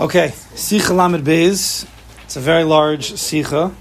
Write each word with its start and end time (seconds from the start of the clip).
Okay, 0.00 0.30
Sicha 0.54 0.90
Lamed 0.90 1.24
Beis. 1.24 1.88
It's 2.24 2.34
a 2.34 2.40
very 2.40 2.64
large 2.64 3.12
Sicha. 3.12 3.72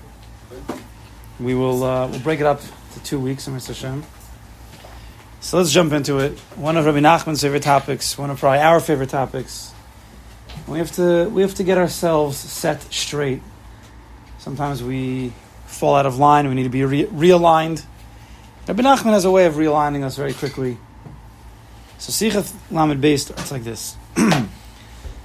We 1.40 1.56
will 1.56 1.84
uh, 1.84 2.08
we'll 2.08 2.20
break 2.20 2.40
it 2.40 2.46
up 2.46 2.62
to 2.94 3.04
two 3.04 3.20
weeks, 3.20 3.48
Im 3.48 3.56
yirtzeh 3.56 3.70
Hashem. 3.70 4.04
So 5.40 5.58
let's 5.58 5.72
jump 5.72 5.92
into 5.92 6.20
it. 6.20 6.38
One 6.56 6.78
of 6.78 6.86
Rabbi 6.86 7.00
Nachman's 7.00 7.42
favorite 7.42 7.64
topics, 7.64 8.16
one 8.16 8.30
of 8.30 8.40
probably 8.40 8.60
our 8.60 8.80
favorite 8.80 9.10
topics. 9.10 9.74
We 10.68 10.78
have 10.78 10.92
to 10.98 11.30
we 11.30 11.42
have 11.42 11.56
to 11.56 11.64
get 11.64 11.80
ourselves 11.80 12.38
set 12.38 12.84
straight. 12.94 13.42
Sometimes 14.38 14.84
we 14.84 15.34
fall 15.66 15.96
out 15.96 16.06
of 16.06 16.20
line. 16.20 16.48
We 16.48 16.54
need 16.54 16.64
to 16.64 16.70
be 16.70 16.86
re- 16.86 17.08
realigned. 17.08 17.84
Rabbi 18.68 18.84
Nachman 18.84 19.14
has 19.14 19.26
a 19.26 19.32
way 19.32 19.48
of 19.48 19.56
realigning 19.56 20.04
us 20.04 20.16
very 20.16 20.34
quickly. 20.34 20.78
So 21.98 22.12
Sicha 22.12 22.54
Lamed 22.70 23.04
Beis 23.04 23.22
starts 23.22 23.52
like 23.52 23.64
this. 23.64 23.98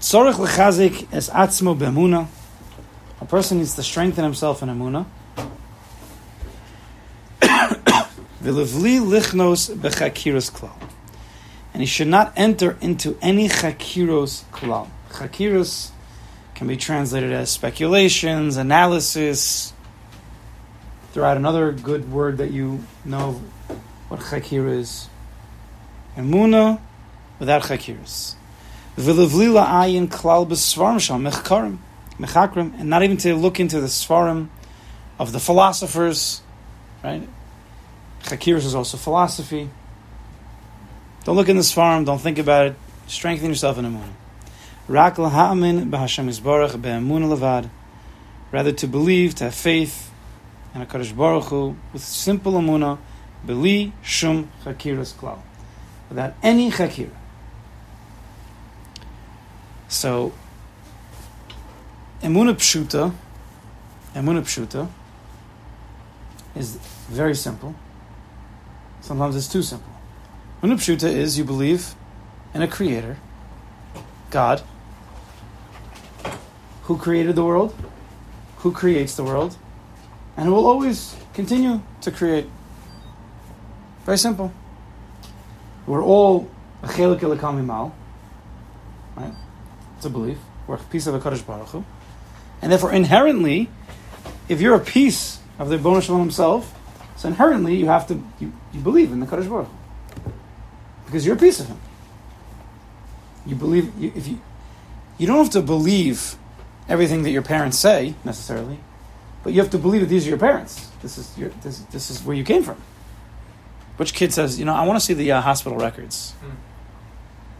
Tzorich 0.00 0.38
lechazik 0.38 1.08
es 1.12 1.28
atzmo 1.28 1.76
b'emuna. 1.76 2.28
A 3.20 3.24
person 3.24 3.58
needs 3.58 3.74
to 3.74 3.82
strengthen 3.82 4.22
himself 4.22 4.62
in 4.62 4.68
emuna. 4.68 5.06
V'levli 8.40 9.00
lichnos 9.00 9.74
b'chakiros 9.74 10.52
klal. 10.52 10.70
And 11.74 11.82
he 11.82 11.86
should 11.86 12.06
not 12.06 12.32
enter 12.36 12.78
into 12.80 13.18
any 13.20 13.48
chakiros 13.48 14.44
klal. 14.52 14.86
Chakiros 15.10 15.90
can 16.54 16.68
be 16.68 16.76
translated 16.76 17.32
as 17.32 17.50
speculations, 17.50 18.56
analysis. 18.56 19.72
Throw 21.12 21.24
out 21.24 21.36
another 21.36 21.72
good 21.72 22.12
word 22.12 22.38
that 22.38 22.52
you 22.52 22.84
know 23.04 23.42
what 24.06 24.20
chakir 24.20 24.70
is. 24.70 25.08
Emuna 26.16 26.80
without 27.40 27.62
chakiros 27.62 28.36
v'levlila 28.98 29.64
ayin 29.66 30.08
klal 30.08 30.46
b'svarim 30.46 31.00
shal 31.00 31.18
mechkarim, 31.18 31.78
mechakrim, 32.18 32.78
and 32.80 32.90
not 32.90 33.02
even 33.02 33.16
to 33.16 33.34
look 33.34 33.60
into 33.60 33.80
the 33.80 33.86
svarim 33.86 34.48
of 35.18 35.32
the 35.32 35.40
philosophers, 35.40 36.42
right? 37.02 37.26
Chakiris 38.22 38.66
is 38.66 38.74
also 38.74 38.96
philosophy. 38.96 39.70
Don't 41.24 41.36
look 41.36 41.48
in 41.48 41.56
the 41.56 41.62
svarim, 41.62 42.04
don't 42.04 42.20
think 42.20 42.38
about 42.38 42.66
it. 42.66 42.76
Strengthen 43.06 43.48
yourself 43.48 43.78
in 43.78 43.84
emunah. 43.84 44.12
Rak 44.88 45.16
laha'amin 45.16 45.90
b'Hashem 45.90 46.26
yisbarach 46.26 46.80
be'emunah 46.80 47.36
levad. 47.36 47.70
Rather 48.50 48.72
to 48.72 48.86
believe, 48.88 49.34
to 49.36 49.44
have 49.44 49.54
faith 49.54 50.10
in 50.74 50.80
a 50.80 50.86
Kadosh 50.86 51.14
Baruch 51.14 51.44
Hu 51.44 51.76
with 51.92 52.02
simple 52.02 52.52
amuna, 52.54 52.98
beli 53.44 53.92
shum 54.02 54.50
chakiras 54.64 55.12
klal, 55.14 55.38
without 56.08 56.34
any 56.42 56.70
chakira. 56.70 57.17
So, 59.88 60.32
emuna 62.20 62.54
pshuta, 62.54 63.14
pshuta, 64.42 64.88
is 66.54 66.76
very 67.08 67.34
simple. 67.34 67.74
Sometimes 69.00 69.34
it's 69.34 69.48
too 69.48 69.62
simple. 69.62 69.90
Emuna 70.62 70.74
pshuta 70.74 71.08
is 71.08 71.38
you 71.38 71.44
believe 71.44 71.94
in 72.52 72.60
a 72.60 72.68
creator, 72.68 73.16
God, 74.30 74.62
who 76.82 76.98
created 76.98 77.34
the 77.34 77.44
world, 77.44 77.74
who 78.58 78.72
creates 78.72 79.14
the 79.14 79.24
world, 79.24 79.56
and 80.36 80.46
who 80.46 80.54
will 80.54 80.66
always 80.66 81.16
continue 81.32 81.80
to 82.02 82.10
create. 82.10 82.46
Very 84.04 84.18
simple. 84.18 84.52
We're 85.86 86.04
all 86.04 86.50
a 86.82 86.88
chelik 86.88 87.22
right? 89.16 89.32
It's 89.98 90.06
a 90.06 90.10
belief. 90.10 90.38
We're 90.68 90.76
a 90.76 90.78
piece 90.78 91.08
of 91.08 91.14
a 91.16 91.18
Kadosh 91.18 91.44
Baruch 91.44 91.70
Hu. 91.70 91.84
And 92.62 92.70
therefore, 92.70 92.92
inherently, 92.92 93.68
if 94.48 94.60
you're 94.60 94.76
a 94.76 94.80
piece 94.80 95.40
of 95.58 95.70
the 95.70 95.76
Bonus 95.76 96.04
Shalom 96.04 96.20
himself, 96.20 96.72
so 97.16 97.26
inherently 97.26 97.74
you 97.74 97.86
have 97.86 98.06
to, 98.06 98.22
you, 98.38 98.52
you 98.72 98.78
believe 98.78 99.10
in 99.10 99.18
the 99.18 99.26
Kadosh 99.26 99.48
Baruch 99.48 99.66
Hu. 99.66 100.32
Because 101.06 101.26
you're 101.26 101.34
a 101.34 101.38
piece 101.38 101.58
of 101.58 101.66
him. 101.66 101.80
You 103.44 103.56
believe, 103.56 103.92
you, 103.98 104.12
if 104.14 104.28
you, 104.28 104.40
you 105.18 105.26
don't 105.26 105.38
have 105.38 105.50
to 105.54 105.62
believe 105.62 106.36
everything 106.88 107.24
that 107.24 107.30
your 107.30 107.42
parents 107.42 107.76
say, 107.76 108.14
necessarily, 108.24 108.78
but 109.42 109.52
you 109.52 109.60
have 109.60 109.70
to 109.72 109.78
believe 109.78 110.02
that 110.02 110.08
these 110.08 110.26
are 110.26 110.28
your 110.28 110.38
parents. 110.38 110.92
This 111.02 111.18
is, 111.18 111.36
your, 111.36 111.48
this, 111.62 111.80
this 111.90 112.08
is 112.08 112.22
where 112.22 112.36
you 112.36 112.44
came 112.44 112.62
from. 112.62 112.80
Which 113.96 114.14
kid 114.14 114.32
says, 114.32 114.60
you 114.60 114.64
know, 114.64 114.74
I 114.74 114.86
want 114.86 115.00
to 115.00 115.04
see 115.04 115.14
the 115.14 115.32
uh, 115.32 115.40
hospital 115.40 115.76
records? 115.76 116.34
Mm 116.40 116.67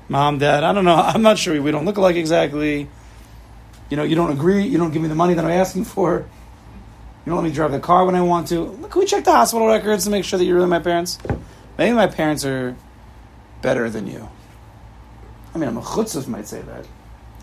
mom, 0.08 0.38
dad, 0.38 0.64
I 0.64 0.72
don't 0.72 0.84
know. 0.84 0.94
I'm 0.96 1.22
not 1.22 1.38
sure. 1.38 1.60
We 1.60 1.70
don't 1.70 1.84
look 1.84 1.96
alike 1.96 2.16
exactly. 2.16 2.88
You 3.90 3.96
know, 3.96 4.02
you 4.02 4.16
don't 4.16 4.30
agree. 4.30 4.66
You 4.66 4.78
don't 4.78 4.92
give 4.92 5.02
me 5.02 5.08
the 5.08 5.14
money 5.14 5.34
that 5.34 5.44
I'm 5.44 5.50
asking 5.50 5.84
for. 5.84 6.26
You 7.24 7.30
don't 7.32 7.42
let 7.42 7.48
me 7.48 7.54
drive 7.54 7.72
the 7.72 7.80
car 7.80 8.04
when 8.04 8.14
I 8.14 8.22
want 8.22 8.48
to. 8.48 8.60
Look, 8.60 8.90
can 8.90 9.00
we 9.00 9.06
check 9.06 9.24
the 9.24 9.32
hospital 9.32 9.66
records 9.66 10.04
to 10.04 10.10
make 10.10 10.24
sure 10.24 10.38
that 10.38 10.44
you're 10.44 10.56
really 10.56 10.68
my 10.68 10.78
parents? 10.78 11.18
Maybe 11.76 11.94
my 11.94 12.06
parents 12.06 12.44
are 12.44 12.76
better 13.62 13.90
than 13.90 14.06
you. 14.06 14.28
I 15.54 15.58
mean, 15.58 15.68
I'm 15.68 15.76
a 15.76 15.82
chutzah 15.82 16.26
might 16.28 16.46
say 16.46 16.62
that, 16.62 16.86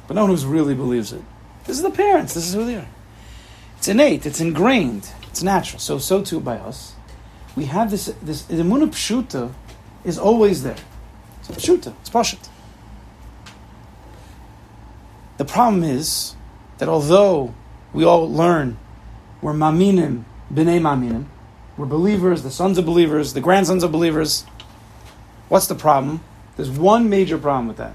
but 0.08 0.14
no 0.16 0.26
one 0.26 0.36
who 0.36 0.48
really 0.48 0.76
believes 0.76 1.12
it. 1.14 1.22
This 1.66 1.78
is 1.78 1.84
the 1.84 1.92
parents. 1.92 2.34
This 2.34 2.48
is 2.48 2.54
who 2.54 2.66
they 2.66 2.76
are. 2.76 2.88
It's 3.78 3.88
innate. 3.88 4.26
It's 4.26 4.40
ingrained. 4.40 5.10
It's 5.30 5.44
natural. 5.44 5.80
So, 5.80 5.98
so 5.98 6.24
too 6.24 6.40
by 6.40 6.58
us. 6.58 6.94
We 7.56 7.66
have 7.66 7.92
this. 7.92 8.06
This 8.22 8.44
the 8.44 8.64
pshuta 8.64 9.54
is 10.04 10.18
always 10.18 10.64
there. 10.64 10.78
It's 11.40 11.50
pshuta. 11.50 11.94
It's 12.02 12.10
pashut. 12.10 12.50
The 15.38 15.46
problem 15.46 15.84
is 15.84 16.36
that 16.78 16.88
although 16.88 17.54
we 17.94 18.04
all 18.04 18.32
learn 18.32 18.78
we're 19.42 19.54
maminim, 19.54 20.24
b'nei 20.52 20.80
maminim, 20.80 21.26
we're 21.78 21.86
believers, 21.86 22.42
the 22.42 22.52
sons 22.52 22.78
of 22.78 22.86
believers, 22.86 23.34
the 23.34 23.42
grandsons 23.42 23.84
of 23.84 23.92
believers, 23.92 24.46
what's 25.50 25.68
the 25.68 25.76
problem? 25.76 26.22
There's 26.56 26.70
one 26.70 27.10
major 27.10 27.38
problem 27.38 27.68
with 27.68 27.78
that. 27.78 27.94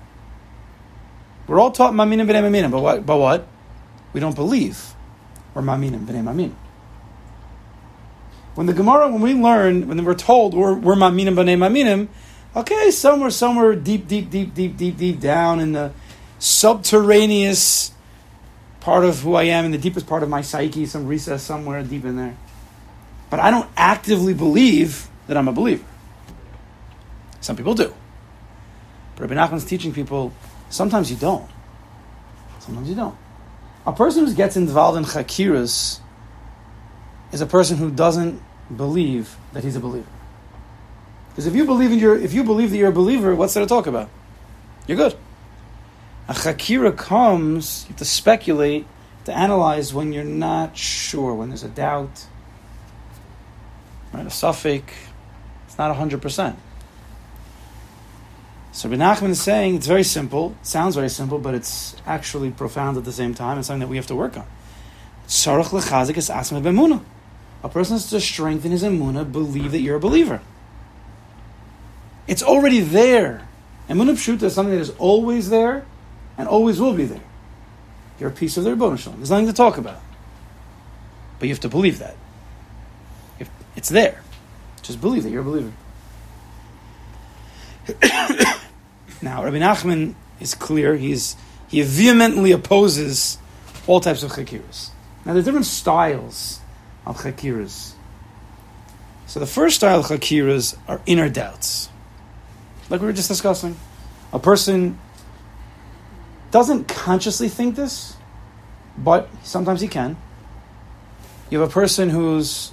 We're 1.46 1.58
all 1.58 1.72
taught 1.72 1.94
maminim, 1.94 2.28
b'nei 2.28 2.42
maminim, 2.42 2.70
but 2.70 2.80
what? 2.80 3.06
But 3.06 3.16
what? 3.16 3.48
We 4.12 4.20
don't 4.20 4.36
believe 4.36 4.94
we're 5.54 5.62
maminim, 5.62 6.06
b'nei 6.06 6.22
maminim. 6.22 6.54
When 8.54 8.66
the 8.66 8.74
Gemara, 8.74 9.08
when 9.08 9.22
we 9.22 9.32
learn, 9.34 9.88
when 9.88 10.04
we're 10.04 10.14
told 10.14 10.54
we're, 10.54 10.74
we're 10.74 10.94
maminim, 10.94 11.34
b'nei 11.34 11.56
maminim, 11.56 12.08
okay, 12.54 12.90
somewhere, 12.90 13.30
somewhere 13.30 13.74
deep, 13.74 14.06
deep, 14.06 14.28
deep, 14.28 14.54
deep, 14.54 14.76
deep, 14.76 14.96
deep 14.96 15.20
down 15.20 15.58
in 15.58 15.72
the 15.72 15.92
subterraneous 16.40 17.92
part 18.80 19.04
of 19.04 19.20
who 19.20 19.34
I 19.34 19.44
am, 19.44 19.66
in 19.66 19.70
the 19.70 19.78
deepest 19.78 20.06
part 20.06 20.22
of 20.22 20.28
my 20.28 20.40
psyche, 20.40 20.86
some 20.86 21.06
recess 21.06 21.42
somewhere 21.42 21.82
deep 21.84 22.04
in 22.04 22.16
there. 22.16 22.36
But 23.28 23.38
I 23.38 23.50
don't 23.50 23.70
actively 23.76 24.34
believe 24.34 25.08
that 25.28 25.36
I'm 25.36 25.46
a 25.46 25.52
believer. 25.52 25.84
Some 27.40 27.56
people 27.56 27.74
do. 27.74 27.94
But 29.14 29.30
Rabbi 29.30 29.34
Nachman's 29.34 29.64
teaching 29.64 29.92
people 29.92 30.32
sometimes 30.70 31.10
you 31.10 31.16
don't. 31.16 31.48
Sometimes 32.58 32.88
you 32.88 32.94
don't. 32.94 33.16
A 33.86 33.92
person 33.92 34.26
who 34.26 34.34
gets 34.34 34.56
involved 34.56 34.98
in 34.98 35.04
chakiras 35.04 36.00
is 37.32 37.40
a 37.40 37.46
person 37.46 37.76
who 37.76 37.90
doesn't 37.90 38.42
believe 38.74 39.36
that 39.52 39.62
he's 39.62 39.76
a 39.76 39.80
believer. 39.80 40.08
Because 41.30 41.46
if 41.46 41.54
you 41.54 41.64
believe 41.64 41.92
in 41.92 41.98
your, 41.98 42.16
if 42.16 42.32
you 42.32 42.44
believe 42.44 42.70
that 42.70 42.76
you're 42.76 42.88
a 42.88 42.92
believer, 42.92 43.34
what's 43.34 43.54
there 43.54 43.62
to 43.62 43.68
talk 43.68 43.86
about? 43.86 44.08
You're 44.86 44.96
good. 44.96 45.16
A 46.30 46.32
chakira 46.32 46.96
comes, 46.96 47.82
you 47.82 47.88
have 47.88 47.96
to 47.96 48.04
speculate, 48.04 48.86
to 49.24 49.36
analyze 49.36 49.92
when 49.92 50.12
you're 50.12 50.22
not 50.22 50.76
sure, 50.76 51.34
when 51.34 51.48
there's 51.48 51.64
a 51.64 51.68
doubt, 51.68 52.24
right? 54.12 54.24
A 54.24 54.30
suffix, 54.30 54.94
it's 55.66 55.76
not 55.76 55.94
100%. 55.96 56.54
So 58.70 58.88
Ben 58.88 59.00
Nachman 59.00 59.30
is 59.30 59.42
saying 59.42 59.74
it's 59.74 59.88
very 59.88 60.04
simple, 60.04 60.54
it 60.60 60.66
sounds 60.68 60.94
very 60.94 61.08
simple, 61.08 61.40
but 61.40 61.56
it's 61.56 61.96
actually 62.06 62.52
profound 62.52 62.96
at 62.96 63.04
the 63.04 63.12
same 63.12 63.34
time. 63.34 63.58
It's 63.58 63.66
something 63.66 63.80
that 63.80 63.88
we 63.88 63.96
have 63.96 64.06
to 64.06 64.14
work 64.14 64.36
on. 64.36 64.46
A 67.62 67.68
person 67.68 67.96
has 67.96 68.08
to 68.10 68.20
strengthen 68.20 68.70
his 68.70 68.84
emuna, 68.84 69.32
believe 69.32 69.72
that 69.72 69.80
you're 69.80 69.96
a 69.96 70.00
believer. 70.00 70.40
It's 72.28 72.44
already 72.44 72.78
there. 72.78 73.48
Emunah 73.88 74.12
Pshuta 74.12 74.44
is 74.44 74.54
something 74.54 74.76
that 74.76 74.80
is 74.80 74.90
always 74.90 75.50
there, 75.50 75.84
and 76.40 76.48
always 76.48 76.80
will 76.80 76.94
be 76.94 77.04
there. 77.04 77.20
You're 78.18 78.30
a 78.30 78.32
piece 78.32 78.56
of 78.56 78.64
the 78.64 78.70
Rebbeinu 78.70 78.98
Shalom. 78.98 79.18
There's 79.18 79.30
nothing 79.30 79.46
to 79.48 79.52
talk 79.52 79.76
about. 79.76 80.00
But 81.38 81.48
you 81.48 81.54
have 81.54 81.60
to 81.60 81.68
believe 81.68 81.98
that. 81.98 82.16
If 83.38 83.50
it's 83.76 83.90
there. 83.90 84.22
Just 84.80 85.02
believe 85.02 85.22
that 85.24 85.30
you're 85.30 85.42
a 85.42 85.44
believer. 85.44 85.72
now, 89.22 89.44
Rabbi 89.44 89.58
Nachman 89.58 90.14
is 90.40 90.54
clear. 90.54 90.96
He's, 90.96 91.36
he 91.68 91.82
vehemently 91.82 92.52
opposes 92.52 93.36
all 93.86 94.00
types 94.00 94.22
of 94.22 94.32
chakiras. 94.32 94.88
Now, 95.26 95.34
there 95.34 95.42
are 95.42 95.44
different 95.44 95.66
styles 95.66 96.60
of 97.04 97.18
chakiras. 97.18 97.92
So 99.26 99.40
the 99.40 99.46
first 99.46 99.76
style 99.76 100.00
of 100.00 100.06
chakiras 100.06 100.74
are 100.88 101.02
inner 101.04 101.28
doubts. 101.28 101.90
Like 102.88 103.02
we 103.02 103.06
were 103.08 103.12
just 103.12 103.28
discussing. 103.28 103.76
A 104.32 104.38
person 104.38 104.98
doesn't 106.50 106.88
consciously 106.88 107.48
think 107.48 107.76
this, 107.76 108.16
but 108.98 109.28
sometimes 109.42 109.80
he 109.80 109.88
can. 109.88 110.16
You 111.50 111.60
have 111.60 111.68
a 111.68 111.72
person 111.72 112.10
who's, 112.10 112.72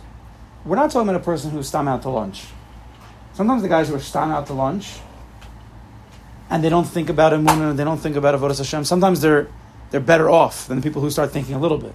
we're 0.66 0.76
not 0.76 0.92
talking 0.92 1.10
about 1.10 1.22
a 1.22 1.24
person 1.24 1.52
who's 1.52 1.68
stam 1.68 1.88
out 1.88 2.02
to 2.04 2.10
lunch. 2.10 2.46
Sometimes 3.34 3.62
the 3.62 3.70
guys 3.70 3.90
who 3.90 3.96
are 3.96 4.00
stam 4.00 4.32
out 4.32 4.48
to 4.48 4.54
lunch, 4.54 5.00
and 6.50 6.64
they 6.64 6.70
don't 6.70 6.86
think 6.86 7.10
about 7.10 7.34
a 7.34 7.38
moon 7.38 7.62
and 7.62 7.78
they 7.78 7.84
don't 7.84 7.98
think 7.98 8.16
about 8.16 8.34
a 8.34 8.38
Avodah 8.38 8.58
Hashem, 8.58 8.86
sometimes 8.86 9.22
they're, 9.22 9.48
they're 9.92 10.00
better 10.00 10.30
off 10.30 10.68
than 10.68 10.78
the 10.78 10.84
people 10.84 11.02
who 11.02 11.10
start 11.10 11.32
thinking 11.32 11.56
a 11.56 11.60
little 11.60 11.78
bit. 11.78 11.94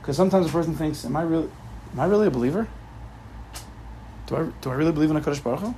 Because 0.00 0.16
sometimes 0.16 0.46
a 0.46 0.50
person 0.50 0.74
thinks, 0.74 1.04
am 1.04 1.16
I 1.16 1.22
really, 1.22 1.48
am 1.92 2.00
I 2.00 2.04
really 2.06 2.26
a 2.26 2.30
believer? 2.30 2.68
Do 4.26 4.36
I, 4.36 4.48
do 4.60 4.70
I 4.70 4.74
really 4.74 4.92
believe 4.92 5.10
in 5.10 5.16
a 5.16 5.20
Kodesh 5.20 5.42
Baruch 5.42 5.60
Hu? 5.60 5.74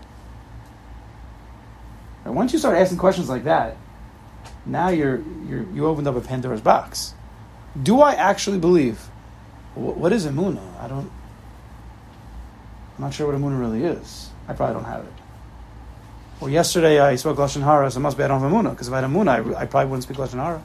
Once 2.27 2.53
you 2.53 2.59
start 2.59 2.77
asking 2.77 2.99
questions 2.99 3.29
like 3.29 3.44
that, 3.44 3.77
now 4.66 4.88
you're, 4.88 5.22
you're, 5.49 5.62
you 5.72 5.87
opened 5.87 6.08
up 6.08 6.16
a 6.16 6.20
Pandora's 6.20 6.61
box. 6.61 7.14
Do 7.81 8.00
I 8.00 8.14
actually 8.14 8.58
believe? 8.58 8.99
What, 9.75 9.96
what 9.96 10.12
is 10.12 10.26
Emunah? 10.26 10.81
I 10.81 10.88
don't. 10.88 11.11
I'm 12.96 13.05
not 13.05 13.12
sure 13.12 13.26
what 13.26 13.34
a 13.34 13.38
Emunah 13.38 13.58
really 13.58 13.84
is. 13.84 14.31
I 14.46 14.52
probably 14.52 14.75
don't 14.75 14.84
have 14.84 15.05
it. 15.05 15.12
Or 16.40 16.50
yesterday 16.50 17.00
I 17.00 17.16
spoke 17.16 17.38
Lashon 17.38 17.62
Hara, 17.62 17.90
so 17.90 17.99
it 17.99 18.02
must 18.02 18.16
be 18.16 18.22
I 18.22 18.28
don't 18.28 18.40
have 18.40 18.50
Emunah, 18.50 18.70
because 18.70 18.88
if 18.88 18.94
I 18.94 19.00
had 19.00 19.11
Emunah, 19.11 19.56
I, 19.56 19.62
I 19.62 19.66
probably 19.66 19.90
wouldn't 19.90 20.05
speak 20.05 20.16
Lashon 20.16 20.43
Hara. 20.43 20.62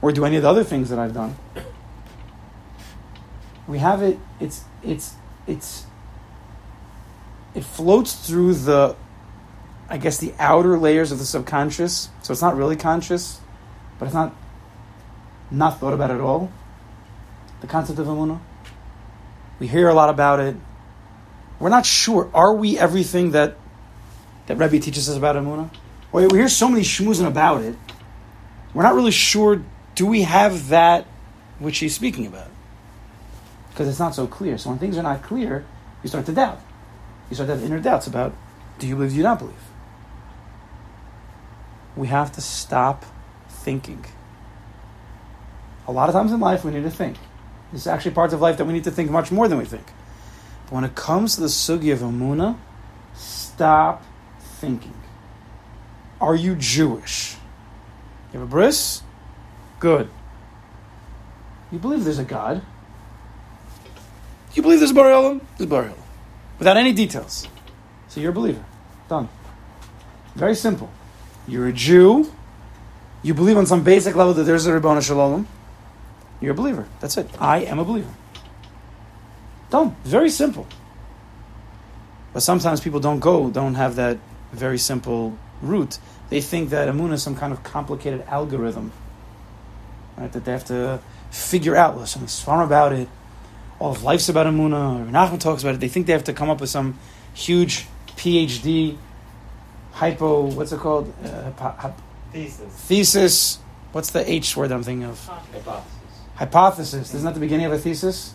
Or 0.00 0.12
do 0.12 0.24
any 0.24 0.36
of 0.36 0.42
the 0.42 0.48
other 0.48 0.64
things 0.64 0.90
that 0.90 0.98
I've 0.98 1.14
done. 1.14 1.36
We 3.66 3.78
have 3.78 4.02
it, 4.02 4.18
it's, 4.40 4.64
it's, 4.82 5.14
it's, 5.46 5.86
it 7.54 7.64
floats 7.64 8.14
through 8.14 8.54
the 8.54 8.96
I 9.88 9.98
guess, 9.98 10.18
the 10.18 10.32
outer 10.38 10.78
layers 10.78 11.12
of 11.12 11.18
the 11.18 11.24
subconscious. 11.24 12.08
So 12.22 12.32
it's 12.32 12.42
not 12.42 12.56
really 12.56 12.76
conscious, 12.76 13.40
but 13.98 14.06
it's 14.06 14.14
not 14.14 14.34
not 15.50 15.78
thought 15.78 15.92
about 15.92 16.10
at 16.10 16.20
all. 16.20 16.50
The 17.60 17.66
concept 17.66 17.98
of 17.98 18.06
Amunah. 18.06 18.40
We 19.58 19.66
hear 19.66 19.88
a 19.88 19.94
lot 19.94 20.10
about 20.10 20.40
it. 20.40 20.56
We're 21.60 21.68
not 21.68 21.86
sure. 21.86 22.30
Are 22.34 22.54
we 22.54 22.78
everything 22.78 23.30
that 23.32 23.56
that 24.46 24.56
Rebbe 24.56 24.80
teaches 24.80 25.08
us 25.08 25.16
about 25.16 25.36
Amunah? 25.36 25.70
Well, 26.12 26.28
we 26.28 26.38
hear 26.38 26.48
so 26.48 26.68
many 26.68 26.82
shmuzin 26.82 27.26
about 27.26 27.62
it. 27.62 27.76
We're 28.72 28.82
not 28.82 28.94
really 28.94 29.10
sure. 29.10 29.62
Do 29.94 30.06
we 30.06 30.22
have 30.22 30.68
that 30.68 31.06
which 31.58 31.78
he's 31.78 31.94
speaking 31.94 32.26
about? 32.26 32.48
Because 33.70 33.88
it's 33.88 33.98
not 33.98 34.14
so 34.14 34.26
clear. 34.26 34.58
So 34.58 34.70
when 34.70 34.78
things 34.78 34.96
are 34.98 35.02
not 35.02 35.22
clear, 35.22 35.64
you 36.02 36.08
start 36.08 36.26
to 36.26 36.32
doubt. 36.32 36.60
You 37.30 37.34
start 37.34 37.48
to 37.48 37.56
have 37.56 37.64
inner 37.64 37.80
doubts 37.80 38.06
about 38.06 38.34
do 38.78 38.86
you 38.86 38.96
believe, 38.96 39.10
do 39.10 39.16
you 39.16 39.22
not 39.22 39.38
believe? 39.38 39.54
We 41.96 42.08
have 42.08 42.32
to 42.32 42.40
stop 42.40 43.04
thinking. 43.48 44.04
A 45.86 45.92
lot 45.92 46.08
of 46.08 46.14
times 46.14 46.32
in 46.32 46.40
life, 46.40 46.64
we 46.64 46.72
need 46.72 46.82
to 46.82 46.90
think. 46.90 47.16
There's 47.70 47.86
actually 47.86 48.12
parts 48.12 48.32
of 48.32 48.40
life 48.40 48.56
that 48.58 48.64
we 48.64 48.72
need 48.72 48.84
to 48.84 48.90
think 48.90 49.10
much 49.10 49.30
more 49.30 49.48
than 49.48 49.58
we 49.58 49.64
think. 49.64 49.86
But 50.66 50.72
when 50.72 50.84
it 50.84 50.94
comes 50.94 51.34
to 51.34 51.40
the 51.40 51.48
sugi 51.48 51.92
of 51.92 52.00
Amuna, 52.00 52.56
stop 53.14 54.02
thinking. 54.40 54.94
Are 56.20 56.34
you 56.34 56.54
Jewish? 56.54 57.36
You 58.32 58.40
have 58.40 58.48
a 58.48 58.50
bris? 58.50 59.02
Good. 59.78 60.08
You 61.70 61.78
believe 61.78 62.04
there's 62.04 62.18
a 62.18 62.24
God. 62.24 62.62
You 64.54 64.62
believe 64.62 64.78
there's 64.78 64.92
a 64.92 64.94
Bariel? 64.94 65.40
There's 65.58 65.70
a 65.70 65.74
Bariel. 65.74 65.98
Without 66.58 66.76
any 66.76 66.92
details. 66.92 67.48
So 68.08 68.20
you're 68.20 68.30
a 68.30 68.34
believer. 68.34 68.64
Done. 69.08 69.28
Very 70.36 70.54
simple. 70.54 70.90
You're 71.46 71.68
a 71.68 71.72
Jew. 71.72 72.30
You 73.22 73.34
believe 73.34 73.56
on 73.56 73.66
some 73.66 73.82
basic 73.82 74.14
level 74.16 74.34
that 74.34 74.44
there's 74.44 74.66
a 74.66 74.72
Ribbono 74.72 75.02
Shel 75.02 75.16
Olam. 75.16 75.46
You're 76.40 76.52
a 76.52 76.54
believer. 76.54 76.86
That's 77.00 77.16
it. 77.16 77.28
I 77.38 77.60
am 77.60 77.78
a 77.78 77.84
believer. 77.84 78.12
Done. 79.70 79.96
Very 80.04 80.30
simple. 80.30 80.66
But 82.32 82.40
sometimes 82.42 82.80
people 82.80 83.00
don't 83.00 83.20
go, 83.20 83.48
don't 83.50 83.74
have 83.74 83.96
that 83.96 84.18
very 84.52 84.78
simple 84.78 85.38
route. 85.62 85.98
They 86.30 86.40
think 86.40 86.70
that 86.70 86.88
Amun 86.88 87.12
is 87.12 87.22
some 87.22 87.36
kind 87.36 87.52
of 87.52 87.62
complicated 87.62 88.22
algorithm, 88.26 88.92
right? 90.16 90.32
That 90.32 90.44
they 90.44 90.52
have 90.52 90.64
to 90.66 91.00
figure 91.30 91.76
out. 91.76 91.96
There's 91.96 92.10
something 92.10 92.28
smart 92.28 92.66
about 92.66 92.92
it. 92.92 93.08
All 93.78 93.92
of 93.92 94.02
life's 94.02 94.28
about 94.28 94.46
Amunah. 94.46 95.08
Or 95.08 95.10
Nachman 95.10 95.40
talks 95.40 95.62
about 95.62 95.76
it. 95.76 95.80
They 95.80 95.88
think 95.88 96.06
they 96.06 96.12
have 96.12 96.24
to 96.24 96.32
come 96.32 96.50
up 96.50 96.60
with 96.60 96.70
some 96.70 96.98
huge 97.34 97.86
PhD 98.16 98.96
hypo, 99.94 100.50
what's 100.50 100.72
it 100.72 100.80
called? 100.80 101.12
Uh, 101.24 101.92
thesis. 102.32 102.72
Thesis. 102.86 103.58
What's 103.92 104.10
the 104.10 104.28
H 104.28 104.56
word 104.56 104.72
I'm 104.72 104.82
thinking 104.82 105.04
of? 105.04 105.24
Hypothesis. 105.24 105.92
Hypothesis. 106.34 107.14
Isn't 107.14 107.24
that 107.24 107.34
the 107.34 107.40
beginning 107.40 107.66
of 107.66 107.72
a 107.72 107.78
thesis? 107.78 108.34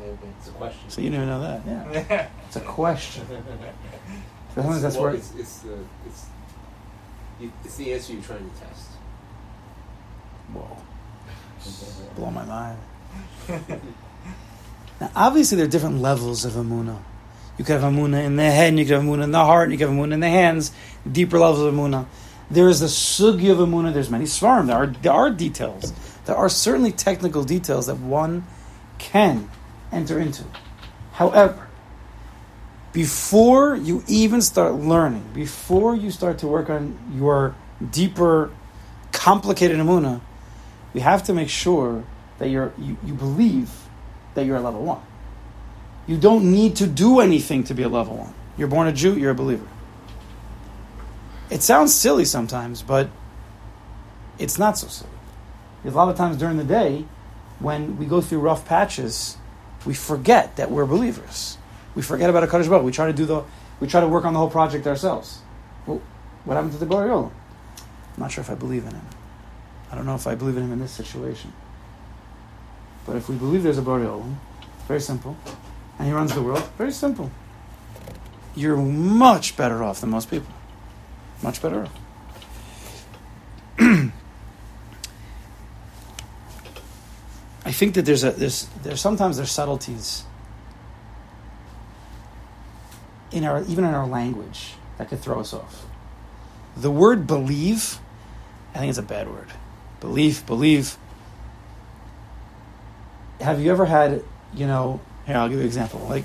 Yeah, 0.00 0.14
it's 0.38 0.48
a 0.48 0.52
question. 0.52 0.90
So 0.90 1.00
you 1.02 1.10
didn't 1.10 1.28
even 1.28 1.28
know 1.28 1.40
that. 1.42 2.10
Yeah. 2.10 2.28
it's 2.46 2.56
a 2.56 2.60
question. 2.60 3.24
It's, 3.30 4.82
that's 4.82 4.96
well, 4.96 5.04
where 5.04 5.14
it's, 5.14 5.32
it's, 5.34 5.58
the, 5.58 5.78
it's, 6.06 6.26
it's 7.64 7.76
the 7.76 7.92
answer 7.92 8.12
you're 8.12 8.22
trying 8.22 8.50
to 8.50 8.60
test. 8.60 8.88
Whoa. 10.52 10.76
Blow 12.16 12.30
my 12.30 12.44
mind. 12.44 12.78
now, 15.00 15.10
obviously, 15.14 15.56
there 15.56 15.66
are 15.66 15.70
different 15.70 16.00
levels 16.00 16.44
of 16.44 16.52
Amunah. 16.52 17.02
You 17.62 17.66
could 17.66 17.80
have 17.80 17.92
Amuna 17.92 18.24
in 18.24 18.34
the 18.34 18.42
head, 18.42 18.70
and 18.70 18.78
you 18.80 18.84
could 18.84 18.94
have 18.94 19.04
Amuna 19.04 19.22
in 19.22 19.30
the 19.30 19.44
heart, 19.44 19.70
and 19.70 19.72
you 19.72 19.78
could 19.78 19.88
have 19.88 19.96
Amuna 19.96 20.14
in 20.14 20.18
the 20.18 20.28
hands, 20.28 20.72
deeper 21.08 21.38
levels 21.38 21.60
of 21.60 21.72
Amuna. 21.72 22.06
There 22.50 22.68
is 22.68 22.80
the 22.80 22.86
sugi 22.86 23.52
of 23.52 23.58
Amuna, 23.58 23.94
there's 23.94 24.10
many 24.10 24.24
svarim, 24.24 24.66
there 24.66 24.74
are, 24.74 24.88
there 24.88 25.12
are 25.12 25.30
details. 25.30 25.92
There 26.24 26.34
are 26.34 26.48
certainly 26.48 26.90
technical 26.90 27.44
details 27.44 27.86
that 27.86 27.98
one 27.98 28.48
can 28.98 29.48
enter 29.92 30.18
into. 30.18 30.42
However, 31.12 31.68
before 32.92 33.76
you 33.76 34.02
even 34.08 34.42
start 34.42 34.74
learning, 34.74 35.30
before 35.32 35.94
you 35.94 36.10
start 36.10 36.38
to 36.38 36.48
work 36.48 36.68
on 36.68 36.98
your 37.14 37.54
deeper, 37.92 38.50
complicated 39.12 39.76
Amuna, 39.76 40.20
you 40.94 41.00
have 41.00 41.22
to 41.22 41.32
make 41.32 41.48
sure 41.48 42.02
that 42.40 42.48
you're, 42.48 42.72
you, 42.76 42.96
you 43.04 43.14
believe 43.14 43.70
that 44.34 44.46
you're 44.46 44.58
level 44.58 44.82
one. 44.82 45.02
You 46.06 46.16
don't 46.16 46.50
need 46.50 46.76
to 46.76 46.86
do 46.86 47.20
anything 47.20 47.64
to 47.64 47.74
be 47.74 47.82
a 47.82 47.88
level 47.88 48.16
one. 48.16 48.34
You're 48.56 48.68
born 48.68 48.88
a 48.88 48.92
Jew, 48.92 49.16
you're 49.16 49.30
a 49.30 49.34
believer. 49.34 49.66
It 51.50 51.62
sounds 51.62 51.94
silly 51.94 52.24
sometimes, 52.24 52.82
but 52.82 53.08
it's 54.38 54.58
not 54.58 54.78
so 54.78 54.88
silly. 54.88 55.10
Because 55.82 55.94
a 55.94 55.98
lot 55.98 56.08
of 56.08 56.16
times 56.16 56.36
during 56.36 56.56
the 56.56 56.64
day, 56.64 57.04
when 57.58 57.96
we 57.98 58.06
go 58.06 58.20
through 58.20 58.40
rough 58.40 58.66
patches, 58.66 59.36
we 59.84 59.94
forget 59.94 60.56
that 60.56 60.70
we're 60.70 60.86
believers. 60.86 61.58
We 61.94 62.02
forget 62.02 62.30
about 62.30 62.42
a 62.42 62.46
Kadosh 62.46 62.68
Baruch. 62.68 62.84
We 62.84 62.92
try 62.92 63.06
to 63.06 63.12
do 63.12 63.26
the, 63.26 63.44
we 63.80 63.86
try 63.86 64.00
to 64.00 64.08
work 64.08 64.24
on 64.24 64.32
the 64.32 64.38
whole 64.38 64.50
project 64.50 64.86
ourselves. 64.86 65.40
Well, 65.86 66.00
what 66.44 66.54
happened 66.54 66.72
to 66.72 66.78
the 66.78 66.86
Gloriola? 66.86 67.30
I'm 68.14 68.20
not 68.20 68.32
sure 68.32 68.42
if 68.42 68.50
I 68.50 68.54
believe 68.54 68.84
in 68.84 68.94
him. 68.94 69.06
I 69.90 69.94
don't 69.94 70.06
know 70.06 70.14
if 70.14 70.26
I 70.26 70.34
believe 70.34 70.56
in 70.56 70.64
him 70.64 70.72
in 70.72 70.78
this 70.78 70.92
situation. 70.92 71.52
But 73.06 73.16
if 73.16 73.28
we 73.28 73.36
believe 73.36 73.62
there's 73.62 73.78
a 73.78 73.82
Gloriola, 73.82 74.34
very 74.88 75.00
simple 75.00 75.36
and 76.02 76.08
he 76.08 76.16
runs 76.16 76.34
the 76.34 76.42
world. 76.42 76.68
Very 76.76 76.90
simple. 76.90 77.30
You're 78.56 78.76
much 78.76 79.56
better 79.56 79.84
off 79.84 80.00
than 80.00 80.10
most 80.10 80.28
people. 80.28 80.52
Much 81.44 81.62
better 81.62 81.84
off. 81.84 81.92
I 87.64 87.70
think 87.70 87.94
that 87.94 88.04
there's 88.04 88.24
a 88.24 88.32
there's 88.32 88.64
there's 88.82 89.00
sometimes 89.00 89.36
there's 89.36 89.52
subtleties 89.52 90.24
in 93.30 93.44
our 93.44 93.62
even 93.62 93.84
in 93.84 93.94
our 93.94 94.08
language 94.08 94.72
that 94.98 95.08
could 95.08 95.20
throw 95.20 95.38
us 95.38 95.54
off. 95.54 95.86
The 96.76 96.90
word 96.90 97.28
believe, 97.28 98.00
I 98.74 98.78
think 98.78 98.90
it's 98.90 98.98
a 98.98 99.02
bad 99.02 99.30
word. 99.30 99.52
Belief, 100.00 100.44
believe. 100.46 100.96
Have 103.40 103.60
you 103.60 103.70
ever 103.70 103.84
had, 103.84 104.24
you 104.52 104.66
know, 104.66 105.00
here, 105.26 105.36
I'll 105.36 105.48
give 105.48 105.58
you 105.58 105.60
an 105.60 105.66
example. 105.66 106.00
Like, 106.08 106.24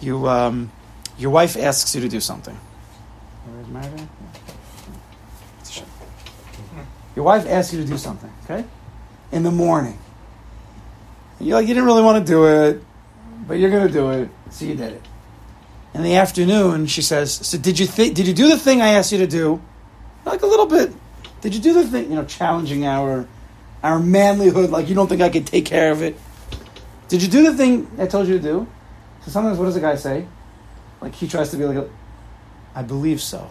you, 0.00 0.28
um, 0.28 0.70
your 1.18 1.30
wife 1.30 1.56
asks 1.56 1.94
you 1.94 2.00
to 2.00 2.08
do 2.08 2.20
something. 2.20 2.58
Your 7.14 7.24
wife 7.24 7.46
asks 7.46 7.74
you 7.74 7.80
to 7.82 7.86
do 7.86 7.98
something, 7.98 8.32
okay? 8.44 8.64
In 9.30 9.42
the 9.42 9.50
morning. 9.50 9.98
You 11.40 11.54
like 11.54 11.66
you 11.66 11.74
didn't 11.74 11.86
really 11.86 12.02
want 12.02 12.24
to 12.24 12.32
do 12.32 12.46
it, 12.46 12.82
but 13.46 13.54
you're 13.54 13.70
to 13.70 13.92
do 13.92 14.10
it, 14.10 14.28
so 14.50 14.64
you 14.64 14.74
did 14.74 14.92
it. 14.92 15.02
In 15.92 16.02
the 16.02 16.14
afternoon, 16.14 16.86
she 16.86 17.02
says, 17.02 17.32
"So 17.32 17.58
did 17.58 17.78
you 17.78 17.86
th- 17.86 18.14
did 18.14 18.26
you 18.26 18.32
do 18.32 18.48
the 18.48 18.56
thing 18.56 18.80
I 18.80 18.90
asked 18.90 19.12
you 19.12 19.18
to 19.18 19.26
do? 19.26 19.60
Like 20.24 20.42
a 20.42 20.46
little 20.46 20.66
bit. 20.66 20.92
Did 21.40 21.54
you 21.54 21.60
do 21.60 21.72
the 21.74 21.84
thing? 21.84 22.10
You 22.10 22.16
know, 22.16 22.24
challenging 22.24 22.86
our 22.86 23.26
our 23.82 23.98
manlyhood. 23.98 24.70
Like 24.70 24.88
you 24.88 24.94
don't 24.94 25.08
think 25.08 25.20
I 25.20 25.28
could 25.28 25.46
take 25.46 25.66
care 25.66 25.90
of 25.90 26.00
it." 26.00 26.16
Did 27.12 27.22
you 27.22 27.28
do 27.28 27.42
the 27.42 27.54
thing 27.54 27.90
I 27.98 28.06
told 28.06 28.26
you 28.26 28.38
to 28.38 28.42
do? 28.42 28.66
So 29.22 29.30
sometimes 29.30 29.58
what 29.58 29.66
does 29.66 29.76
a 29.76 29.80
guy 29.80 29.96
say? 29.96 30.26
Like 30.98 31.14
he 31.14 31.28
tries 31.28 31.50
to 31.50 31.58
be 31.58 31.66
like, 31.66 31.76
a, 31.76 31.90
I 32.74 32.82
believe 32.82 33.20
so. 33.20 33.50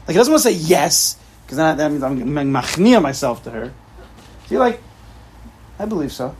Like 0.00 0.08
he 0.08 0.12
doesn't 0.12 0.30
want 0.30 0.42
to 0.42 0.50
say 0.50 0.56
yes, 0.56 1.16
because 1.42 1.56
that, 1.56 1.78
that 1.78 1.90
means 1.90 2.02
I'm 2.02 2.20
machnia 2.20 3.00
myself 3.00 3.44
to 3.44 3.50
her. 3.50 3.72
So 4.44 4.50
you're 4.50 4.60
like, 4.60 4.82
I 5.78 5.86
believe 5.86 6.12
so. 6.12 6.36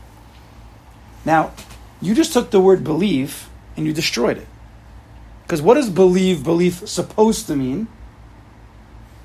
Now, 1.25 1.53
you 2.03 2.13
just 2.13 2.33
took 2.33 2.51
the 2.51 2.61
word 2.61 2.83
believe 2.83 3.49
and 3.75 3.87
you 3.87 3.93
destroyed 3.93 4.37
it. 4.37 4.47
Because 5.41 5.63
what 5.63 5.73
does 5.73 5.89
believe, 5.89 6.43
belief 6.43 6.87
supposed 6.87 7.47
to 7.47 7.55
mean? 7.55 7.87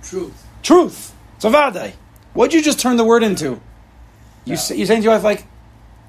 Truth. 0.02 0.46
Truth. 0.62 1.14
It's 1.36 1.44
a 1.44 1.50
vaday. 1.50 1.92
What'd 2.32 2.54
you 2.54 2.62
just 2.62 2.80
turn 2.80 2.96
the 2.96 3.04
word 3.04 3.22
into? 3.22 3.60
You 4.46 4.56
say, 4.56 4.76
you're 4.76 4.86
saying 4.86 5.02
to 5.02 5.04
your 5.04 5.12
wife, 5.12 5.24
like, 5.24 5.46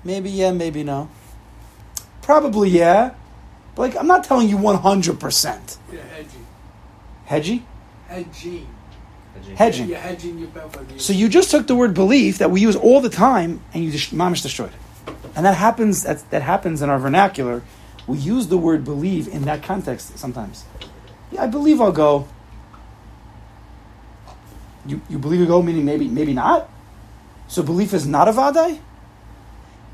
maybe 0.03 0.29
yeah, 0.29 0.51
maybe 0.51 0.83
no. 0.83 1.09
Probably 2.21 2.69
yeah. 2.69 3.15
But 3.75 3.81
like, 3.81 3.97
I'm 3.97 4.07
not 4.07 4.23
telling 4.23 4.49
you 4.49 4.57
100%. 4.57 5.77
Yeah, 5.91 6.01
hedging. 6.01 6.45
Hedgy? 7.25 7.65
Hedging. 8.07 8.67
Hedging. 9.55 9.89
You're 9.89 9.97
hedging 9.97 10.39
your 10.39 10.47
bet 10.49 10.71
for 10.71 10.83
the 10.83 10.99
So 10.99 11.13
you 11.13 11.27
just 11.27 11.49
took 11.51 11.67
the 11.67 11.75
word 11.75 11.93
belief 11.93 12.37
that 12.37 12.51
we 12.51 12.61
use 12.61 12.75
all 12.75 13.01
the 13.01 13.09
time 13.09 13.61
and 13.73 13.83
you 13.83 13.91
just 13.91 14.13
mamish 14.13 14.43
destroyed 14.43 14.69
it. 14.69 15.13
And 15.35 15.45
that 15.45 15.55
happens 15.55 16.03
that, 16.03 16.29
that 16.29 16.43
happens 16.43 16.81
in 16.81 16.89
our 16.89 16.99
vernacular. 16.99 17.63
We 18.05 18.17
use 18.17 18.47
the 18.47 18.57
word 18.57 18.83
believe 18.83 19.27
in 19.27 19.43
that 19.45 19.63
context 19.63 20.17
sometimes. 20.17 20.65
Yeah, 21.31 21.43
I 21.43 21.47
believe 21.47 21.81
I'll 21.81 21.91
go. 21.91 22.27
You, 24.85 25.01
you 25.09 25.17
believe 25.17 25.39
you 25.39 25.45
go, 25.45 25.61
meaning 25.61 25.85
maybe 25.85 26.07
maybe 26.07 26.33
not? 26.33 26.69
So 27.47 27.63
belief 27.63 27.93
is 27.93 28.05
not 28.05 28.27
a 28.27 28.31
vadai? 28.31 28.79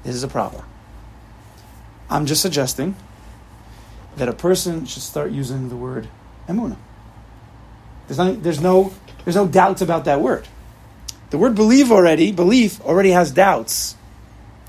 This 0.04 0.16
is 0.16 0.24
a 0.24 0.28
problem. 0.28 0.66
I'm 2.10 2.26
just 2.26 2.42
suggesting 2.42 2.96
that 4.16 4.28
a 4.28 4.34
person 4.34 4.86
should 4.86 5.04
start 5.04 5.32
using 5.32 5.70
the 5.70 5.76
word 5.76 6.08
emuna. 6.48 6.78
There's 8.08 8.18
no, 8.18 8.34
there's 8.34 8.62
no, 8.62 8.94
there's 9.24 9.36
no 9.36 9.48
doubts 9.48 9.82
about 9.82 10.06
that 10.06 10.22
word. 10.22 10.48
The 11.30 11.38
word 11.38 11.54
believe 11.54 11.92
already, 11.92 12.32
belief 12.32 12.82
already 12.82 13.12
has 13.12 13.32
doubts. 13.32 13.96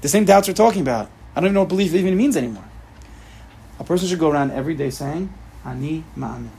The 0.02 0.08
same 0.08 0.24
doubts 0.24 0.46
we're 0.46 0.54
talking 0.54 0.82
about. 0.82 1.10
I 1.34 1.40
don't 1.40 1.46
even 1.46 1.54
know 1.54 1.60
what 1.60 1.70
belief 1.70 1.94
even 1.94 2.16
means 2.16 2.36
anymore. 2.36 2.64
A 3.78 3.84
person 3.84 4.08
should 4.08 4.18
go 4.18 4.30
around 4.30 4.50
every 4.50 4.74
day 4.74 4.90
saying, 4.90 5.32
Ani 5.64 6.04
ma'amin. 6.16 6.50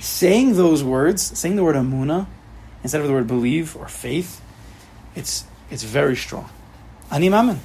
saying 0.00 0.54
those 0.54 0.82
words, 0.82 1.38
saying 1.38 1.56
the 1.56 1.64
word 1.64 1.76
amuna, 1.76 2.26
instead 2.82 3.02
of 3.02 3.06
the 3.06 3.12
word 3.12 3.26
believe 3.26 3.76
or 3.76 3.86
faith, 3.86 4.40
it's, 5.14 5.44
it's 5.70 5.82
very 5.82 6.16
strong. 6.16 6.48
Ani 7.10 7.28
ma'amin. 7.28 7.58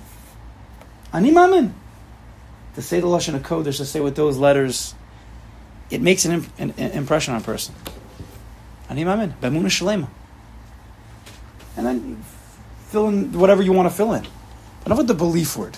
Ani 1.12 1.32
ma'amin. 1.32 1.72
To 2.76 2.82
say 2.82 3.00
the 3.00 3.08
Lashon 3.08 3.40
HaKodesh, 3.40 3.78
to 3.78 3.86
say 3.86 4.00
with 4.00 4.16
those 4.16 4.38
letters, 4.38 4.96
it 5.90 6.02
makes 6.02 6.26
an, 6.26 6.32
imp- 6.32 6.60
an, 6.60 6.74
an 6.78 6.92
impression 6.92 7.34
on 7.34 7.42
a 7.42 7.44
person. 7.44 7.76
Ani 8.90 9.04
ma'amin. 9.04 9.34
B'emuna 9.40 9.66
shalema. 9.66 10.08
And 11.76 11.86
then 11.86 12.24
fill 12.88 13.10
in 13.10 13.32
whatever 13.34 13.62
you 13.62 13.74
want 13.74 13.90
to 13.90 13.96
fill 13.96 14.14
in. 14.14 14.26
Enough 14.86 14.98
with 14.98 15.08
the 15.08 15.14
belief 15.14 15.58
word. 15.58 15.78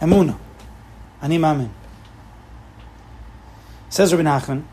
Emuna. 0.00 0.38
Ani 1.22 1.38
ma'amin. 1.38 1.70
Says 3.88 4.12
Rabbi 4.12 4.28
Nachman, 4.28 4.64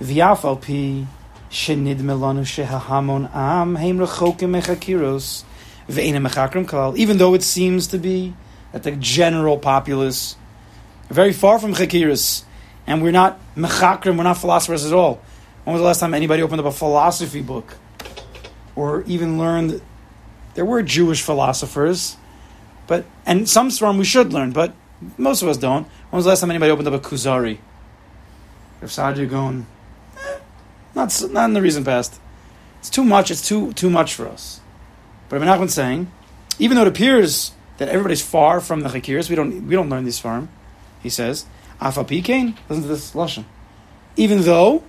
V'yaf 0.00 0.44
al 0.44 0.56
pi 0.56 1.06
shenid 1.48 1.98
melanu 1.98 2.42
shehahamon 2.42 3.32
am 3.34 3.76
heim 3.76 3.98
rechokim 3.98 4.60
mechakiros. 4.60 5.44
Even 6.96 7.18
though 7.18 7.34
it 7.34 7.42
seems 7.42 7.86
to 7.88 7.98
be 7.98 8.34
that 8.72 8.82
the 8.82 8.92
general 8.92 9.58
populace 9.58 10.36
are 11.10 11.14
very 11.14 11.32
far 11.32 11.58
from 11.58 11.74
chakiros, 11.74 12.44
and 12.86 13.02
we're 13.02 13.12
not 13.12 13.38
mechakrim, 13.54 14.16
we're 14.16 14.24
not 14.24 14.38
philosophers 14.38 14.84
at 14.84 14.92
all. 14.92 15.20
When 15.64 15.74
was 15.74 15.80
the 15.80 15.86
last 15.86 16.00
time 16.00 16.14
anybody 16.14 16.42
opened 16.42 16.60
up 16.60 16.66
a 16.66 16.72
philosophy 16.72 17.42
book, 17.42 17.76
or 18.74 19.02
even 19.06 19.38
learned? 19.38 19.80
There 20.54 20.64
were 20.64 20.82
Jewish 20.82 21.22
philosophers, 21.22 22.16
but 22.86 23.04
and 23.24 23.48
some 23.48 23.70
from 23.70 23.98
we 23.98 24.04
should 24.04 24.32
learn, 24.32 24.52
but 24.52 24.74
most 25.16 25.42
of 25.42 25.48
us 25.48 25.56
don't. 25.56 25.84
When 26.10 26.18
was 26.18 26.24
the 26.24 26.30
last 26.30 26.40
time 26.40 26.50
anybody 26.50 26.70
opened 26.70 26.88
up 26.88 26.94
a 26.94 26.98
Kuzari? 26.98 27.58
Rav 28.80 28.90
Saadia 28.90 29.28
Gaon, 29.28 29.66
eh, 30.16 30.38
not 30.94 31.22
not 31.30 31.44
in 31.44 31.52
the 31.52 31.62
recent 31.62 31.86
past. 31.86 32.20
It's 32.80 32.90
too 32.90 33.04
much. 33.04 33.30
It's 33.30 33.46
too 33.46 33.72
too 33.74 33.88
much 33.88 34.14
for 34.14 34.26
us. 34.26 34.61
But 35.32 35.40
Rabbi 35.40 35.56
Nachman's 35.56 35.72
saying, 35.72 36.12
even 36.58 36.76
though 36.76 36.82
it 36.82 36.88
appears 36.88 37.52
that 37.78 37.88
everybody's 37.88 38.20
far 38.20 38.60
from 38.60 38.80
the 38.80 38.90
Chakiris, 38.90 39.30
we 39.30 39.34
don't 39.34 39.66
we 39.66 39.74
don't 39.74 39.88
learn 39.88 40.04
this 40.04 40.18
farm. 40.18 40.50
He 41.02 41.08
says, 41.08 41.46
Afa 41.80 42.04
Pikain, 42.04 42.54
listen 42.68 42.82
to 42.82 42.88
this 42.88 43.14
lashon. 43.14 43.46
Even 44.14 44.42
though 44.42 44.84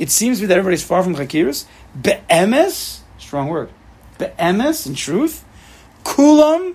it 0.00 0.10
seems 0.10 0.38
to 0.38 0.42
be 0.42 0.46
that 0.48 0.58
everybody's 0.58 0.82
far 0.82 1.04
from 1.04 1.14
Chakiris, 1.14 1.66
be'emes, 1.94 3.02
strong 3.18 3.46
word, 3.46 3.70
be'emes, 4.18 4.84
in 4.84 4.96
truth, 4.96 5.44
kulam, 6.02 6.74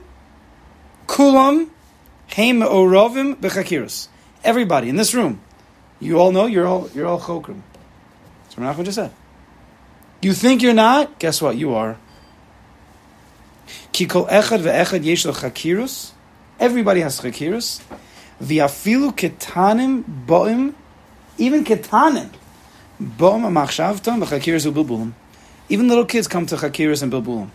kulam, 1.05 1.71
heim 2.29 2.61
orovim 2.61 3.35
bechakiris. 3.35 4.07
Everybody 4.45 4.87
in 4.87 4.95
this 4.95 5.13
room, 5.13 5.41
you 5.99 6.17
all 6.21 6.31
know 6.31 6.45
you're 6.45 6.65
all 6.65 6.89
you're 6.95 7.05
all 7.05 7.19
chokrim. 7.19 7.63
That's 8.43 8.55
what 8.55 8.65
Nachman 8.65 8.85
just 8.85 8.95
said. 8.95 9.11
You 10.21 10.31
think 10.31 10.61
you're 10.61 10.73
not? 10.73 11.19
Guess 11.19 11.41
what? 11.41 11.57
You 11.57 11.73
are. 11.73 11.97
Ki 13.91 14.05
kol 14.05 14.25
echad 14.27 14.61
ve'echad 14.61 15.03
yesh 15.03 15.25
chakirus. 15.25 16.11
Everybody 16.59 17.01
has 17.01 17.19
chakirus. 17.19 17.81
V'afilu 18.41 19.13
ketanim 19.15 20.03
bo'im, 20.25 20.73
even 21.37 21.63
ketanim, 21.63 22.29
bo'im 23.01 23.43
amachshavtam 23.45 24.23
v'chakirus 24.23 24.71
u'bilbulim. 24.71 25.13
Even 25.69 25.87
little 25.87 26.05
kids 26.05 26.27
come 26.27 26.45
to 26.45 26.55
chakirus 26.55 27.03
and 27.03 27.11
bilbulim. 27.11 27.49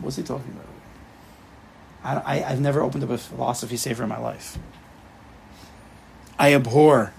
What's 0.00 0.16
he 0.16 0.22
talking 0.22 0.52
about? 0.52 2.24
I, 2.26 2.44
I've 2.44 2.60
never 2.60 2.82
opened 2.82 3.02
up 3.04 3.10
a 3.10 3.18
philosophy 3.18 3.78
saver 3.78 4.02
in 4.02 4.08
my 4.10 4.18
life. 4.18 4.58
I 6.38 6.52
abhor 6.52 7.14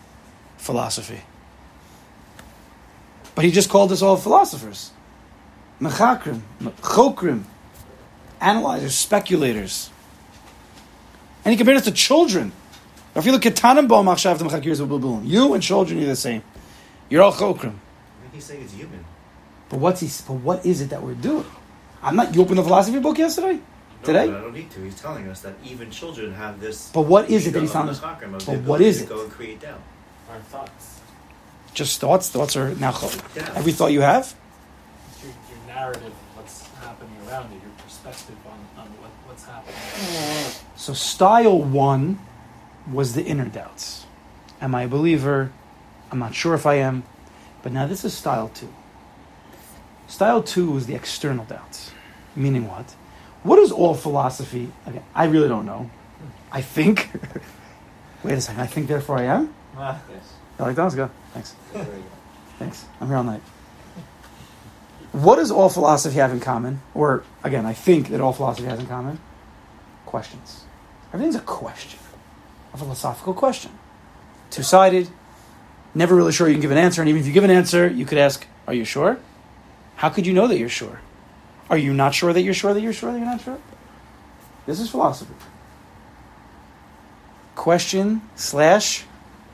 philosophy. 0.57 1.21
But 3.33 3.45
he 3.45 3.51
just 3.51 3.69
called 3.69 3.91
us 3.91 4.01
all 4.01 4.17
philosophers. 4.17 4.91
Mechakrim, 5.81 6.41
chokrim, 6.81 7.43
analyzers, 8.39 8.95
speculators. 8.95 9.89
And 11.43 11.51
he 11.51 11.57
compared 11.57 11.77
us 11.77 11.83
to 11.85 11.91
children. 11.91 12.51
If 13.15 13.25
you 13.25 13.31
look 13.31 13.45
at 13.45 13.55
Tanim 13.55 13.87
Bo 13.87 14.01
Machshav 14.03 15.25
You 15.25 15.53
and 15.53 15.63
children 15.63 15.99
you're 15.99 16.07
the 16.07 16.15
same. 16.15 16.43
You're 17.09 17.23
all 17.23 17.33
chokrim. 17.33 17.75
I 17.75 18.21
think 18.21 18.33
he's 18.33 18.45
saying 18.45 18.61
it's 18.63 18.73
human. 18.73 19.05
But 19.69 19.79
what's 19.79 20.01
he, 20.01 20.07
but 20.27 20.33
what 20.35 20.65
is 20.65 20.81
it 20.81 20.89
that 20.89 21.01
we're 21.01 21.13
doing? 21.13 21.45
I'm 22.01 22.15
not 22.15 22.33
you 22.35 22.41
opened 22.41 22.59
the 22.59 22.63
philosophy 22.63 22.99
book 22.99 23.17
yesterday? 23.17 23.53
No, 23.53 23.61
Today? 24.03 24.27
but 24.27 24.35
I 24.37 24.41
don't 24.41 24.53
need 24.53 24.69
to. 24.71 24.81
He's 24.81 24.99
telling 24.99 25.27
us 25.27 25.41
that 25.41 25.55
even 25.63 25.89
children 25.91 26.33
have 26.33 26.59
this. 26.59 26.89
But 26.93 27.01
what 27.01 27.29
is 27.29 27.47
it 27.47 27.51
that 27.51 27.61
he's 27.61 27.71
telling 27.71 27.89
of 27.89 27.95
us? 27.95 27.99
the 28.01 28.07
chakram, 28.07 28.35
of 28.35 28.45
But 28.45 28.45
the 28.45 28.51
what 28.51 28.59
ability 28.81 28.85
is 28.85 28.97
to 28.99 29.03
it? 29.03 29.09
Go 29.09 29.23
and 29.23 29.31
create 29.31 29.61
doubt. 29.61 29.81
Our 30.31 30.39
thoughts. 30.39 30.99
Just 31.73 31.99
thoughts? 31.99 32.29
Thoughts 32.29 32.55
are 32.55 32.75
now 32.75 32.93
Yeah. 33.35 33.51
every 33.55 33.71
thought 33.71 33.91
you 33.91 34.01
have? 34.01 34.33
It's 35.89 35.97
your, 35.97 36.03
your 36.09 36.15
what's 36.35 36.67
happening 36.77 37.15
around 37.27 37.51
you, 37.51 37.59
your 37.59 37.71
perspective 37.83 38.35
on, 38.45 38.81
on 38.83 38.87
what, 39.01 39.11
what's 39.25 39.45
happening. 39.45 39.75
So 40.75 40.93
style 40.93 41.61
one 41.61 42.19
was 42.91 43.13
the 43.13 43.23
inner 43.23 43.45
doubts. 43.45 44.05
Am 44.61 44.73
I 44.75 44.83
a 44.83 44.87
believer? 44.87 45.51
I'm 46.11 46.19
not 46.19 46.33
sure 46.33 46.53
if 46.53 46.65
I 46.65 46.75
am. 46.75 47.03
But 47.63 47.71
now 47.71 47.87
this 47.87 48.05
is 48.05 48.13
style 48.13 48.49
two. 48.53 48.73
Style 50.07 50.43
two 50.43 50.75
is 50.77 50.85
the 50.85 50.95
external 50.95 51.45
doubts. 51.45 51.91
Meaning 52.35 52.67
what? 52.67 52.95
What 53.43 53.59
is 53.59 53.71
all 53.71 53.93
philosophy? 53.93 54.71
Again, 54.85 55.03
I 55.13 55.25
really 55.25 55.47
don't 55.47 55.65
know. 55.65 55.89
I 56.51 56.61
think. 56.61 57.09
Wait 58.23 58.33
a 58.33 58.41
second. 58.41 58.61
I 58.61 58.65
think, 58.67 58.87
therefore 58.87 59.17
I 59.19 59.23
am? 59.23 59.53
Ah, 59.77 59.99
Yes. 60.09 60.33
You 60.57 60.65
like 60.65 60.75
that? 60.75 60.83
Let's 60.83 60.95
go. 60.95 61.09
Thanks. 61.33 61.55
Thanks. 62.59 62.85
I'm 63.01 63.07
here 63.07 63.17
all 63.17 63.23
night. 63.23 63.41
What 65.15 65.37
does 65.37 65.49
all 65.49 65.69
philosophy 65.69 66.17
have 66.17 66.33
in 66.33 66.41
common? 66.41 66.81
Or, 66.93 67.23
again, 67.41 67.65
I 67.65 67.71
think 67.71 68.09
that 68.09 68.19
all 68.19 68.33
philosophy 68.33 68.67
has 68.67 68.79
in 68.79 68.85
common? 68.85 69.17
Questions. 70.05 70.65
Everything's 71.13 71.37
a 71.37 71.39
question, 71.39 72.01
a 72.73 72.77
philosophical 72.77 73.33
question. 73.33 73.71
Two 74.49 74.61
sided, 74.61 75.07
never 75.93 76.15
really 76.15 76.33
sure 76.33 76.49
you 76.49 76.55
can 76.55 76.61
give 76.61 76.71
an 76.71 76.77
answer. 76.77 77.01
And 77.01 77.07
even 77.07 77.21
if 77.21 77.27
you 77.27 77.31
give 77.31 77.45
an 77.45 77.49
answer, 77.49 77.87
you 77.87 78.05
could 78.05 78.17
ask, 78.17 78.45
Are 78.67 78.73
you 78.73 78.83
sure? 78.83 79.17
How 79.95 80.09
could 80.09 80.27
you 80.27 80.33
know 80.33 80.49
that 80.49 80.57
you're 80.57 80.67
sure? 80.67 80.99
Are 81.69 81.77
you 81.77 81.93
not 81.93 82.13
sure 82.13 82.33
that 82.33 82.41
you're 82.41 82.53
sure 82.53 82.73
that 82.73 82.81
you're 82.81 82.91
sure 82.91 83.13
that 83.13 83.17
you're 83.17 83.25
not 83.25 83.39
sure? 83.39 83.57
This 84.65 84.81
is 84.81 84.89
philosophy. 84.89 85.33
Question 87.55 88.21
slash 88.35 89.05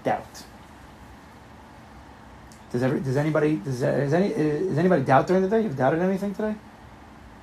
doubt. 0.03 0.43
Does, 2.71 2.83
every, 2.83 3.01
does 3.01 3.17
anybody 3.17 3.57
does, 3.57 3.83
uh, 3.83 3.87
is 3.87 4.13
any 4.13 4.33
uh, 4.33 4.37
is 4.37 4.77
anybody 4.77 5.03
doubt 5.03 5.27
during 5.27 5.43
the 5.43 5.49
day? 5.49 5.61
You've 5.61 5.77
doubted 5.77 6.01
anything 6.01 6.33
today? 6.33 6.55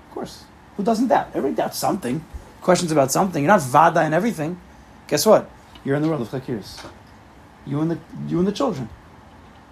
Of 0.09 0.15
course. 0.15 0.45
Who 0.77 0.83
doesn't 0.83 1.09
doubt? 1.09 1.29
Everybody 1.29 1.55
doubts 1.55 1.79
something. 1.79 2.25
Questions 2.63 2.91
about 2.93 3.13
something. 3.13 3.43
You're 3.43 3.53
not 3.53 3.61
vada 3.61 4.01
and 4.01 4.15
everything. 4.15 4.59
Guess 5.07 5.27
what? 5.27 5.51
You're 5.85 5.97
in 5.97 6.03
the 6.03 6.09
world 6.09 6.23
of 6.23 6.29
chakiris. 6.29 6.85
You 7.67 7.81
and 7.81 7.91
the 7.91 7.99
you 8.27 8.39
and 8.39 8.49
the 8.49 8.53
children. 8.53 8.89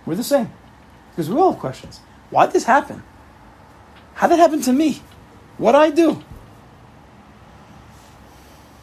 We're 0.04 0.14
the 0.14 0.24
same. 0.24 0.52
Because 1.10 1.30
we 1.30 1.36
all 1.36 1.52
have 1.52 1.60
questions. 1.60 2.00
Why 2.30 2.46
did 2.46 2.54
this 2.54 2.64
happen? 2.64 3.02
How 4.14 4.26
did 4.28 4.34
it 4.34 4.40
happen 4.40 4.60
to 4.62 4.72
me? 4.72 5.00
What 5.56 5.74
I 5.74 5.90
do? 5.90 6.22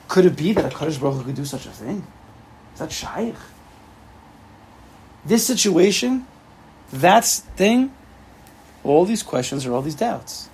Could 0.08 0.26
it 0.26 0.36
be 0.36 0.54
that 0.54 0.66
a 0.66 0.76
Kaddish 0.76 0.98
Hu 0.98 1.24
could 1.24 1.36
do 1.36 1.46
such 1.46 1.66
a 1.66 1.70
thing? 1.70 2.06
Is 2.74 2.80
that 2.80 2.92
shaykh? 2.92 3.36
This 5.26 5.46
situation, 5.46 6.28
that 6.94 7.26
thing, 7.26 7.94
all 8.84 9.06
these 9.06 9.24
questions 9.24 9.66
are 9.66 9.74
all 9.74 9.82
these 9.82 9.96
doubts. 9.96 10.50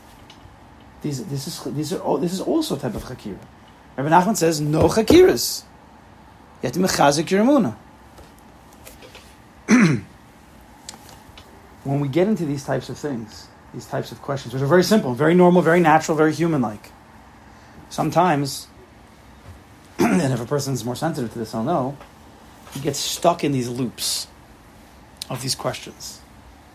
These, 1.01 1.25
this 1.25 1.47
is 1.47 1.63
these 1.75 1.93
are 1.93 1.99
all, 1.99 2.17
this 2.17 2.33
is 2.33 2.41
also 2.41 2.75
a 2.75 2.79
type 2.79 2.95
of 2.95 3.03
chakira. 3.03 3.39
Rabbi 3.97 4.09
Nachman 4.09 4.35
says 4.37 4.61
no 4.61 4.87
chakiras. 4.87 5.63
You 6.61 6.67
have 6.67 6.73
to 6.73 6.79
mechazik 6.79 7.29
your 7.29 7.43
emunah. 7.43 7.75
when 11.83 11.99
we 11.99 12.07
get 12.07 12.27
into 12.27 12.45
these 12.45 12.63
types 12.65 12.89
of 12.89 12.97
things, 12.97 13.47
these 13.73 13.85
types 13.85 14.11
of 14.11 14.21
questions, 14.21 14.53
which 14.53 14.63
are 14.63 14.67
very 14.67 14.83
simple, 14.83 15.13
very 15.13 15.33
normal, 15.33 15.61
very 15.61 15.79
natural, 15.79 16.17
very 16.17 16.33
human-like, 16.33 16.91
sometimes, 17.89 18.67
and 19.99 20.33
if 20.33 20.41
a 20.41 20.45
person 20.45 20.73
is 20.73 20.83
more 20.83 20.95
sensitive 20.95 21.31
to 21.33 21.39
this, 21.39 21.53
I'll 21.53 21.63
know, 21.63 21.97
he 22.73 22.79
gets 22.79 22.99
stuck 22.99 23.43
in 23.43 23.51
these 23.51 23.69
loops 23.69 24.27
of 25.29 25.41
these 25.41 25.55
questions. 25.55 26.19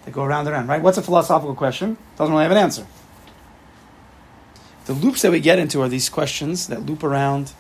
They 0.05 0.13
go 0.13 0.23
around 0.23 0.47
and 0.47 0.55
around, 0.55 0.67
right? 0.69 0.83
What's 0.83 0.99
a 0.99 1.03
philosophical 1.03 1.55
question? 1.55 1.97
Doesn't 2.17 2.33
really 2.33 2.45
have 2.45 2.53
an 2.53 2.59
answer. 2.59 2.87
The 4.87 4.93
loops 4.93 5.23
that 5.23 5.33
we 5.33 5.41
get 5.41 5.59
into 5.59 5.81
are 5.81 5.89
these 5.89 6.09
questions 6.11 6.67
that 6.67 6.85
loop 6.85 7.03
around 7.03 7.53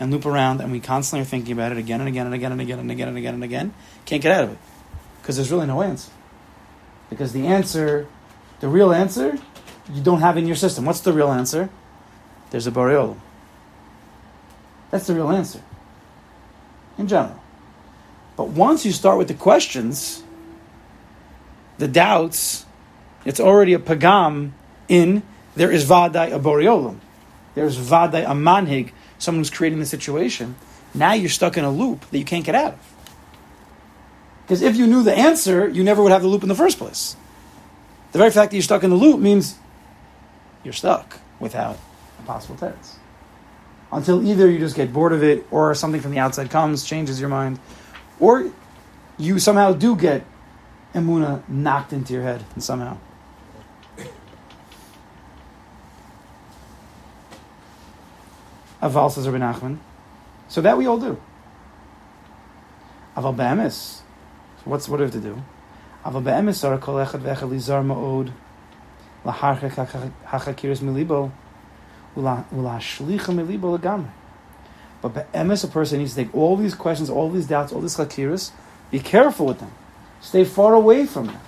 and 0.00 0.10
loop 0.10 0.26
around, 0.26 0.60
and 0.60 0.72
we 0.72 0.80
constantly 0.80 1.22
are 1.22 1.28
thinking 1.28 1.52
about 1.52 1.70
it 1.70 1.78
again 1.78 2.00
and 2.00 2.08
again 2.08 2.26
and 2.26 2.34
again 2.34 2.50
and 2.50 2.60
again 2.60 2.78
and 2.80 2.90
again 2.90 3.08
and 3.08 3.18
again 3.18 3.34
and 3.34 3.44
again. 3.44 3.74
Can't 4.04 4.20
get 4.20 4.32
out 4.32 4.44
of 4.44 4.52
it 4.52 4.58
because 5.20 5.36
there's 5.36 5.52
really 5.52 5.66
no 5.66 5.80
answer. 5.80 6.10
Because 7.08 7.32
the 7.32 7.46
answer, 7.46 8.08
the 8.58 8.68
real 8.68 8.92
answer, 8.92 9.38
you 9.92 10.02
don't 10.02 10.20
have 10.20 10.36
in 10.36 10.46
your 10.46 10.56
system. 10.56 10.84
What's 10.84 11.00
the 11.00 11.12
real 11.12 11.30
answer? 11.30 11.70
There's 12.50 12.66
a 12.66 12.72
Boreolim. 12.72 13.18
That's 14.90 15.06
the 15.06 15.14
real 15.14 15.30
answer. 15.30 15.62
In 16.98 17.06
general. 17.06 17.40
But 18.36 18.48
once 18.48 18.84
you 18.84 18.92
start 18.92 19.18
with 19.18 19.28
the 19.28 19.34
questions, 19.34 20.22
the 21.82 21.88
doubts, 21.88 22.64
it's 23.24 23.40
already 23.40 23.74
a 23.74 23.78
pagam 23.80 24.52
in 24.88 25.24
there 25.56 25.72
is 25.72 25.84
vadai 25.84 26.32
a 26.32 26.38
boreolim. 26.38 26.98
There's 27.56 27.76
vadai 27.76 28.22
a 28.22 28.34
manhig, 28.34 28.92
someone 29.18 29.40
who's 29.40 29.50
creating 29.50 29.80
the 29.80 29.86
situation. 29.86 30.54
Now 30.94 31.14
you're 31.14 31.28
stuck 31.28 31.56
in 31.56 31.64
a 31.64 31.70
loop 31.72 32.08
that 32.10 32.18
you 32.18 32.24
can't 32.24 32.44
get 32.44 32.54
out 32.54 32.74
of. 32.74 32.94
Because 34.42 34.62
if 34.62 34.76
you 34.76 34.86
knew 34.86 35.02
the 35.02 35.12
answer, 35.12 35.66
you 35.68 35.82
never 35.82 36.04
would 36.04 36.12
have 36.12 36.22
the 36.22 36.28
loop 36.28 36.44
in 36.44 36.48
the 36.48 36.54
first 36.54 36.78
place. 36.78 37.16
The 38.12 38.18
very 38.18 38.30
fact 38.30 38.52
that 38.52 38.56
you're 38.56 38.62
stuck 38.62 38.84
in 38.84 38.90
the 38.90 38.96
loop 38.96 39.18
means 39.18 39.58
you're 40.62 40.72
stuck 40.72 41.18
without 41.40 41.78
a 42.20 42.22
possible 42.22 42.54
teretz. 42.54 42.94
Until 43.90 44.24
either 44.24 44.48
you 44.48 44.60
just 44.60 44.76
get 44.76 44.92
bored 44.92 45.12
of 45.12 45.24
it, 45.24 45.44
or 45.50 45.74
something 45.74 46.00
from 46.00 46.12
the 46.12 46.20
outside 46.20 46.48
comes, 46.48 46.84
changes 46.84 47.18
your 47.18 47.28
mind, 47.28 47.58
or 48.20 48.52
you 49.18 49.40
somehow 49.40 49.72
do 49.72 49.96
get 49.96 50.22
emuna 50.94 51.42
knocked 51.48 51.92
into 51.92 52.12
your 52.12 52.22
head 52.22 52.44
and 52.54 52.62
somehow. 52.62 52.96
Aval 58.82 59.10
says 59.12 59.28
Rabbi 59.28 59.44
Nachman. 59.44 59.78
So 60.48 60.60
that 60.60 60.76
we 60.76 60.86
all 60.86 60.98
do. 60.98 61.20
Aval 63.16 63.36
be'emes. 63.36 64.00
What's 64.64 64.88
what 64.88 64.96
do 64.96 65.04
we 65.04 65.10
have 65.10 65.14
to 65.14 65.20
do? 65.20 65.42
Aval 66.04 66.24
be'emes 66.24 66.64
are 66.64 66.78
kol 66.78 66.96
echad 66.96 67.20
ve'echad 67.20 67.86
ma'od 67.86 68.32
laharchek 69.24 70.12
hachakiris 70.26 70.80
milibo 70.80 71.30
ulashlicha 72.16 73.32
milibo 73.32 73.78
legamre. 73.78 74.10
But 75.00 75.14
be'emes, 75.14 75.64
a 75.64 75.68
person 75.68 75.98
needs 75.98 76.14
to 76.14 76.24
take 76.24 76.34
all 76.34 76.56
these 76.56 76.74
questions, 76.74 77.08
all 77.10 77.30
these 77.30 77.46
doubts, 77.46 77.72
all 77.72 77.80
these 77.80 77.96
chakiris, 77.96 78.50
be 78.90 78.98
careful 78.98 79.46
with 79.46 79.58
them. 79.58 79.72
Stay 80.22 80.44
far 80.44 80.74
away 80.74 81.04
from 81.04 81.26
them. 81.26 81.40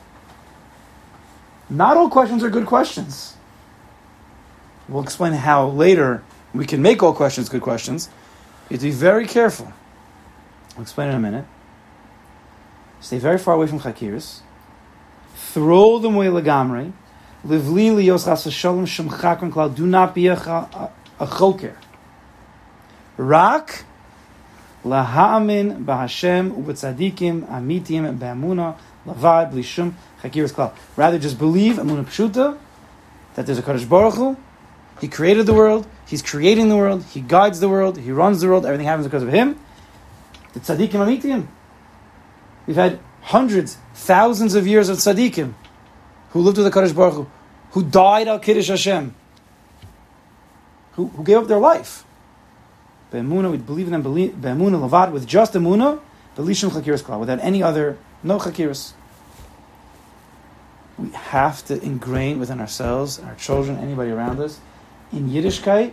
Not 1.71 1.97
all 1.97 2.11
questions 2.11 2.43
are 2.43 2.51
good 2.51 2.67
questions. 2.67 3.35
We'll 4.89 5.03
explain 5.03 5.33
how 5.33 5.69
later 5.69 6.23
we 6.53 6.67
can 6.67 6.83
make 6.83 7.03
all 7.03 7.15
questions 7.15 7.49
good 7.49 7.63
questions. 7.63 8.11
You 8.69 8.75
have 8.75 8.81
to 8.81 8.87
be 8.87 8.91
very 8.91 9.27
careful. 9.27 9.73
I'll 10.77 10.83
explain 10.83 11.09
in 11.09 11.15
a 11.15 11.21
minute. 11.21 11.47
Stay 13.01 13.19
very 13.19 13.39
far 13.39 13.55
away 13.55 13.67
from 13.67 13.81
chakiris. 13.81 14.41
Throw 15.35 15.99
them 15.99 16.17
away 16.17 16.27
legamre. 16.27 16.93
Livli 17.47 18.53
shalom 18.53 18.87
shem 18.87 19.09
chakon 19.09 19.53
klal. 19.53 19.75
Do 19.75 19.87
not 19.87 20.15
be 20.15 20.27
a, 20.27 20.37
choker. 20.37 21.77
Rak 23.17 23.85
laha'amin 24.85 25.85
b'Hashem 25.85 26.53
u'b'tzadikim 26.53 27.49
amitim 27.49 28.19
b'amuna 28.19 28.77
lavad 29.07 29.53
blishum 29.53 29.95
chakiris 30.23 30.53
klal. 30.53 30.73
Rather, 30.97 31.19
just 31.19 31.39
believe 31.39 31.77
amuna 31.77 32.05
pshuta 32.05 32.59
that 33.35 33.47
there's 33.47 33.59
a 33.59 33.63
Kadosh 33.63 33.89
Baruch 33.89 34.15
Hu. 34.15 34.37
He 35.01 35.09
created 35.09 35.47
the 35.47 35.55
world. 35.55 35.87
He's 36.07 36.23
creating 36.23 36.69
the 36.69 36.77
world. 36.77 37.03
He 37.05 37.21
guides 37.21 37.61
the 37.61 37.69
world. 37.69 37.99
He 37.99 38.13
runs 38.13 38.41
the 38.41 38.49
world. 38.49 38.65
Everything 38.65 38.87
happens 38.87 39.07
because 39.07 39.23
of 39.23 39.31
him. 39.31 39.59
The 40.53 40.61
tzaddikim 40.61 40.91
amitim. 40.91 41.47
We've 42.67 42.77
had 42.77 43.01
hundreds, 43.23 43.77
thousands 43.95 44.55
of 44.55 44.67
years 44.67 44.89
of 44.89 44.99
tzaddikim 44.99 45.55
who 46.31 46.41
lived 46.41 46.59
with 46.59 46.67
the 46.67 46.81
Kadosh 46.81 46.95
Baruch 46.95 47.15
Hu, 47.15 47.27
who 47.73 47.85
died 47.85 48.29
al 48.29 48.39
Kiddush 48.39 48.69
Hashem, 48.69 49.15
who, 50.93 51.09
who 51.09 51.25
gave 51.25 51.39
up 51.39 51.47
their 51.47 51.59
life. 51.59 52.05
Be'emuna, 53.15 53.49
we 53.49 53.59
believe 53.59 53.87
in 53.87 53.93
them, 53.93 54.03
be'emuna 54.03 54.89
lavad, 54.89 55.13
with 55.13 55.25
just 55.25 55.53
emuna, 55.53 56.01
belishim 56.37 56.69
chakiris 56.71 57.01
klal, 57.01 57.21
without 57.21 57.39
any 57.41 57.63
other, 57.63 57.97
no 58.25 58.39
chakiris. 58.39 58.93
We 60.99 61.11
have 61.11 61.65
to 61.67 61.81
ingrain 61.81 62.41
within 62.41 62.61
ourselves, 62.61 63.21
our 63.21 63.37
children, 63.37 63.79
anybody 63.79 64.11
around 64.11 64.41
us, 64.41 64.59
in 65.13 65.31
Yiddishkeit, 65.31 65.93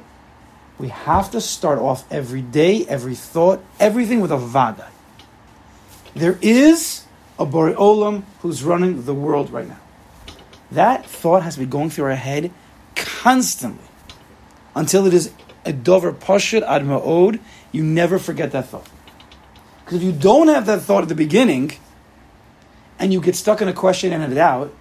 we 0.79 0.87
have 0.87 1.29
to 1.31 1.41
start 1.41 1.77
off 1.77 2.11
every 2.11 2.41
day, 2.41 2.87
every 2.87 3.13
thought, 3.13 3.63
everything 3.79 4.19
with 4.19 4.31
a 4.31 4.37
vada. 4.37 4.87
There 6.15 6.39
is 6.41 7.05
a 7.37 7.45
Bori 7.45 7.73
Olam 7.73 8.23
who's 8.39 8.63
running 8.63 9.05
the 9.05 9.13
world 9.13 9.51
right 9.51 9.67
now. 9.67 9.79
That 10.71 11.05
thought 11.05 11.43
has 11.43 11.53
to 11.53 11.59
be 11.59 11.67
going 11.67 11.91
through 11.91 12.05
our 12.05 12.15
head 12.15 12.51
constantly 12.95 13.85
until 14.75 15.05
it 15.05 15.13
is 15.13 15.31
a 15.65 15.73
dover 15.73 16.11
pashut 16.11 16.63
ad 16.63 16.83
ma'od. 16.83 17.39
You 17.71 17.83
never 17.83 18.19
forget 18.19 18.51
that 18.51 18.67
thought. 18.67 18.89
Because 19.83 19.97
if 19.97 20.03
you 20.03 20.11
don't 20.11 20.47
have 20.47 20.65
that 20.65 20.81
thought 20.81 21.03
at 21.03 21.09
the 21.09 21.15
beginning, 21.15 21.73
and 22.99 23.11
you 23.11 23.19
get 23.19 23.35
stuck 23.35 23.61
in 23.61 23.67
a 23.67 23.73
question 23.73 24.13
and 24.13 24.31
a 24.31 24.35
doubt, 24.35 24.73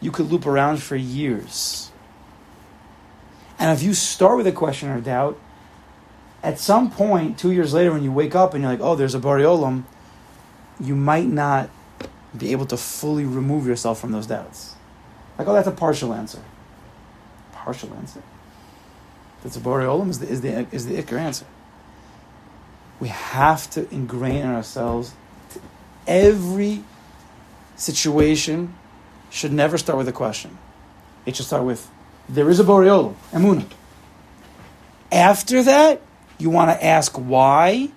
you 0.00 0.10
could 0.10 0.30
loop 0.30 0.46
around 0.46 0.82
for 0.82 0.96
years. 0.96 1.90
And 3.58 3.70
if 3.76 3.82
you 3.82 3.94
start 3.94 4.36
with 4.36 4.46
a 4.46 4.52
question 4.52 4.88
or 4.88 4.96
a 4.96 5.00
doubt, 5.00 5.38
at 6.42 6.58
some 6.58 6.90
point, 6.90 7.38
two 7.38 7.52
years 7.52 7.74
later, 7.74 7.92
when 7.92 8.02
you 8.02 8.12
wake 8.12 8.34
up 8.34 8.54
and 8.54 8.62
you're 8.62 8.72
like, 8.72 8.80
oh, 8.80 8.94
there's 8.94 9.14
a 9.14 9.20
Bariolam, 9.20 9.84
you 10.80 10.94
might 10.94 11.26
not 11.26 11.70
be 12.36 12.52
able 12.52 12.66
to 12.66 12.76
fully 12.76 13.24
remove 13.24 13.66
yourself 13.66 14.00
from 14.00 14.12
those 14.12 14.26
doubts. 14.26 14.74
Like, 15.38 15.48
oh, 15.48 15.54
that's 15.54 15.68
a 15.68 15.72
partial 15.72 16.12
answer. 16.12 16.42
Partial 17.52 17.92
answer? 17.94 18.22
That's 19.46 19.56
a 19.56 19.60
Bariolam 19.60 20.10
is 20.10 20.18
the, 20.18 20.28
is 20.28 20.40
the, 20.40 20.66
is 20.72 20.86
the 20.86 21.00
Iker 21.00 21.20
answer. 21.20 21.46
We 22.98 23.06
have 23.06 23.70
to 23.70 23.88
ingrain 23.94 24.38
in 24.38 24.48
ourselves 24.48 25.14
every 26.04 26.82
situation 27.76 28.74
should 29.30 29.52
never 29.52 29.78
start 29.78 29.98
with 29.98 30.08
a 30.08 30.12
question. 30.12 30.58
It 31.26 31.36
should 31.36 31.46
start 31.46 31.62
with 31.62 31.88
there 32.28 32.50
is 32.50 32.58
a 32.58 32.64
Boreolam, 32.64 33.14
Emunah. 33.30 33.70
After 35.12 35.62
that, 35.62 36.02
you 36.38 36.50
want 36.50 36.72
to 36.72 36.84
ask 36.84 37.12
why, 37.14 37.90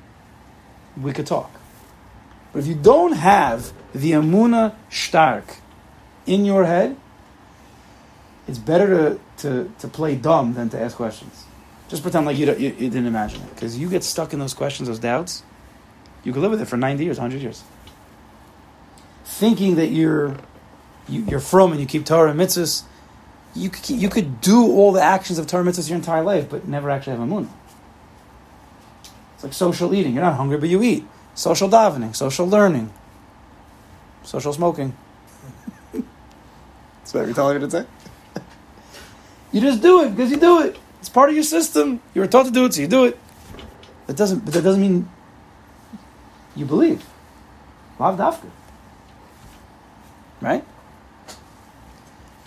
we 0.95 1.13
could 1.13 1.25
talk. 1.25 1.49
But 2.53 2.59
if 2.59 2.67
you 2.67 2.75
don't 2.75 3.13
have 3.13 3.73
the 3.91 4.11
Emunah 4.11 4.75
stark 4.91 5.55
in 6.27 6.45
your 6.45 6.65
head, 6.65 6.95
it's 8.49 8.57
better 8.57 8.87
to, 8.87 9.19
to, 9.37 9.71
to 9.79 9.87
play 9.87 10.15
dumb 10.15 10.55
than 10.55 10.69
to 10.69 10.81
ask 10.81 10.95
questions. 10.95 11.45
Just 11.87 12.01
pretend 12.01 12.25
like 12.25 12.37
you, 12.37 12.47
you, 12.53 12.69
you 12.69 12.89
didn't 12.89 13.05
imagine 13.05 13.41
it. 13.41 13.49
Because 13.53 13.77
you 13.77 13.89
get 13.89 14.03
stuck 14.03 14.33
in 14.33 14.39
those 14.39 14.53
questions, 14.53 14.87
those 14.87 14.99
doubts, 14.99 15.43
you 16.23 16.33
could 16.33 16.41
live 16.41 16.51
with 16.51 16.61
it 16.61 16.65
for 16.65 16.77
90 16.77 17.03
years, 17.03 17.19
100 17.19 17.41
years. 17.41 17.63
Thinking 19.23 19.75
that 19.75 19.87
you're, 19.87 20.37
you, 21.07 21.23
you're 21.25 21.39
from 21.39 21.71
and 21.71 21.79
you 21.79 21.85
keep 21.85 22.05
Torah 22.05 22.31
and 22.31 22.39
mitzvahs, 22.39 22.83
you 23.55 23.69
could, 23.69 23.89
you 23.89 24.09
could 24.09 24.41
do 24.41 24.63
all 24.63 24.91
the 24.91 25.01
actions 25.01 25.37
of 25.37 25.47
Torah 25.47 25.63
mitzvahs 25.63 25.89
your 25.89 25.97
entire 25.97 26.23
life, 26.23 26.49
but 26.49 26.67
never 26.67 26.89
actually 26.89 27.11
have 27.11 27.21
a 27.21 27.27
moon. 27.27 27.49
It's 29.35 29.43
like 29.43 29.53
social 29.53 29.93
eating. 29.93 30.13
You're 30.13 30.23
not 30.23 30.35
hungry, 30.35 30.57
but 30.57 30.69
you 30.69 30.81
eat. 30.81 31.05
Social 31.35 31.69
davening, 31.69 32.15
social 32.15 32.47
learning, 32.47 32.91
social 34.23 34.51
smoking. 34.53 34.97
That's 35.93 37.13
what 37.13 37.25
you're 37.25 37.33
telling 37.33 37.61
me 37.61 37.67
to 37.67 37.71
say. 37.71 37.85
You 39.51 39.61
just 39.61 39.81
do 39.81 40.03
it 40.03 40.09
because 40.11 40.31
you 40.31 40.37
do 40.37 40.61
it. 40.61 40.77
It's 40.99 41.09
part 41.09 41.29
of 41.29 41.35
your 41.35 41.43
system. 41.43 42.01
You 42.13 42.21
were 42.21 42.27
taught 42.27 42.45
to 42.45 42.51
do 42.51 42.65
it, 42.65 42.73
so 42.73 42.81
you 42.81 42.87
do 42.87 43.05
it. 43.05 43.17
That 44.07 44.17
doesn't. 44.17 44.45
But 44.45 44.53
that 44.53 44.63
doesn't 44.63 44.81
mean 44.81 45.09
you 46.55 46.65
believe. 46.65 47.05
Lav 47.99 48.17
dafka. 48.17 48.49
Right? 50.41 50.63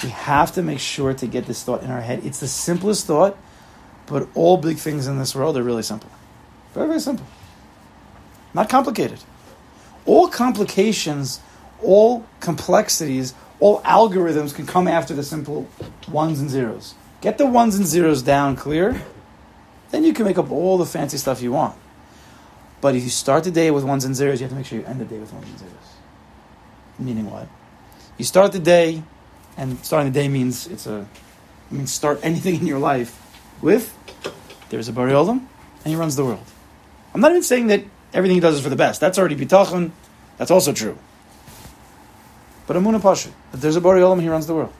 We 0.03 0.09
have 0.11 0.53
to 0.53 0.63
make 0.63 0.81
sure 0.81 1.15
to 1.15 1.27
get 1.27 1.47
this 1.47 1.63
thought 1.63 1.83
in 1.83 1.91
our 1.91 2.01
head. 2.01 2.25
It's 2.25 2.41
the 2.41 2.49
simplest 2.49 3.07
thought, 3.07 3.37
but 4.07 4.29
all 4.35 4.57
big 4.57 4.79
things 4.79 5.07
in 5.07 5.19
this 5.19 5.35
world 5.35 5.57
are 5.57 5.63
really 5.63 5.83
simple. 5.83 6.11
Very, 6.75 6.89
very 6.89 7.01
simple. 7.01 7.27
Not 8.55 8.69
complicated. 8.69 9.21
All 10.05 10.29
complications, 10.29 11.41
all 11.83 12.27
complexities, 12.41 13.35
all 13.63 13.81
algorithms 13.83 14.53
can 14.53 14.67
come 14.67 14.89
after 14.89 15.15
the 15.15 15.23
simple 15.23 15.69
ones 16.09 16.41
and 16.41 16.51
zeros. 16.51 16.97
Get 17.21 17.39
the 17.39 17.47
ones 17.47 17.77
and 17.77 17.87
zeros 17.87 18.21
down 18.21 18.57
clear, 18.57 19.01
then 19.93 20.03
you 20.03 20.13
can 20.13 20.25
make 20.25 20.37
up 20.37 20.51
all 20.51 20.79
the 20.79 20.85
fancy 20.85 21.17
stuff 21.17 21.41
you 21.41 21.53
want. 21.53 21.77
But 22.81 22.97
if 22.97 23.05
you 23.05 23.09
start 23.09 23.45
the 23.45 23.53
day 23.53 23.71
with 23.71 23.85
ones 23.85 24.05
and 24.05 24.17
zeros, 24.17 24.41
you 24.41 24.47
have 24.47 24.51
to 24.51 24.57
make 24.57 24.67
sure 24.67 24.81
you 24.81 24.85
end 24.85 25.01
the 25.01 25.05
day 25.05 25.21
with 25.21 25.33
ones 25.33 25.49
and 25.49 25.59
zeros. 25.61 25.75
Meaning 26.99 27.31
what? 27.31 27.47
You 28.19 28.25
start 28.25 28.51
the 28.51 28.59
day, 28.59 29.05
and 29.57 29.79
starting 29.85 30.13
the 30.13 30.19
day 30.19 30.27
means 30.27 30.67
it's 30.67 30.89
a 30.89 31.07
I 31.71 31.75
mean 31.75 31.87
start 31.87 32.19
anything 32.25 32.57
in 32.57 32.67
your 32.67 32.81
life 32.81 33.17
with 33.63 33.97
there's 34.71 34.89
a 34.89 34.93
Olam, 34.93 35.39
and 35.39 35.87
he 35.87 35.95
runs 35.95 36.17
the 36.17 36.25
world. 36.25 36.47
I'm 37.15 37.21
not 37.21 37.31
even 37.31 37.45
saying 37.45 37.69
that 37.69 37.85
everything 38.13 38.35
he 38.35 38.41
does 38.41 38.57
is 38.57 38.61
for 38.61 38.71
the 38.71 38.83
best. 38.85 39.01
That's 39.01 39.19
already 39.19 39.37
bitachon. 39.37 39.93
That's 40.39 40.51
also 40.51 40.73
true. 40.73 40.99
But 42.67 42.77
Amun 42.77 43.01
Pasha, 43.01 43.31
that 43.51 43.61
there's 43.61 43.77
a 43.77 43.81
Bari 43.81 44.01
Olam, 44.01 44.21
he 44.21 44.29
runs 44.29 44.47
the 44.47 44.55
world. 44.55 44.73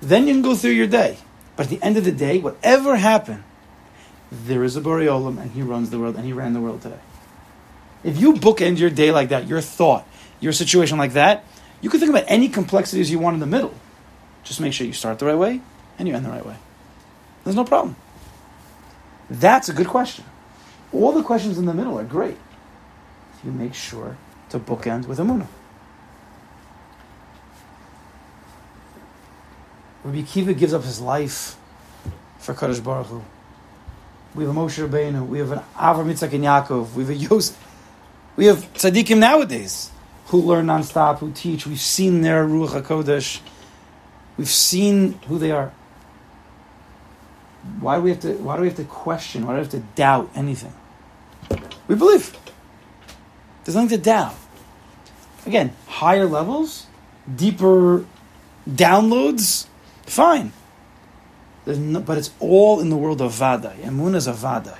Then 0.00 0.26
you 0.26 0.34
can 0.34 0.42
go 0.42 0.54
through 0.54 0.72
your 0.72 0.86
day. 0.86 1.16
But 1.56 1.66
at 1.66 1.70
the 1.70 1.82
end 1.82 1.96
of 1.96 2.04
the 2.04 2.12
day, 2.12 2.38
whatever 2.38 2.96
happened, 2.96 3.44
there 4.30 4.64
is 4.64 4.76
a 4.76 4.80
Bari 4.80 5.06
Olam, 5.06 5.40
and 5.40 5.50
he 5.52 5.62
runs 5.62 5.90
the 5.90 5.98
world, 5.98 6.16
and 6.16 6.24
he 6.24 6.32
ran 6.32 6.54
the 6.54 6.60
world 6.60 6.82
today. 6.82 6.98
If 8.02 8.20
you 8.20 8.34
bookend 8.34 8.78
your 8.78 8.90
day 8.90 9.12
like 9.12 9.28
that, 9.28 9.46
your 9.46 9.60
thought, 9.60 10.06
your 10.40 10.52
situation 10.52 10.98
like 10.98 11.12
that, 11.12 11.44
you 11.80 11.90
can 11.90 12.00
think 12.00 12.10
about 12.10 12.24
any 12.26 12.48
complexities 12.48 13.10
you 13.10 13.18
want 13.18 13.34
in 13.34 13.40
the 13.40 13.46
middle. 13.46 13.74
Just 14.44 14.60
make 14.60 14.72
sure 14.72 14.86
you 14.86 14.92
start 14.92 15.18
the 15.18 15.26
right 15.26 15.38
way 15.38 15.60
and 15.98 16.08
you 16.08 16.14
end 16.14 16.24
the 16.24 16.30
right 16.30 16.44
way. 16.44 16.56
There's 17.44 17.56
no 17.56 17.64
problem. 17.64 17.96
That's 19.30 19.68
a 19.68 19.72
good 19.72 19.86
question. 19.88 20.24
All 20.92 21.12
the 21.12 21.22
questions 21.22 21.58
in 21.58 21.64
the 21.64 21.74
middle 21.74 21.98
are 21.98 22.04
great. 22.04 22.36
If 23.34 23.44
you 23.44 23.52
make 23.52 23.74
sure 23.74 24.16
to 24.50 24.58
bookend 24.58 25.06
with 25.06 25.18
a 25.18 25.22
Amunah. 25.22 25.46
Rabbi 30.04 30.22
Kiva 30.22 30.54
gives 30.54 30.74
up 30.74 30.82
his 30.82 31.00
life 31.00 31.56
for 32.38 32.54
Kadosh 32.54 32.82
Baruch 32.82 33.06
Hu. 33.06 33.22
We 34.34 34.44
have 34.44 34.56
a 34.56 34.58
Moshe 34.58 34.86
Rabbeinu. 34.86 35.26
We 35.26 35.38
have 35.38 35.52
an 35.52 35.60
Avram 35.76 36.10
Yitzchak 36.10 36.32
and 36.32 36.44
Yaakov. 36.44 36.94
We 36.94 37.04
have 37.04 37.10
a 37.10 37.14
Yosef. 37.14 37.58
We 38.34 38.46
have 38.46 38.72
tzaddikim 38.74 39.18
nowadays 39.18 39.90
who 40.26 40.40
learn 40.40 40.66
nonstop, 40.66 41.18
who 41.18 41.30
teach. 41.32 41.66
We've 41.66 41.80
seen 41.80 42.22
their 42.22 42.46
Ruach 42.46 42.82
HaKodesh. 42.82 43.40
We've 44.38 44.48
seen 44.48 45.20
who 45.28 45.38
they 45.38 45.50
are. 45.50 45.72
Why 47.78 47.96
do 47.96 48.02
we 48.02 48.10
have 48.10 48.20
to? 48.20 48.32
Why 48.34 48.56
do 48.56 48.62
we 48.62 48.68
have 48.68 48.76
to 48.78 48.84
question? 48.84 49.46
Why 49.46 49.52
do 49.52 49.56
we 49.56 49.62
have 49.62 49.70
to 49.72 49.80
doubt 49.94 50.30
anything? 50.34 50.72
We 51.86 51.94
believe. 51.94 52.36
There's 53.64 53.76
nothing 53.76 53.90
to 53.90 53.98
doubt. 53.98 54.34
Again, 55.46 55.72
higher 55.86 56.24
levels, 56.24 56.86
deeper 57.36 58.04
downloads, 58.68 59.66
fine. 60.06 60.52
No, 61.66 62.00
but 62.00 62.18
it's 62.18 62.30
all 62.40 62.80
in 62.80 62.90
the 62.90 62.96
world 62.96 63.20
of 63.20 63.32
Vadai. 63.32 63.76
Emunah 63.82 64.16
is 64.16 64.26
a 64.26 64.32
Vadai. 64.32 64.78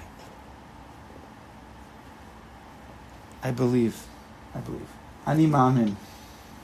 I 3.43 3.51
believe. 3.51 4.05
I 4.55 4.59
believe. 4.59 4.89
Ani 5.27 5.47
ma'amin. 5.47 5.95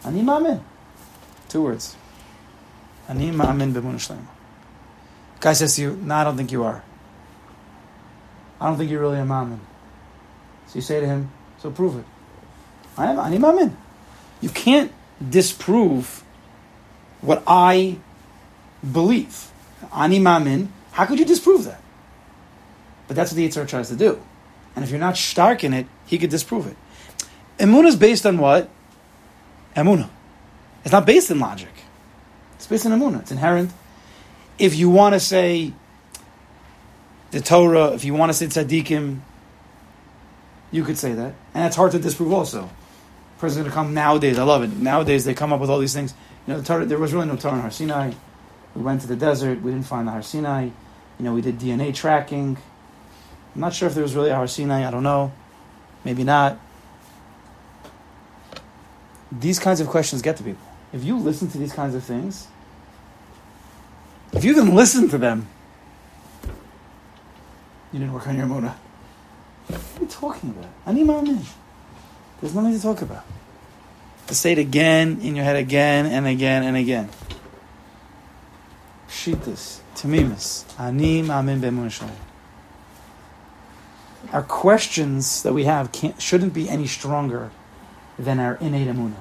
Ani 0.05 0.23
ma'amin. 0.23 0.61
Two 1.49 1.63
words. 1.63 1.97
Ani 3.09 3.31
ma'amin 3.31 3.73
shlema. 3.73 4.27
Guy 5.41 5.53
says 5.53 5.77
to 5.77 5.83
you, 5.83 5.97
no, 6.03 6.15
I 6.17 6.25
don't 6.25 6.37
think 6.37 6.51
you 6.51 6.65
are. 6.65 6.83
I 8.61 8.67
don't 8.67 8.77
think 8.77 8.91
you're 8.91 9.01
really 9.01 9.21
a 9.21 9.25
ma'amin. 9.25 9.61
So 10.67 10.77
you 10.77 10.83
say 10.83 11.01
to 11.01 11.07
him, 11.07 11.31
so 11.59 11.71
prove 11.71 11.97
it. 11.97 12.05
I 12.97 13.13
am 13.13 13.19
ani 13.21 13.39
ma'amin. 13.39 13.75
You 14.41 14.51
can't 14.51 14.93
disprove 15.31 16.25
what 17.21 17.43
I 17.47 17.99
believe. 18.93 19.51
Ani 19.93 20.21
ma'amin. 20.21 20.69
How 20.93 21.07
could 21.07 21.19
you 21.19 21.25
disprove 21.25 21.65
that? 21.65 21.81
But 23.07 23.17
that's 23.17 23.33
what 23.33 23.37
the 23.37 23.49
Yitzhar 23.49 23.67
tries 23.67 23.89
to 23.89 23.97
do. 23.97 24.21
And 24.75 24.85
if 24.85 24.91
you're 24.91 25.01
not 25.01 25.17
stark 25.17 25.65
in 25.65 25.73
it, 25.73 25.87
he 26.07 26.19
could 26.19 26.31
disprove 26.31 26.67
it. 26.67 26.77
Emunah 27.59 27.87
is 27.87 27.97
based 27.97 28.27
on 28.27 28.39
what? 28.39 28.69
Emunah. 29.75 30.11
It's 30.85 30.93
not 30.93 31.07
based 31.07 31.31
in 31.31 31.41
logic. 31.41 31.73
It's 32.57 32.67
based 32.67 32.87
on 32.87 32.93
Emunah. 32.93 33.23
It's 33.23 33.31
inherent. 33.31 33.73
If 34.59 34.77
you 34.77 34.91
want 34.91 35.15
to 35.15 35.21
say 35.21 35.73
the 37.31 37.41
Torah, 37.41 37.93
if 37.93 38.05
you 38.05 38.15
want 38.15 38.31
to 38.31 38.35
say 38.35 38.47
tzaddikim, 38.47 39.21
you 40.71 40.85
could 40.85 40.99
say 40.99 41.13
that. 41.13 41.35
And 41.55 41.65
that's 41.65 41.77
hard 41.77 41.93
to 41.93 41.99
disprove 41.99 42.33
also. 42.33 42.71
Person's 43.39 43.59
going 43.59 43.71
to 43.71 43.75
come 43.75 43.95
nowadays. 43.95 44.39
I 44.39 44.43
love 44.43 44.63
it. 44.63 44.71
Nowadays 44.71 45.25
they 45.25 45.35
come 45.35 45.53
up 45.53 45.61
with 45.61 45.71
all 45.71 45.79
these 45.79 45.95
things. 45.95 46.13
You 46.47 46.55
know, 46.55 46.61
the 46.61 46.67
Torah, 46.67 46.85
there 46.85 46.99
was 46.99 47.13
really 47.13 47.27
no 47.27 47.37
Torah 47.37 47.55
in 47.55 47.61
Har 47.61 47.71
Sinai. 47.71 48.13
We 48.75 48.83
went 48.83 49.01
to 49.03 49.07
the 49.07 49.17
desert. 49.17 49.63
We 49.63 49.73
didn't 49.73 49.87
find 49.87 50.07
the 50.07 50.13
Har 50.13 50.23
Sinai. 50.23 50.65
You 51.19 51.25
know, 51.25 51.35
we 51.35 51.41
did 51.41 51.59
DNA 51.59 51.95
tracking. 51.95 52.57
I'm 53.55 53.61
not 53.61 53.75
sure 53.75 53.89
if 53.89 53.95
there 53.95 54.03
was 54.03 54.15
really 54.15 54.31
a 54.31 54.35
Har 54.35 54.47
Sinai. 54.47 54.87
I 54.87 54.91
don't 54.91 55.03
know. 55.03 55.33
Maybe 56.05 56.25
not. 56.25 56.59
These 59.31 59.59
kinds 59.59 59.81
of 59.81 59.89
questions 59.89 60.23
get 60.23 60.37
to 60.37 60.43
people. 60.43 60.67
If 60.93 61.05
you 61.05 61.19
listen 61.19 61.51
to 61.51 61.59
these 61.59 61.73
kinds 61.73 61.95
of 61.95 62.03
things, 62.03 62.47
if 64.33 64.45
you 64.45 64.53
even 64.53 64.75
listen 64.75 65.09
to 65.11 65.19
them, 65.19 65.49
you 67.93 67.99
didn't 67.99 68.13
work 68.13 68.27
on 68.27 68.37
your 68.37 68.47
Mona. 68.47 68.77
What 69.67 69.81
are 69.81 70.01
you 70.01 70.07
talking 70.07 70.51
about? 70.51 70.71
Ani 70.87 71.05
ma'amin. 71.05 71.45
There's 72.41 72.55
nothing 72.55 72.75
to 72.75 72.81
talk 72.81 73.03
about. 73.03 73.25
To 74.29 74.35
say 74.35 74.53
it 74.53 74.59
again 74.59 75.21
in 75.23 75.35
your 75.35 75.45
head 75.45 75.57
again 75.57 76.07
and 76.07 76.27
again 76.27 76.63
and 76.63 76.77
again. 76.77 77.09
Shitas, 79.09 79.81
Tamimis, 79.95 80.65
Ani 80.79 81.23
ma'amin 81.23 81.61
be'emunah. 81.61 82.11
Our 84.33 84.43
questions 84.43 85.43
that 85.43 85.55
we 85.55 85.65
have 85.65 85.91
shouldn't 86.19 86.53
be 86.53 86.69
any 86.69 86.87
stronger 86.87 87.51
than 88.19 88.39
our 88.41 88.57
innate 88.57 88.89
emunah. 88.89 89.15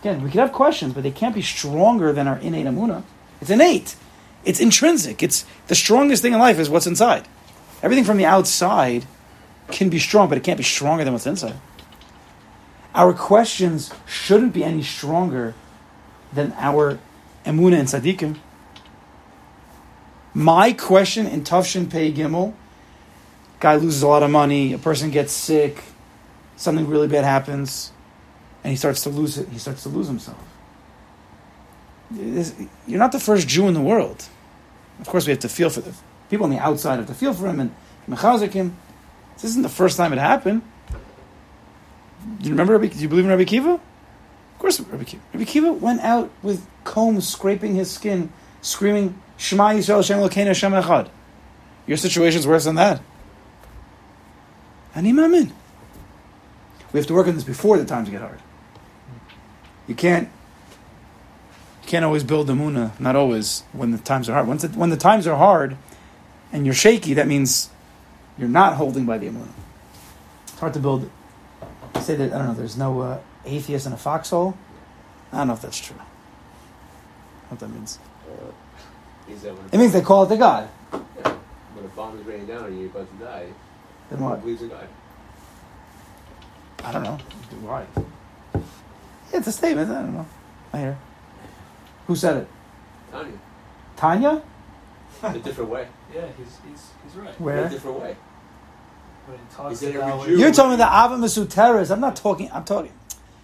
Again, 0.00 0.22
we 0.22 0.30
could 0.30 0.40
have 0.40 0.52
questions, 0.52 0.94
but 0.94 1.02
they 1.02 1.10
can't 1.10 1.34
be 1.34 1.42
stronger 1.42 2.12
than 2.12 2.26
our 2.26 2.38
innate 2.38 2.66
emunah. 2.66 3.02
It's 3.40 3.50
innate. 3.50 3.94
It's 4.44 4.58
intrinsic. 4.58 5.22
It's 5.22 5.44
the 5.66 5.74
strongest 5.74 6.22
thing 6.22 6.32
in 6.32 6.38
life 6.38 6.58
is 6.58 6.70
what's 6.70 6.86
inside. 6.86 7.28
Everything 7.82 8.04
from 8.04 8.16
the 8.16 8.24
outside 8.24 9.04
can 9.70 9.88
be 9.88 9.98
strong, 9.98 10.28
but 10.28 10.38
it 10.38 10.44
can't 10.44 10.56
be 10.56 10.64
stronger 10.64 11.04
than 11.04 11.12
what's 11.12 11.26
inside. 11.26 11.56
Our 12.94 13.12
questions 13.12 13.92
shouldn't 14.06 14.54
be 14.54 14.64
any 14.64 14.82
stronger 14.82 15.54
than 16.32 16.52
our 16.56 16.98
emunah 17.44 17.78
and 17.78 17.88
tzaddikim. 17.88 18.38
My 20.38 20.72
question 20.72 21.26
in 21.26 21.42
Tufshin 21.42 21.90
Pei 21.90 22.12
Gimel, 22.12 22.54
guy 23.58 23.74
loses 23.74 24.02
a 24.02 24.06
lot 24.06 24.22
of 24.22 24.30
money, 24.30 24.72
a 24.72 24.78
person 24.78 25.10
gets 25.10 25.32
sick, 25.32 25.82
something 26.56 26.86
really 26.86 27.08
bad 27.08 27.24
happens, 27.24 27.90
and 28.62 28.70
he 28.70 28.76
starts 28.76 29.02
to 29.02 29.08
lose 29.08 29.36
it. 29.36 29.48
He 29.48 29.58
starts 29.58 29.82
to 29.82 29.88
lose 29.88 30.06
himself. 30.06 30.38
You're 32.12 33.00
not 33.00 33.10
the 33.10 33.18
first 33.18 33.48
Jew 33.48 33.66
in 33.66 33.74
the 33.74 33.80
world. 33.80 34.28
Of 35.00 35.08
course, 35.08 35.26
we 35.26 35.32
have 35.32 35.40
to 35.40 35.48
feel 35.48 35.70
for 35.70 35.80
the 35.80 35.92
people 36.30 36.44
on 36.44 36.50
the 36.50 36.60
outside 36.60 37.00
have 37.00 37.08
to 37.08 37.14
feel 37.14 37.34
for 37.34 37.48
him 37.48 37.58
and 37.58 37.74
mechazik 38.08 38.52
him. 38.52 38.76
This 39.34 39.42
isn't 39.42 39.62
the 39.62 39.68
first 39.68 39.96
time 39.96 40.12
it 40.12 40.20
happened. 40.20 40.62
Do 42.40 42.44
you 42.44 42.50
remember? 42.50 42.74
Rabbi, 42.74 42.94
do 42.94 42.98
you 43.00 43.08
believe 43.08 43.24
in 43.24 43.30
Rabbi 43.32 43.42
Kiva? 43.42 43.70
Of 43.70 44.58
course, 44.60 44.78
Rabbi 44.78 45.02
Kiva. 45.02 45.22
Rabbi 45.32 45.44
Kiva 45.46 45.72
went 45.72 46.00
out 46.02 46.30
with 46.44 46.64
combs 46.84 47.28
scraping 47.28 47.74
his 47.74 47.90
skin, 47.90 48.32
screaming, 48.62 49.20
"Shema 49.38 49.70
Yisrael, 49.70 50.04
Shem 50.04 50.18
Elokeinu, 50.18 50.48
Hashem 50.48 50.72
Echad." 50.72 51.08
Your 51.86 51.96
situation's 51.96 52.46
worse 52.46 52.64
than 52.64 52.74
that. 52.74 53.00
Ani 54.94 55.12
mamin. 55.12 55.52
We 56.92 57.00
have 57.00 57.06
to 57.06 57.14
work 57.14 57.26
on 57.26 57.34
this 57.34 57.44
before 57.44 57.78
the 57.78 57.86
times 57.86 58.10
get 58.10 58.20
hard. 58.20 58.40
You 59.86 59.94
can't. 59.94 60.28
You 61.82 61.88
can't 61.88 62.04
always 62.04 62.24
build 62.24 62.46
the 62.46 62.52
muna. 62.52 62.98
Not 63.00 63.16
always 63.16 63.62
when 63.72 63.92
the 63.92 63.98
times 63.98 64.28
are 64.28 64.34
hard. 64.34 64.46
Once 64.46 64.64
when 64.64 64.90
the 64.90 64.96
times 64.98 65.26
are 65.26 65.36
hard, 65.36 65.78
and 66.52 66.66
you're 66.66 66.74
shaky, 66.74 67.14
that 67.14 67.26
means 67.26 67.70
you're 68.36 68.48
not 68.48 68.74
holding 68.74 69.06
by 69.06 69.16
the 69.16 69.28
emunah. 69.28 69.48
It's 70.48 70.58
hard 70.58 70.74
to 70.74 70.80
build. 70.80 71.10
I 71.94 72.00
Say 72.00 72.16
that 72.16 72.34
I 72.34 72.38
don't 72.38 72.48
know. 72.48 72.54
There's 72.54 72.76
no. 72.76 73.00
Uh, 73.00 73.18
atheist 73.48 73.86
in 73.86 73.92
a 73.92 73.96
foxhole. 73.96 74.56
I 75.32 75.38
don't 75.38 75.48
know 75.48 75.54
if 75.54 75.62
that's 75.62 75.78
true. 75.78 75.96
What 77.48 77.60
that 77.60 77.68
means? 77.68 77.98
Means 79.28 79.42
that 79.42 79.54
It 79.72 79.78
means 79.78 79.92
they 79.92 80.00
call 80.00 80.22
it 80.24 80.28
the 80.28 80.36
God. 80.36 80.68
Yeah. 80.92 80.98
When 81.74 81.84
a 81.84 81.88
bomb 81.88 82.18
is 82.18 82.26
raining 82.26 82.46
down 82.46 82.64
and 82.64 82.78
you're 82.80 82.88
about 82.90 83.08
to 83.18 83.24
die, 83.24 83.46
Then 84.10 84.18
who 84.18 84.24
what? 84.24 84.40
believes 84.40 84.62
in 84.62 84.68
God? 84.68 84.88
I 86.84 86.92
don't 86.92 87.02
know. 87.02 87.18
Why? 87.62 87.86
It's 89.32 89.46
a 89.46 89.52
statement. 89.52 89.90
I 89.90 89.94
don't 90.02 90.14
know. 90.14 90.26
I 90.72 90.78
hear. 90.78 90.98
Who 92.06 92.16
said 92.16 92.36
it? 92.38 92.48
Tanya. 93.12 93.32
Tanya? 93.96 94.42
In 95.24 95.34
a 95.36 95.38
different 95.40 95.70
way. 95.70 95.86
Yeah, 96.14 96.22
he's 96.38 96.56
he's 96.66 96.90
he's 97.04 97.16
right. 97.16 97.38
In 97.38 97.48
a 97.66 97.68
different 97.68 98.00
way. 98.00 98.16
When 99.26 99.36
he 99.36 99.54
talks 99.54 99.70
He 99.70 99.76
said 99.86 99.94
every 99.96 100.00
about 100.10 100.24
Jew- 100.26 100.38
You're 100.38 100.52
talking 100.52 100.72
about 100.72 100.90
Ahavah 101.10 101.18
Mesuteres. 101.22 101.90
I'm 101.90 102.00
not 102.00 102.16
talking. 102.16 102.50
I'm 102.50 102.64
talking. 102.64 102.92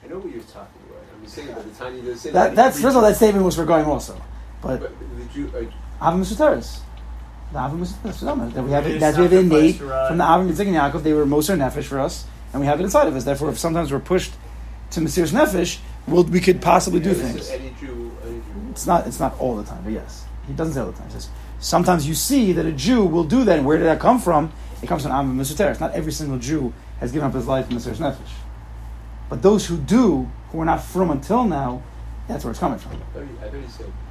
I 0.03 0.09
know 0.09 0.17
what 0.17 0.33
you're 0.33 0.43
talking 0.45 0.81
about. 0.89 1.03
I'm 1.15 1.23
just 1.23 1.35
saying 1.35 1.51
about 1.51 1.65
the 1.65 1.71
Tanya 1.79 2.01
doesn't 2.01 2.17
say 2.19 2.31
That, 2.31 2.49
that. 2.49 2.57
that's 2.57 2.77
first 2.81 2.97
of 2.97 2.97
all, 2.97 3.03
that 3.03 3.17
statement 3.17 3.45
was 3.45 3.57
for 3.57 3.67
going 3.67 3.85
also, 3.85 4.19
but 4.65 4.81
But 4.81 5.19
the 5.19 5.25
Jew, 5.33 5.51
uh, 5.55 6.05
Ahavah 6.05 6.21
Mesuteres. 6.21 6.81
The 7.53 7.59
Ahavah 7.59 7.79
Mesuteres. 7.79 8.55
That 8.55 8.65
we 8.65 8.71
have 8.71 8.85
They 8.85 8.97
it. 8.97 8.99
That's 9.01 9.17
we 9.17 9.23
have 9.25 9.33
it 9.33 9.39
innate 9.39 9.51
sacrificed 9.51 9.81
Uriah. 9.81 10.09
from 10.09 10.19
the 10.19 10.25
Ava 10.25 10.45
Mitzvah 10.45 10.63
and 10.65 10.77
Yaakov. 10.77 11.03
They 11.03 11.13
were 11.13 11.27
Moser 11.27 11.57
Nefesh 11.57 11.85
for 11.85 12.01
us, 12.01 12.27
and 12.53 12.61
we 12.61 12.67
have 12.67 12.81
it 12.81 12.85
inside 12.85 13.07
of 13.07 13.17
us. 13.17 13.25
Therefore, 13.25 13.51
if 13.51 13.59
sometimes 13.59 13.93
we're 13.93 14.01
pushed 14.01 14.33
to 14.91 15.01
Mesiris 15.01 15.33
Nefesh, 15.33 15.79
we'll, 16.07 16.25
we 16.25 16.41
could 16.41 16.61
possibly 16.61 17.01
do 17.01 17.11
yeah, 17.11 17.15
this 17.15 17.33
things. 17.33 17.51
Any 17.51 17.75
Jew, 17.81 18.11
any 18.25 18.37
Jew. 18.37 18.69
It's 18.71 18.87
not. 18.87 19.07
It's 19.07 19.21
not 19.21 19.39
all 19.39 19.57
the 19.57 19.65
time, 19.65 19.83
but 19.85 19.93
yes, 19.93 20.25
he 20.47 20.53
doesn't 20.53 20.75
say 20.75 20.81
all 20.81 20.91
the 20.91 20.99
time. 20.99 21.07
He 21.09 21.13
says 21.13 21.29
sometimes 21.61 22.07
you 22.09 22.15
see 22.15 22.53
that 22.53 22.67
a 22.67 22.73
Jew 22.73 23.05
will 23.05 23.25
do 23.25 23.45
that. 23.45 23.59
And 23.59 23.67
where 23.67 23.79
did 23.79 23.87
that 23.87 24.01
come 24.01 24.19
from? 24.19 24.53
It 24.83 24.87
comes 24.87 25.03
from 25.03 25.13
Am 25.13 25.39
Misuteres. 25.39 25.81
Not 25.81 25.93
every 25.93 26.13
single 26.13 26.39
Jew 26.39 26.73
has 27.01 27.13
given 27.13 27.29
up 27.29 27.35
his 27.35 27.47
life 27.47 27.71
in 27.71 27.77
Mesiris 27.77 27.97
Nefesh, 27.97 28.35
but 29.29 29.43
those 29.43 29.67
who 29.67 29.77
do, 29.77 30.31
who 30.51 30.61
are 30.61 30.65
not 30.65 30.83
from 30.83 31.11
until 31.11 31.45
now, 31.45 31.83
that's 32.29 32.45
where 32.45 32.51
it's 32.51 32.61
coming 32.61 32.79
from. 32.79 32.93
I 32.93 32.97
thought 32.97 33.21
you, 33.21 33.39
I 33.41 33.49
thought 33.49 33.55
you 33.55 33.69
said 33.69 33.87
that 33.87 34.04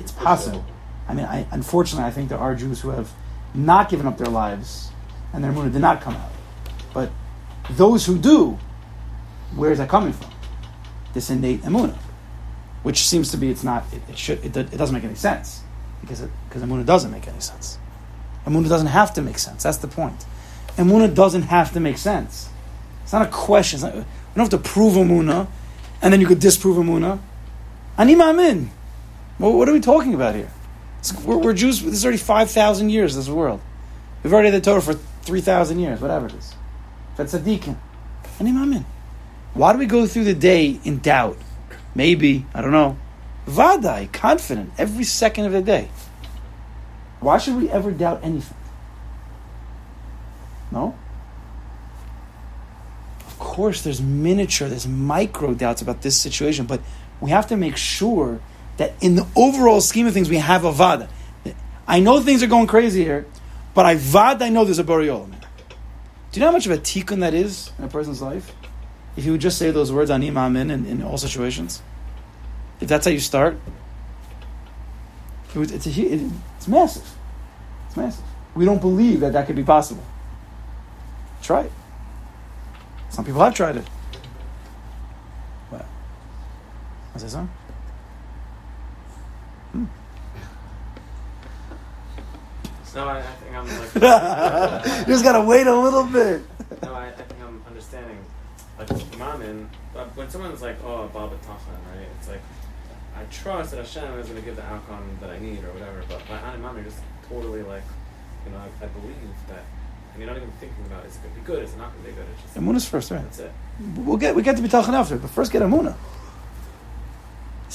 It's 0.00 0.12
possible. 0.12 0.64
I 1.08 1.14
mean, 1.14 1.26
I, 1.26 1.46
unfortunately, 1.50 2.06
I 2.06 2.10
think 2.10 2.28
there 2.28 2.38
are 2.38 2.54
Jews 2.54 2.80
who 2.80 2.90
have 2.90 3.12
not 3.54 3.88
given 3.88 4.06
up 4.06 4.18
their 4.18 4.28
lives, 4.28 4.90
and 5.32 5.44
their 5.44 5.52
Emunah 5.52 5.72
did 5.72 5.80
not 5.80 6.00
come 6.00 6.14
out. 6.14 6.32
But 6.92 7.10
those 7.70 8.06
who 8.06 8.18
do, 8.18 8.58
where 9.54 9.70
is 9.70 9.78
that 9.78 9.88
coming 9.88 10.12
from? 10.12 10.30
This 11.12 11.30
innate 11.30 11.62
Emunah, 11.62 11.98
which 12.82 13.06
seems 13.06 13.30
to 13.30 13.36
be 13.36 13.50
it's 13.50 13.62
not. 13.62 13.84
It, 13.92 14.02
it 14.08 14.18
should. 14.18 14.44
It, 14.44 14.56
it 14.56 14.76
doesn't 14.76 14.94
make 14.94 15.04
any 15.04 15.14
sense 15.14 15.62
because 16.00 16.20
it, 16.20 16.30
because 16.48 16.62
Emunah 16.62 16.84
doesn't 16.84 17.10
make 17.10 17.28
any 17.28 17.40
sense. 17.40 17.78
Emunah 18.46 18.68
doesn't 18.68 18.88
have 18.88 19.14
to 19.14 19.22
make 19.22 19.38
sense. 19.38 19.62
That's 19.62 19.78
the 19.78 19.88
point. 19.88 20.24
Emunah 20.76 21.14
doesn't 21.14 21.42
have 21.42 21.72
to 21.72 21.80
make 21.80 21.98
sense. 21.98 22.48
It's 23.02 23.12
not 23.12 23.22
a 23.22 23.30
question. 23.30 23.80
Not, 23.80 23.94
you 23.94 24.04
don't 24.34 24.50
have 24.50 24.62
to 24.62 24.68
prove 24.68 24.94
Emunah, 24.94 25.46
and 26.02 26.12
then 26.12 26.20
you 26.20 26.26
could 26.26 26.40
disprove 26.40 26.76
Emunah. 26.76 27.20
Ani 27.96 28.14
ma'amin. 28.14 28.68
What 29.38 29.68
are 29.68 29.72
we 29.72 29.80
talking 29.80 30.14
about 30.14 30.34
here? 30.34 30.50
We're, 31.24 31.36
we're 31.36 31.52
Jews. 31.52 31.82
This 31.82 31.94
is 31.94 32.04
already 32.04 32.18
five 32.18 32.50
thousand 32.50 32.90
years. 32.90 33.14
This 33.14 33.28
world. 33.28 33.60
We've 34.22 34.32
already 34.32 34.50
had 34.50 34.62
the 34.62 34.64
Torah 34.64 34.80
for 34.80 34.94
three 34.94 35.40
thousand 35.40 35.78
years. 35.78 36.00
Whatever 36.00 36.26
it 36.26 36.34
is. 36.34 36.54
That's 37.16 37.34
a 37.34 37.40
deacon. 37.40 37.78
Ani 38.40 38.52
ma'amin. 38.52 38.84
Why 39.54 39.72
do 39.72 39.78
we 39.78 39.86
go 39.86 40.06
through 40.06 40.24
the 40.24 40.34
day 40.34 40.80
in 40.84 40.98
doubt? 40.98 41.38
Maybe 41.94 42.46
I 42.54 42.62
don't 42.62 42.72
know. 42.72 42.96
Vadai, 43.46 44.10
confident 44.10 44.72
every 44.78 45.04
second 45.04 45.44
of 45.44 45.52
the 45.52 45.62
day. 45.62 45.88
Why 47.20 47.38
should 47.38 47.56
we 47.56 47.70
ever 47.70 47.92
doubt 47.92 48.20
anything? 48.22 48.56
No. 50.72 50.96
Of 53.26 53.38
course, 53.38 53.82
there's 53.82 54.00
miniature, 54.00 54.68
there's 54.68 54.88
micro 54.88 55.54
doubts 55.54 55.82
about 55.82 56.02
this 56.02 56.16
situation, 56.16 56.66
but 56.66 56.80
we 57.24 57.30
have 57.30 57.46
to 57.46 57.56
make 57.56 57.78
sure 57.78 58.38
that 58.76 58.92
in 59.00 59.14
the 59.14 59.26
overall 59.34 59.80
scheme 59.80 60.06
of 60.06 60.12
things, 60.12 60.28
we 60.28 60.36
have 60.36 60.66
a 60.66 60.72
vada. 60.72 61.08
I 61.86 62.00
know 62.00 62.20
things 62.20 62.42
are 62.42 62.46
going 62.46 62.66
crazy 62.66 63.02
here, 63.02 63.24
but 63.72 63.86
I 63.86 63.94
vada, 63.94 64.44
I 64.44 64.50
know 64.50 64.66
there's 64.66 64.78
a 64.78 64.84
burial. 64.84 65.24
Do 65.26 65.34
you 66.34 66.40
know 66.40 66.48
how 66.48 66.52
much 66.52 66.66
of 66.66 66.72
a 66.72 66.76
tikkun 66.76 67.20
that 67.20 67.32
is 67.32 67.72
in 67.78 67.84
a 67.84 67.88
person's 67.88 68.20
life? 68.20 68.52
If 69.16 69.24
you 69.24 69.32
would 69.32 69.40
just 69.40 69.56
say 69.56 69.70
those 69.70 69.90
words, 69.90 70.10
ani 70.10 70.30
ma'amin, 70.30 70.70
in, 70.70 70.84
in 70.84 71.02
all 71.02 71.16
situations. 71.16 71.80
If 72.82 72.88
that's 72.88 73.06
how 73.06 73.10
you 73.10 73.20
start, 73.20 73.56
it 75.54 75.58
was, 75.58 75.72
it's, 75.72 75.86
a, 75.86 75.90
it, 75.90 76.30
it's 76.58 76.68
massive. 76.68 77.08
It's 77.86 77.96
massive. 77.96 78.24
We 78.54 78.66
don't 78.66 78.82
believe 78.82 79.20
that 79.20 79.32
that 79.32 79.46
could 79.46 79.56
be 79.56 79.64
possible. 79.64 80.04
Try 81.40 81.62
it. 81.62 81.72
Some 83.08 83.24
people 83.24 83.40
have 83.40 83.54
tried 83.54 83.78
it. 83.78 83.88
What? 85.70 85.86
Was 87.14 87.22
that 87.22 87.30
something? 87.30 87.50
No, 92.94 93.08
I, 93.08 93.18
I 93.18 93.22
think 93.22 93.56
I'm 93.56 93.66
like. 93.66 93.94
you 95.00 95.12
just 95.12 95.24
gotta 95.24 95.42
wait 95.42 95.66
a 95.66 95.74
little 95.74 96.04
bit. 96.04 96.42
no, 96.82 96.94
I, 96.94 97.08
I 97.08 97.10
think 97.12 97.40
I'm 97.42 97.60
understanding. 97.66 98.18
Like 98.78 98.90
uh, 98.90 100.04
when 100.14 100.30
someone's 100.30 100.62
like, 100.62 100.76
"Oh, 100.84 101.08
Baba 101.12 101.36
Tachan," 101.36 101.78
right? 101.90 102.06
It's 102.18 102.28
like 102.28 102.40
I 103.16 103.24
trust 103.30 103.70
that 103.70 103.78
Hashem 103.78 104.18
is 104.18 104.26
going 104.26 104.40
to 104.40 104.44
give 104.44 104.56
the 104.56 104.64
outcome 104.64 105.04
that 105.20 105.30
I 105.30 105.38
need 105.38 105.62
or 105.64 105.72
whatever. 105.72 106.02
But 106.08 106.26
by 106.28 106.38
Ani 106.38 106.62
Ma'amin, 106.62 106.74
you're 106.76 106.84
just 106.84 106.98
totally 107.28 107.62
like, 107.62 107.84
you 108.44 108.52
know, 108.52 108.58
I, 108.58 108.84
I 108.84 108.88
believe 108.88 109.16
that, 109.48 109.64
and 110.12 110.18
you're 110.18 110.26
not 110.26 110.36
even 110.36 110.50
thinking 110.58 110.84
about 110.86 111.06
is 111.06 111.16
it 111.16 111.22
going 111.22 111.34
to 111.34 111.40
be 111.40 111.46
good, 111.46 111.62
is 111.62 111.72
it 111.74 111.78
not 111.78 111.92
going 111.92 112.04
to 112.04 112.10
be 112.10 112.16
good? 112.16 112.26
It's 112.32 112.42
just 112.42 112.56
Amuna's 112.56 112.88
first, 112.88 113.10
right? 113.10 113.22
that's 113.22 113.38
it. 113.38 113.52
We'll 113.96 114.16
get 114.16 114.34
we 114.34 114.42
get 114.42 114.56
to 114.56 114.62
be 114.62 114.68
talking 114.68 114.94
after, 114.94 115.16
but 115.16 115.30
first 115.30 115.52
get 115.52 115.62
Amuna. 115.62 115.96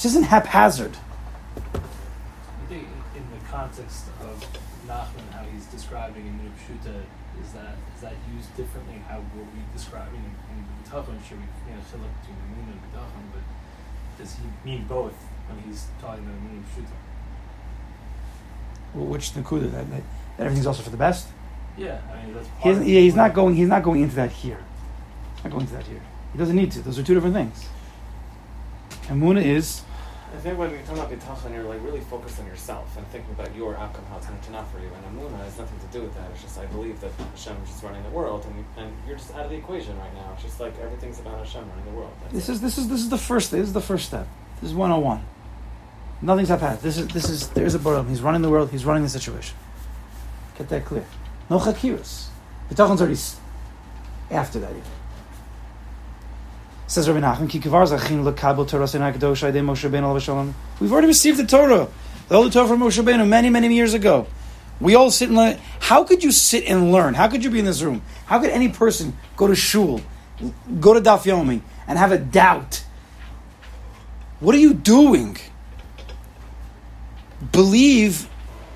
This 0.00 0.12
isn't 0.12 0.24
haphazard. 0.24 0.96
I 1.76 1.78
think 2.70 2.88
in, 3.14 3.22
the 3.30 3.46
context 3.50 4.06
of 4.22 4.40
Nachman, 4.86 5.28
how 5.30 5.44
he's 5.52 5.66
describing 5.66 6.26
in 6.26 6.38
the 6.38 6.48
Pshuta, 6.56 7.02
is 7.44 7.52
that 7.52 7.76
is 7.94 8.00
that 8.00 8.14
used 8.34 8.56
differently? 8.56 8.94
How 9.06 9.18
were 9.18 9.42
we 9.42 9.60
describing 9.74 10.24
in, 10.24 10.56
in 10.56 10.64
B'tachon? 10.82 11.22
Should 11.22 11.36
we 11.36 11.44
you 11.68 11.76
know 11.76 11.82
fill 11.82 12.00
up 12.00 12.18
between 12.22 12.38
the 12.38 12.56
moon 12.56 12.72
and 12.72 12.80
B'tachon? 12.80 13.24
But 13.34 13.42
does 14.16 14.36
he 14.36 14.44
mean 14.64 14.86
both 14.86 15.12
when 15.50 15.62
he's 15.68 15.88
talking 16.00 16.24
about 16.24 16.40
moon 16.40 16.64
and 16.64 16.86
Pshuta? 16.86 16.96
Well, 18.94 19.04
which 19.04 19.32
Nakuda 19.32 19.70
that, 19.70 19.90
that, 19.90 20.02
that 20.38 20.44
everything's 20.44 20.66
also 20.66 20.82
for 20.82 20.88
the 20.88 20.96
best. 20.96 21.28
Yeah, 21.76 22.00
I 22.10 22.24
mean 22.24 22.32
that's 22.32 22.48
part 22.48 22.62
He 22.62 22.70
of 22.70 22.88
yeah, 22.88 23.00
he's 23.00 23.14
not 23.14 23.34
going. 23.34 23.54
He's 23.54 23.68
not 23.68 23.82
going 23.82 24.00
into 24.00 24.16
that 24.16 24.32
here. 24.32 24.64
He's 25.34 25.44
not 25.44 25.50
going 25.50 25.64
into 25.64 25.74
that 25.74 25.86
here. 25.86 26.00
He 26.32 26.38
doesn't 26.38 26.56
need 26.56 26.72
to. 26.72 26.80
Those 26.80 26.98
are 26.98 27.02
two 27.02 27.12
different 27.12 27.34
things. 27.34 27.68
Amuna 29.10 29.44
is 29.44 29.82
I 30.32 30.38
think 30.38 30.58
when 30.58 30.70
you're 30.70 30.80
talking 30.80 30.98
about 30.98 31.10
B'tachon, 31.10 31.52
you're 31.52 31.64
like 31.64 31.82
really 31.82 32.00
focused 32.00 32.38
on 32.38 32.46
yourself 32.46 32.96
and 32.96 33.06
thinking 33.08 33.30
about 33.32 33.54
your 33.54 33.76
outcome, 33.76 34.04
how 34.06 34.16
it's 34.18 34.26
going 34.26 34.38
to 34.38 34.46
turn 34.46 34.54
out 34.54 34.70
for 34.70 34.78
you. 34.78 34.88
And 34.94 35.18
Amuna 35.18 35.38
has 35.44 35.58
nothing 35.58 35.78
to 35.80 35.86
do 35.86 36.02
with 36.02 36.14
that. 36.14 36.30
It's 36.30 36.42
just 36.42 36.58
I 36.58 36.66
believe 36.66 37.00
that 37.00 37.10
Hashem 37.12 37.56
is 37.64 37.68
just 37.68 37.82
running 37.82 38.02
the 38.04 38.10
world, 38.10 38.46
and, 38.46 38.64
and 38.76 38.96
you're 39.06 39.16
just 39.16 39.34
out 39.34 39.44
of 39.44 39.50
the 39.50 39.56
equation 39.56 39.98
right 39.98 40.14
now. 40.14 40.30
It's 40.34 40.44
just 40.44 40.60
like 40.60 40.78
everything's 40.78 41.18
about 41.18 41.38
Hashem 41.38 41.68
running 41.68 41.84
the 41.84 41.98
world. 41.98 42.12
That's 42.22 42.32
this 42.34 42.48
it. 42.48 42.52
is 42.52 42.60
this 42.60 42.78
is 42.78 42.88
this 42.88 43.00
is 43.00 43.08
the 43.08 43.18
first. 43.18 43.50
This 43.50 43.62
is 43.62 43.72
the 43.72 43.80
first 43.80 44.06
step. 44.06 44.28
This 44.60 44.70
is 44.70 44.76
one 44.76 44.90
on 44.90 45.02
one. 45.02 45.24
Nothing's 46.22 46.48
haphazard. 46.48 46.82
This 46.82 46.96
is 46.98 47.08
this 47.08 47.28
is 47.28 47.48
there's 47.48 47.74
a 47.74 47.78
Baruch. 47.78 48.08
He's 48.08 48.22
running 48.22 48.42
the 48.42 48.50
world. 48.50 48.70
He's 48.70 48.84
running 48.84 49.02
the 49.02 49.08
situation. 49.08 49.56
Get 50.56 50.68
that 50.68 50.84
clear. 50.84 51.04
No 51.48 51.58
chakiras. 51.58 52.28
Bitachon's 52.70 53.00
already 53.00 53.18
after 54.30 54.60
that. 54.60 54.70
Even. 54.70 54.82
Says 54.82 54.88
Rabbi 54.88 54.88
Nachman, 54.88 54.88
"Ki 54.88 54.88
kivar 54.88 54.88
zachin 54.88 54.88
lekabel 54.88 54.88
Torah 54.88 54.88
Sinai 54.88 54.88
Kadosh 55.00 56.08
Aydei 56.10 56.18
Moshe 56.40 56.79
Rabbeinu 59.88 60.02
Alav 60.02 60.20
Shalom." 60.20 60.54
We've 60.80 60.92
already 60.92 61.06
received 61.06 61.38
the 61.38 61.46
Torah, 61.46 61.86
the 62.28 62.34
Holy 62.34 62.50
Torah 62.50 62.66
from 62.66 62.80
Moshe 62.80 63.00
Rabbeinu 63.00 63.28
many, 63.28 63.48
many 63.48 63.72
years 63.72 63.94
ago. 63.94 64.26
We 64.80 64.96
all 64.96 65.12
sit 65.12 65.28
and 65.28 65.36
learn. 65.36 65.58
How 65.78 66.02
could 66.02 66.24
you 66.24 66.32
sit 66.32 66.64
and 66.64 66.90
learn? 66.90 67.14
How 67.14 67.28
could 67.28 67.44
you 67.44 67.50
be 67.50 67.60
in 67.60 67.64
this 67.64 67.80
room? 67.80 68.02
How 68.26 68.40
could 68.40 68.50
any 68.50 68.70
person 68.70 69.16
go 69.36 69.46
to 69.46 69.54
shul, 69.54 70.00
go 70.80 70.92
to 70.92 71.00
Daf 71.00 71.22
Yomi, 71.22 71.60
and 71.86 71.96
have 71.96 72.10
a 72.10 72.18
doubt? 72.18 72.82
What 74.40 74.56
are 74.56 74.58
you 74.58 74.74
doing? 74.74 75.36
Believe, 77.52 78.28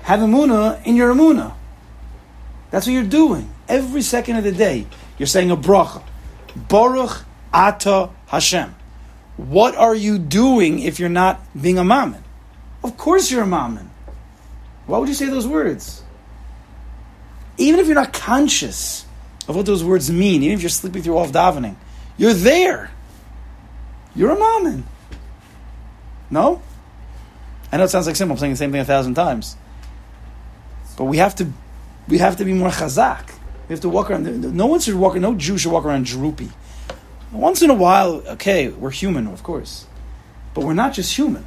have 0.03 0.21
emuna 0.21 0.85
in 0.85 0.95
your 0.95 1.13
emuna. 1.13 1.53
That's 2.71 2.85
what 2.85 2.93
you're 2.93 3.03
doing 3.03 3.49
every 3.67 4.03
second 4.03 4.37
of 4.37 4.45
the 4.45 4.53
day. 4.53 4.87
You're 5.17 5.27
saying 5.27 5.51
a 5.51 5.57
bracha, 5.57 6.01
Baruch 6.55 7.25
Ata 7.55 8.09
Hashem. 8.27 8.75
What 9.37 9.75
are 9.75 9.95
you 9.95 10.19
doing 10.19 10.79
if 10.79 10.99
you're 10.99 11.09
not 11.09 11.39
being 11.59 11.77
a 11.77 11.83
mammon? 11.83 12.23
Of 12.83 12.97
course 12.97 13.31
you're 13.31 13.43
a 13.43 13.47
mammon. 13.47 13.89
Why 14.85 14.99
would 14.99 15.07
you 15.07 15.15
say 15.15 15.27
those 15.27 15.47
words? 15.47 16.03
Even 17.57 17.79
if 17.79 17.87
you're 17.87 17.95
not 17.95 18.11
conscious 18.11 19.05
of 19.47 19.55
what 19.55 19.65
those 19.65 19.83
words 19.83 20.11
mean, 20.11 20.43
even 20.43 20.55
if 20.55 20.61
you're 20.61 20.69
sleeping 20.69 21.01
through 21.01 21.17
all 21.17 21.23
of 21.23 21.31
davening, 21.31 21.75
you're 22.17 22.33
there. 22.33 22.91
You're 24.15 24.31
a 24.31 24.39
mammon. 24.39 24.85
No? 26.29 26.61
I 27.71 27.77
know 27.77 27.85
it 27.85 27.89
sounds 27.89 28.07
like 28.07 28.15
simple, 28.15 28.33
I'm 28.35 28.39
saying 28.39 28.53
the 28.53 28.57
same 28.57 28.71
thing 28.71 28.81
a 28.81 28.85
thousand 28.85 29.15
times. 29.15 29.55
But 30.97 31.05
we 31.05 31.17
have 31.17 31.35
to 31.35 31.51
we 32.07 32.17
have 32.19 32.37
to 32.37 32.45
be 32.45 32.53
more 32.53 32.69
chazak. 32.69 33.31
We 33.67 33.73
have 33.73 33.81
to 33.81 33.89
walk 33.89 34.11
around. 34.11 34.55
No 34.55 34.67
one 34.67 34.79
should 34.79 34.95
walk. 34.95 35.15
No 35.15 35.33
Jew 35.33 35.57
should 35.57 35.71
walk 35.71 35.85
around 35.85 36.05
droopy. 36.05 36.51
Once 37.35 37.61
in 37.61 37.69
a 37.69 37.73
while, 37.73 38.23
okay, 38.27 38.69
we're 38.69 38.91
human, 38.91 39.27
of 39.27 39.43
course. 39.43 39.85
But 40.53 40.63
we're 40.63 40.73
not 40.73 40.93
just 40.93 41.15
human. 41.15 41.45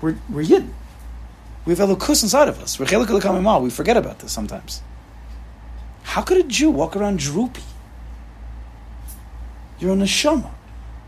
We're, 0.00 0.16
we're 0.28 0.42
Yid. 0.42 0.72
We 1.64 1.74
have 1.74 1.88
Elokus 1.88 2.22
inside 2.22 2.48
of 2.48 2.60
us. 2.62 2.78
We're. 2.78 3.60
We 3.60 3.70
forget 3.70 3.96
about 3.96 4.20
this 4.20 4.32
sometimes. 4.32 4.82
How 6.02 6.22
could 6.22 6.38
a 6.38 6.42
Jew 6.44 6.70
walk 6.70 6.96
around 6.96 7.18
droopy? 7.18 7.62
You're 9.78 9.92
on 9.92 10.00
a 10.00 10.04
neshama. 10.04 10.50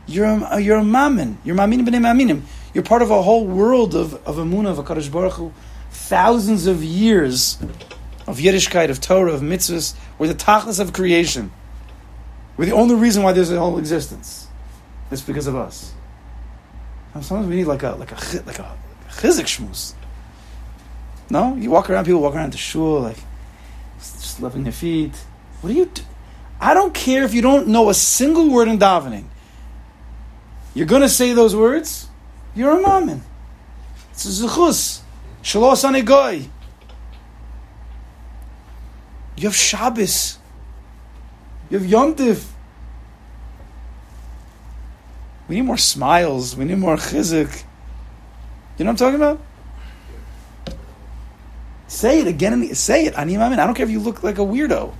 You're 0.07 0.27
a, 0.27 0.61
you're 0.61 0.79
a 0.79 0.85
mammon. 0.85 1.39
You're 1.45 1.57
maminim 1.57 1.87
b'nei 1.87 2.01
maminim. 2.01 2.43
You're 2.75 2.85
part 2.85 3.03
of 3.03 3.11
a 3.11 3.23
whole 3.23 3.47
world 3.47 3.95
of, 3.95 4.15
of 4.27 4.37
Amunah, 4.37 4.79
of 4.79 4.85
HaKadosh 4.85 5.13
Baruch 5.13 5.35
Hu. 5.35 5.53
Thousands 5.91 6.67
of 6.67 6.83
years 6.83 7.59
of 8.27 8.39
Yiddishkeit, 8.39 8.91
of 8.91 9.01
Torah, 9.01 9.33
of 9.33 9.41
mitzvahs. 9.41 9.95
We're 10.19 10.29
the 10.29 10.35
tachlis 10.35 10.81
of 10.81 10.93
creation. 10.93 11.53
We're 12.57 12.67
the 12.67 12.73
only 12.73 12.95
reason 12.95 13.23
why 13.23 13.33
there's 13.33 13.51
a 13.51 13.59
whole 13.59 13.79
existence. 13.79 14.47
It's 15.11 15.23
because 15.23 15.47
of 15.47 15.57
us. 15.57 15.93
Sometimes 17.13 17.47
we 17.47 17.57
need 17.57 17.65
like 17.65 17.83
a 17.83 17.91
like 17.91 18.13
a 18.13 18.43
like 18.47 18.59
a 18.59 18.77
chizuk 19.11 19.45
shmuz. 19.45 19.95
No, 21.29 21.57
you 21.57 21.71
walk 21.71 21.91
around. 21.91 22.07
People 22.07 22.23
walk 22.23 22.35
around 22.35 22.53
the 22.53 22.59
shul 22.59 23.01
like 23.01 23.19
just 23.99 24.41
loving 24.41 24.65
their 24.65 24.73
feet. 24.73 25.15
What 25.61 25.71
do 25.71 25.77
you 25.77 25.87
do? 25.87 26.03
I 26.61 26.75
don't 26.75 26.95
care 26.95 27.25
if 27.25 27.35
you 27.35 27.43
don't 27.43 27.69
know 27.69 27.91
a 27.91 27.95
single 27.95 28.51
word 28.51 28.69
in 28.69 28.79
davening. 28.79 29.25
You're 30.75 30.87
to 30.87 31.09
say 31.09 31.33
those 31.33 31.55
words. 31.55 32.09
You're 32.55 32.79
a 32.79 32.83
ma'amin. 32.83 33.21
It's 34.13 34.25
a 34.25 34.47
zechus. 34.47 35.01
Shalos 35.43 35.85
anegoy. 35.85 36.49
You 39.37 39.49
have 39.49 39.57
Shabbos. 39.57 40.39
You 41.73 41.79
have 41.79 41.87
Yom 41.87 42.15
Tiv. 42.15 42.53
We 45.49 45.57
need 45.57 45.63
more 45.63 45.79
smiles. 45.79 46.55
We 46.55 46.67
need 46.67 46.77
more 46.77 46.97
chizuk. 46.97 47.65
You 48.77 48.85
know 48.85 48.91
what 48.91 48.91
I'm 48.91 48.97
talking 48.97 49.15
about? 49.15 49.41
Say 51.89 52.21
it 52.21 52.27
again. 52.27 52.53
And 52.53 52.77
say 52.77 53.07
it. 53.07 53.17
I 53.17 53.25
don't 53.25 53.75
care 53.75 53.87
if 53.87 53.91
you 53.91 54.01
look 54.01 54.23
like 54.23 54.37
a 54.37 54.43
weirdo. 54.43 54.93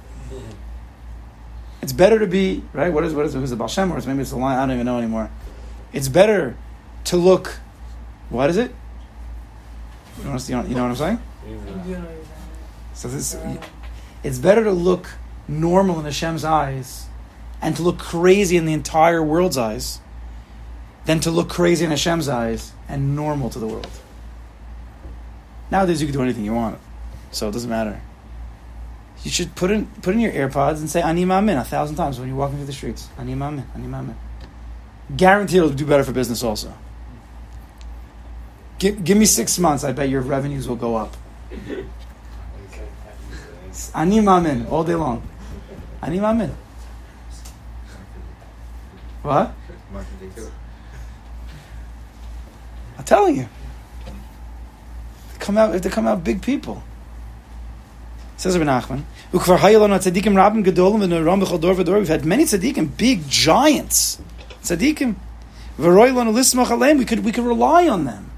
It's 1.83 1.93
better 1.93 2.19
to 2.19 2.27
be 2.27 2.65
right. 2.73 2.91
What 2.91 3.05
is 3.05 3.13
what 3.13 3.27
is 3.27 3.35
who's 3.35 3.51
the 3.51 3.57
Baal 3.57 3.69
Shem 3.69 3.93
or 3.93 4.01
maybe 4.07 4.23
it's 4.23 4.31
the 4.31 4.37
line. 4.37 4.57
I 4.57 4.63
don't 4.63 4.77
even 4.77 4.87
know 4.87 4.97
anymore. 4.97 5.31
It's 5.93 6.09
better 6.09 6.57
to 7.05 7.19
look. 7.19 7.59
What 8.31 8.49
is 8.49 8.57
it? 8.57 8.75
You 10.17 10.25
know, 10.25 10.39
you 10.39 10.55
know, 10.55 10.63
you 10.63 10.75
know 10.75 10.89
what 10.89 11.03
I'm 11.03 11.19
saying? 11.19 11.19
So 12.95 13.09
this, 13.09 13.37
it's 14.23 14.39
better 14.39 14.65
to 14.65 14.73
look 14.73 15.11
normal 15.61 15.99
in 15.99 16.05
Hashem's 16.05 16.45
eyes, 16.45 17.07
and 17.61 17.77
to 17.77 17.83
look 17.83 17.99
crazy 17.99 18.57
in 18.57 18.67
the 18.67 18.73
entire 18.73 19.23
world's 19.23 19.59
eyes, 19.59 20.01
than 21.05 21.21
to 21.21 21.31
look 21.31 21.49
crazy 21.49 21.85
in 21.85 21.91
Hashem's 21.91 22.29
eyes 22.29 22.73
and 22.89 23.15
normal 23.17 23.51
to 23.51 23.59
the 23.59 23.67
world. 23.67 23.91
Nowadays, 25.71 26.01
you 26.01 26.07
can 26.07 26.15
do 26.15 26.23
anything 26.23 26.45
you 26.45 26.55
want, 26.55 26.79
so 27.31 27.49
it 27.49 27.53
doesn't 27.53 27.71
matter. 27.71 28.01
You 29.25 29.31
should 29.31 29.55
put 29.55 29.71
in 29.71 29.87
put 30.03 30.15
in 30.15 30.21
your 30.21 30.33
AirPods 30.33 30.79
and 30.79 30.91
say 30.91 31.01
"Ani 31.01 31.25
Ma'amin" 31.25 31.61
a 31.61 31.65
thousand 31.65 31.97
times 31.97 32.19
when 32.19 32.29
you're 32.29 32.37
walking 32.37 32.57
through 32.57 32.67
the 32.67 32.73
streets. 32.73 33.09
Ani 33.19 33.35
Ma'amin, 33.35 33.65
Ani 33.75 33.87
Ma'amin. 33.87 34.15
Guaranteed, 35.17 35.59
it'll 35.59 35.71
do 35.71 35.87
better 35.87 36.05
for 36.05 36.13
business 36.13 36.43
also. 36.43 36.75
Give, 38.79 39.05
give 39.05 39.17
me 39.17 39.27
six 39.27 39.59
months, 39.59 39.85
I 39.85 39.93
bet 39.93 40.09
your 40.09 40.23
revenues 40.23 40.67
will 40.67 40.77
go 40.77 40.97
up. 40.97 41.17
Ani 43.95 44.19
Ma'amin 44.19 44.71
all 44.71 44.85
day 44.85 44.95
long. 44.95 45.23
Ani 46.03 46.19
Ma'amin. 46.19 46.51
What? 49.23 49.55
Too. 50.35 50.51
I'm 52.99 53.05
telling 53.05 53.37
you. 53.37 53.49
They 55.33 55.39
come 55.39 55.59
out 55.59 55.75
if 55.75 55.83
they 55.83 55.91
come 55.91 56.09
out 56.09 56.25
big 56.25 56.43
people. 56.43 56.83
Says 58.37 58.59
Rabbi 58.59 58.69
Nachman. 58.69 59.05
"Ukvar 59.33 59.59
hayalon 59.59 59.91
tzadikim 59.91 60.35
rabim 60.35 60.65
gedolim 60.65 61.07
v'noram 61.07 61.45
b'chol 61.45 61.61
dor 61.61 61.75
v'dor." 61.75 61.99
We've 61.99 62.09
had 62.09 62.25
many 62.25 62.45
tzadikim, 62.45 62.97
big 62.97 63.29
giants, 63.29 64.19
tzadikim. 64.63 65.15
V'roilon 65.79 66.33
lismach 66.33 66.67
aleim. 66.67 66.99
We 66.99 67.05
could 67.05 67.25
we 67.25 67.31
could 67.31 67.45
rely 67.45 67.87
on 67.89 68.05
them. 68.05 68.31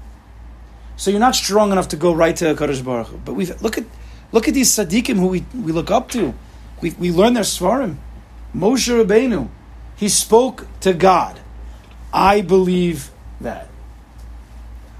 So 0.97 1.09
you're 1.09 1.19
not 1.19 1.35
strong 1.35 1.71
enough 1.71 1.87
to 1.89 1.95
go 1.95 2.13
right 2.13 2.35
to 2.35 2.53
Kadosh 2.53 2.83
Baruch 2.85 3.07
Hu. 3.07 3.17
But 3.25 3.33
we 3.33 3.47
look 3.47 3.79
at 3.79 3.85
look 4.31 4.47
at 4.47 4.53
these 4.53 4.71
tzadikim 4.75 5.15
who 5.15 5.27
we, 5.27 5.45
we 5.55 5.71
look 5.71 5.89
up 5.89 6.09
to. 6.11 6.35
We 6.81 6.91
we 6.91 7.11
learn 7.11 7.33
their 7.33 7.43
svarim. 7.43 7.97
Moshe 8.55 8.89
Rabbeinu, 9.03 9.49
he 9.95 10.09
spoke 10.09 10.67
to 10.81 10.93
God. 10.93 11.39
I 12.13 12.41
believe 12.41 13.11
that. 13.41 13.67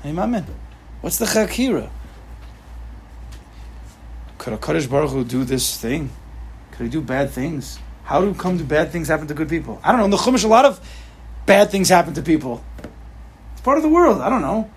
Amen. 0.05 0.45
What's 1.01 1.17
the 1.17 1.25
chakira? 1.25 1.89
Could 4.37 4.53
a 4.53 4.57
Kadosh 4.57 4.89
Baruch 4.89 5.11
Hu 5.11 5.23
do 5.23 5.43
this 5.43 5.77
thing? 5.77 6.09
Could 6.71 6.83
he 6.83 6.89
do 6.89 7.01
bad 7.01 7.31
things? 7.31 7.79
How 8.03 8.21
do 8.21 8.33
come 8.33 8.57
to 8.59 8.63
bad 8.63 8.91
things 8.91 9.07
happen 9.07 9.27
to 9.27 9.33
good 9.33 9.49
people? 9.49 9.79
I 9.83 9.91
don't 9.91 9.99
know. 9.99 10.05
In 10.05 10.11
the 10.11 10.17
Chumash, 10.17 10.43
a 10.43 10.47
lot 10.47 10.65
of 10.65 10.79
bad 11.45 11.71
things 11.71 11.89
happen 11.89 12.13
to 12.13 12.21
people. 12.21 12.63
It's 13.53 13.61
part 13.61 13.77
of 13.77 13.83
the 13.83 13.89
world. 13.89 14.21
I 14.21 14.29
don't 14.29 14.41
know. 14.41 14.69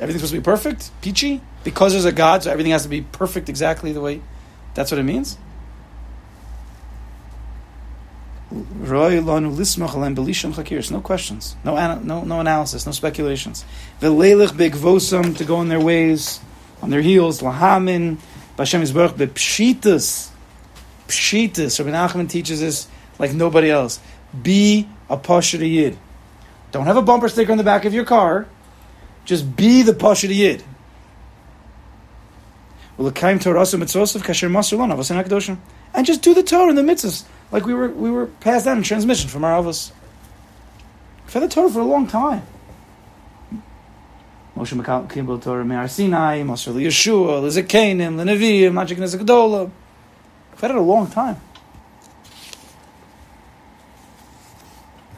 Everything's 0.00 0.20
supposed 0.20 0.34
to 0.34 0.40
be 0.40 0.44
perfect, 0.44 0.90
peachy, 1.00 1.40
because 1.68 1.92
there's 1.92 2.06
a 2.06 2.12
God, 2.12 2.42
so 2.44 2.50
everything 2.50 2.72
has 2.72 2.84
to 2.84 2.88
be 2.88 3.02
perfect 3.02 3.50
exactly 3.50 3.92
the 3.92 4.00
way. 4.00 4.22
That's 4.72 4.90
what 4.90 4.98
it 4.98 5.02
means. 5.02 5.36
No 8.50 8.62
questions, 11.02 11.56
no 11.62 11.98
no 12.02 12.24
no 12.24 12.40
analysis, 12.40 12.86
no 12.86 12.92
speculations. 12.92 13.66
V'leilech 14.00 14.52
begvosam 14.52 15.36
to 15.36 15.44
go 15.44 15.60
in 15.60 15.68
their 15.68 15.78
ways, 15.78 16.40
on 16.80 16.88
their 16.88 17.02
heels. 17.02 17.42
Lahamin 17.42 18.16
b'Hashem 18.56 18.80
yisbarach 18.80 19.12
bepshitas, 19.12 20.30
pshitas. 21.06 21.78
Rabbi 21.78 21.90
Nachman 21.90 22.30
teaches 22.30 22.62
us 22.62 22.88
like 23.18 23.34
nobody 23.34 23.70
else. 23.70 24.00
Be 24.42 24.88
a 25.10 25.18
pasha 25.18 25.58
yid. 25.58 25.98
Don't 26.72 26.86
have 26.86 26.96
a 26.96 27.02
bumper 27.02 27.28
sticker 27.28 27.52
on 27.52 27.58
the 27.58 27.64
back 27.64 27.84
of 27.84 27.92
your 27.92 28.06
car. 28.06 28.46
Just 29.26 29.54
be 29.54 29.82
the 29.82 29.92
pasha 29.92 30.32
yid. 30.32 30.64
And 32.98 33.14
just 36.06 36.22
do 36.22 36.34
the 36.34 36.42
Torah 36.42 36.68
and 36.68 36.78
the 36.78 36.82
mitzvahs 36.82 37.24
like 37.50 37.64
we 37.64 37.74
were 37.74 37.88
we 37.88 38.10
were 38.10 38.26
passed 38.26 38.64
down 38.64 38.78
in 38.78 38.82
transmission 38.82 39.28
from 39.28 39.44
our 39.44 39.62
avos. 39.62 39.92
Had 41.32 41.42
the 41.42 41.48
Torah 41.48 41.70
for 41.70 41.80
a 41.80 41.84
long 41.84 42.06
time. 42.06 42.42
Moshe 44.56 44.80
Makal 44.80 45.10
Kimball 45.10 45.38
Torah 45.38 45.64
Me'ar 45.64 45.86
Sinai, 45.86 46.42
Moshe 46.42 46.72
Yeshua, 46.72 47.42
Lizakanim, 47.42 48.16
Leneviim, 48.16 48.72
Machik 48.72 48.96
Nezakadola. 48.96 49.70
We've 50.50 50.60
had 50.60 50.72
it 50.72 50.76
a 50.76 50.80
long 50.80 51.08
time. 51.08 51.40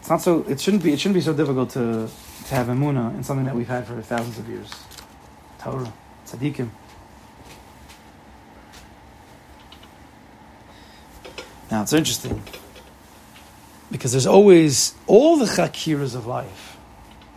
It's 0.01 0.11
not 0.11 0.21
so. 0.21 0.45
It 0.49 0.61
shouldn't 0.61 0.83
be. 0.83 0.93
It 0.93 1.01
shouldn't 1.01 1.15
be 1.15 1.21
so 1.21 1.33
difficult 1.33 1.71
to 1.71 2.09
to 2.49 2.55
have 2.55 2.67
emuna 2.67 3.15
in 3.15 3.25
something 3.25 3.47
that 3.47 3.55
we've 3.55 3.69
had 3.69 3.87
for 3.87 4.01
thousands 4.03 4.39
of 4.39 4.49
years. 4.49 4.71
Torah, 5.61 5.93
tzaddikim. 6.27 6.69
Now 11.71 11.83
it's 11.83 11.93
interesting 11.93 12.43
because 13.91 14.13
there's 14.13 14.27
always 14.27 14.95
all 15.07 15.37
the 15.37 15.45
chakiras 15.45 16.15
of 16.15 16.27
life, 16.27 16.77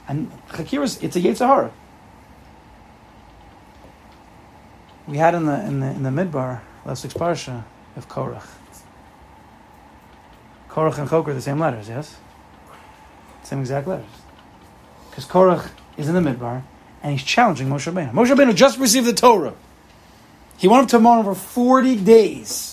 and 0.08 0.32
chakiras 0.50 1.02
it's 1.04 1.16
a 1.16 1.22
yetzer 1.22 1.46
hara. 1.46 1.72
We 5.08 5.18
had 5.18 5.36
in 5.36 5.46
the 5.46 5.66
in 5.66 5.80
the 5.82 5.88
in 5.88 6.04
the 6.04 6.10
midbar 6.10 6.62
last 6.86 7.04
week's 7.04 7.14
parsha 7.14 7.64
of 7.96 8.10
Korach. 8.10 8.48
Korach 10.70 10.98
and 10.98 11.08
Chok 11.08 11.28
are 11.28 11.34
the 11.34 11.42
same 11.42 11.60
letters, 11.60 11.88
yes, 11.88 12.18
same 13.44 13.60
exact 13.60 13.88
letters. 13.88 14.06
Because 15.10 15.26
Korach 15.26 15.70
is 15.98 16.10
in 16.10 16.16
the 16.16 16.28
midbar 16.28 16.64
and 17.04 17.12
he's 17.12 17.24
challenging 17.24 17.68
Moshe 17.68 17.92
Rabbeinu. 17.92 18.12
Moshe 18.14 18.34
Rabbeinu 18.36 18.56
just 18.56 18.80
received 18.80 19.06
the 19.06 19.14
Torah. 19.14 19.54
He 20.58 20.68
went 20.68 20.84
up 20.84 20.90
to 20.90 21.00
Mount 21.00 21.26
for 21.26 21.36
forty 21.36 21.96
days. 21.96 22.73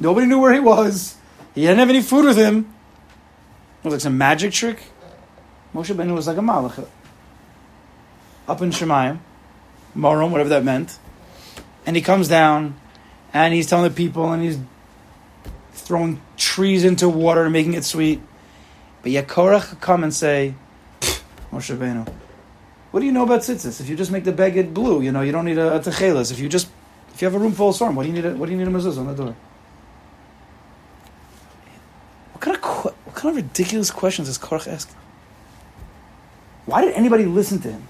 Nobody 0.00 0.26
knew 0.26 0.40
where 0.40 0.54
he 0.54 0.60
was. 0.60 1.16
He 1.54 1.60
didn't 1.60 1.78
have 1.78 1.90
any 1.90 2.00
food 2.00 2.24
with 2.24 2.38
him. 2.38 2.72
It 3.80 3.84
was 3.84 3.92
like 3.92 4.00
some 4.00 4.16
magic 4.16 4.52
trick. 4.52 4.82
Moshe 5.74 5.94
Benu 5.94 6.14
was 6.14 6.26
like 6.26 6.38
a 6.38 6.40
malach. 6.40 6.88
Up 8.48 8.62
in 8.62 8.70
Shamayim, 8.70 9.18
Morom, 9.94 10.30
whatever 10.30 10.48
that 10.48 10.64
meant. 10.64 10.98
And 11.84 11.94
he 11.96 12.02
comes 12.02 12.28
down 12.28 12.80
and 13.34 13.52
he's 13.52 13.66
telling 13.66 13.88
the 13.88 13.94
people 13.94 14.32
and 14.32 14.42
he's 14.42 14.58
throwing 15.72 16.20
trees 16.38 16.82
into 16.82 17.08
water 17.08 17.44
and 17.44 17.52
making 17.52 17.74
it 17.74 17.84
sweet. 17.84 18.22
But 19.02 19.12
yet 19.12 19.28
could 19.28 19.80
come 19.80 20.02
and 20.02 20.14
say, 20.14 20.54
Moshe 21.52 21.76
Benu, 21.76 22.10
what 22.90 23.00
do 23.00 23.06
you 23.06 23.12
know 23.12 23.24
about 23.24 23.40
tzitzis? 23.40 23.80
If 23.82 23.88
you 23.88 23.96
just 23.96 24.10
make 24.10 24.24
the 24.24 24.32
beged 24.32 24.72
blue, 24.72 25.02
you 25.02 25.12
know, 25.12 25.20
you 25.20 25.30
don't 25.30 25.44
need 25.44 25.58
a, 25.58 25.74
a. 25.74 25.78
If 25.78 26.38
you 26.38 26.48
just, 26.48 26.68
if 27.12 27.20
you 27.20 27.26
have 27.26 27.34
a 27.34 27.38
room 27.38 27.52
full 27.52 27.68
of 27.68 27.76
storm, 27.76 27.94
what 27.96 28.04
do 28.04 28.08
you 28.08 28.14
need 28.14 28.24
a, 28.24 28.34
what 28.34 28.46
do 28.46 28.52
you 28.52 28.58
need 28.58 28.66
a 28.66 28.70
mezuzah 28.70 28.98
on 28.98 29.06
the 29.06 29.14
door? 29.14 29.36
Kind 32.40 32.56
of 33.24 33.36
ridiculous 33.36 33.90
questions 33.90 34.28
is 34.28 34.38
Korach 34.38 34.66
asking? 34.66 34.96
Why 36.66 36.84
did 36.84 36.94
anybody 36.94 37.24
listen 37.24 37.60
to 37.60 37.72
him? 37.72 37.88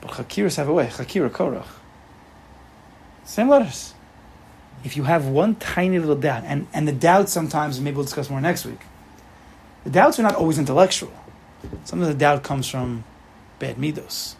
But 0.00 0.10
Chakiras 0.12 0.56
have 0.56 0.68
a 0.68 0.72
way. 0.72 0.86
Chakira, 0.86 1.30
Korach. 1.30 1.66
Same 3.24 3.48
letters. 3.48 3.94
If 4.84 4.96
you 4.96 5.04
have 5.04 5.26
one 5.26 5.56
tiny 5.56 5.98
little 5.98 6.16
doubt, 6.16 6.44
and, 6.46 6.66
and 6.72 6.86
the 6.86 6.92
doubt 6.92 7.28
sometimes, 7.28 7.80
maybe 7.80 7.96
we'll 7.96 8.04
discuss 8.04 8.30
more 8.30 8.40
next 8.40 8.64
week, 8.64 8.80
the 9.84 9.90
doubts 9.90 10.18
are 10.18 10.22
not 10.22 10.34
always 10.34 10.58
intellectual. 10.58 11.12
Some 11.84 12.02
of 12.02 12.08
the 12.08 12.14
doubt 12.14 12.42
comes 12.42 12.68
from 12.68 13.04
bad 13.58 13.76
midos. 13.76 14.34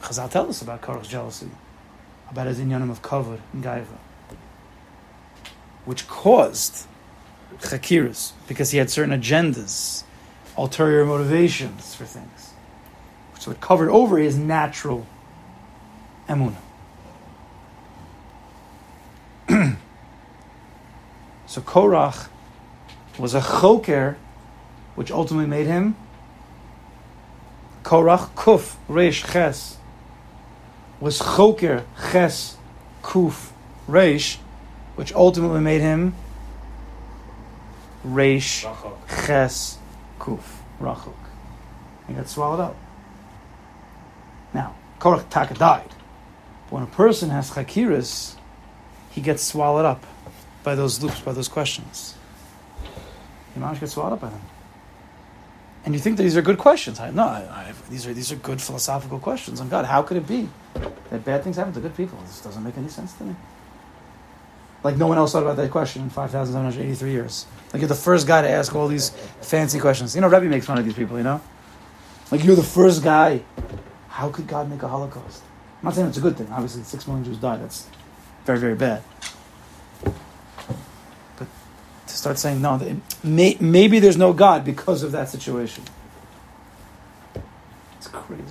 Chazal 0.00 0.30
tell 0.30 0.48
us 0.48 0.62
about 0.62 0.82
Korach's 0.82 1.08
jealousy, 1.08 1.48
about 2.30 2.46
his 2.46 2.58
inyanim 2.58 2.90
of 2.90 3.02
kavod 3.02 3.40
and 3.52 3.62
gaiva, 3.62 3.86
which 5.86 6.06
caused 6.06 6.86
chakiras 7.60 8.32
because 8.46 8.72
he 8.72 8.78
had 8.78 8.90
certain 8.90 9.18
agendas, 9.18 10.04
ulterior 10.58 11.06
motivations 11.06 11.94
for 11.94 12.04
things. 12.04 12.52
So 13.38 13.50
it 13.50 13.60
covered 13.62 13.88
over 13.88 14.18
his 14.18 14.36
natural 14.36 15.06
emunah. 16.28 16.56
so 21.46 21.60
Korach 21.62 22.28
was 23.18 23.34
a 23.34 23.40
choker, 23.40 24.18
which 24.96 25.10
ultimately 25.10 25.48
made 25.48 25.66
him 25.66 25.96
Korach 27.86 28.34
Kuf 28.34 28.74
Reish 28.88 29.32
Ches 29.32 29.76
was 30.98 31.20
Choker 31.20 31.84
Ches 32.10 32.56
Kuf 33.00 33.52
Reish, 33.88 34.38
which 34.96 35.14
ultimately 35.14 35.60
made 35.60 35.80
him 35.80 36.14
Reish 38.04 38.62
Ches 39.26 39.78
Kuf 40.18 40.42
Rachuk. 40.80 41.14
He 42.08 42.14
got 42.14 42.28
swallowed 42.28 42.60
up. 42.60 42.76
Now, 44.54 44.74
Korach 44.98 45.28
Taka 45.28 45.54
died. 45.54 45.88
But 46.64 46.72
when 46.72 46.82
a 46.82 46.86
person 46.86 47.30
has 47.30 47.50
Chakiris, 47.50 48.36
he 49.10 49.20
gets 49.20 49.42
swallowed 49.42 49.84
up 49.84 50.04
by 50.62 50.74
those 50.74 51.02
loops, 51.02 51.20
by 51.20 51.32
those 51.32 51.48
questions. 51.48 52.14
He 53.54 53.60
managed 53.60 53.80
to 53.80 53.86
get 53.86 53.90
swallowed 53.90 54.14
up 54.14 54.20
by 54.20 54.30
them. 54.30 54.42
And 55.84 55.94
you 55.94 56.00
think 56.00 56.16
that 56.16 56.24
these 56.24 56.36
are 56.36 56.42
good 56.42 56.58
questions. 56.58 56.98
I, 56.98 57.10
no, 57.10 57.22
I, 57.22 57.38
I, 57.38 57.72
these, 57.88 58.06
are, 58.06 58.12
these 58.12 58.32
are 58.32 58.36
good 58.36 58.60
philosophical 58.60 59.20
questions 59.20 59.60
on 59.60 59.68
God. 59.68 59.84
How 59.84 60.02
could 60.02 60.16
it 60.16 60.26
be 60.26 60.48
that 61.10 61.24
bad 61.24 61.44
things 61.44 61.56
happen 61.56 61.72
to 61.74 61.80
good 61.80 61.96
people? 61.96 62.18
This 62.26 62.40
doesn't 62.40 62.62
make 62.62 62.76
any 62.76 62.88
sense 62.88 63.12
to 63.14 63.24
me. 63.24 63.36
Like 64.86 64.98
no 64.98 65.08
one 65.08 65.18
else 65.18 65.32
thought 65.32 65.42
about 65.42 65.56
that 65.56 65.72
question 65.72 66.02
in 66.02 66.10
5,783 66.10 67.10
years. 67.10 67.46
Like 67.72 67.80
you're 67.80 67.88
the 67.88 67.96
first 67.96 68.24
guy 68.24 68.42
to 68.42 68.48
ask 68.48 68.72
all 68.72 68.86
these 68.86 69.10
fancy 69.40 69.80
questions. 69.80 70.14
You 70.14 70.20
know, 70.20 70.28
Rebbe 70.28 70.44
makes 70.44 70.64
fun 70.64 70.78
of 70.78 70.84
these 70.84 70.94
people, 70.94 71.16
you 71.18 71.24
know? 71.24 71.40
Like 72.30 72.44
you're 72.44 72.54
the 72.54 72.62
first 72.62 73.02
guy. 73.02 73.42
How 74.06 74.30
could 74.30 74.46
God 74.46 74.70
make 74.70 74.84
a 74.84 74.86
Holocaust? 74.86 75.42
I'm 75.80 75.86
not 75.86 75.96
saying 75.96 76.06
it's 76.06 76.18
a 76.18 76.20
good 76.20 76.36
thing. 76.36 76.46
Obviously, 76.52 76.84
six 76.84 77.04
million 77.08 77.24
Jews 77.24 77.38
died. 77.38 77.62
That's 77.62 77.88
very, 78.44 78.60
very 78.60 78.76
bad. 78.76 79.02
But 80.04 81.48
to 82.06 82.14
start 82.14 82.38
saying, 82.38 82.62
no, 82.62 82.78
may, 83.24 83.56
maybe 83.58 83.98
there's 83.98 84.16
no 84.16 84.32
God 84.32 84.64
because 84.64 85.02
of 85.02 85.10
that 85.10 85.28
situation. 85.28 85.82
It's 87.96 88.06
crazy. 88.06 88.44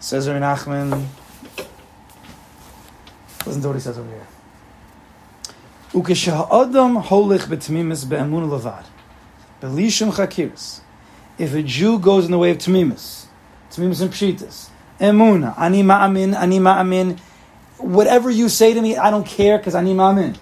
Says 0.00 0.26
Nachman, 0.26 1.06
listen 3.48 3.62
to 3.62 3.68
what 3.68 3.74
he 3.74 3.80
says 3.80 3.98
over 3.98 4.08
here. 4.08 4.26
Ukesha'adam 5.92 7.02
holich 7.02 7.46
betmimis 7.46 8.08
be'emun 8.08 8.48
levad. 8.48 8.84
Belishim 9.60 10.12
chakiris. 10.12 10.80
If 11.38 11.54
a 11.54 11.62
Jew 11.62 11.98
goes 11.98 12.26
in 12.26 12.32
the 12.32 12.38
way 12.38 12.50
of 12.50 12.58
tmimis, 12.58 13.26
tmimis 13.70 14.02
and 14.02 14.10
pshitas, 14.10 14.68
emuna, 15.00 15.58
ani 15.58 15.82
ma'amin, 15.82 16.36
ani 16.36 16.58
ma'amin, 16.58 17.18
whatever 17.78 18.30
you 18.30 18.48
say 18.48 18.74
to 18.74 18.80
me, 18.80 18.96
I 18.96 19.10
don't 19.10 19.26
care 19.26 19.58
because 19.58 19.74
ani 19.74 19.94
ma'amin. 19.94 20.36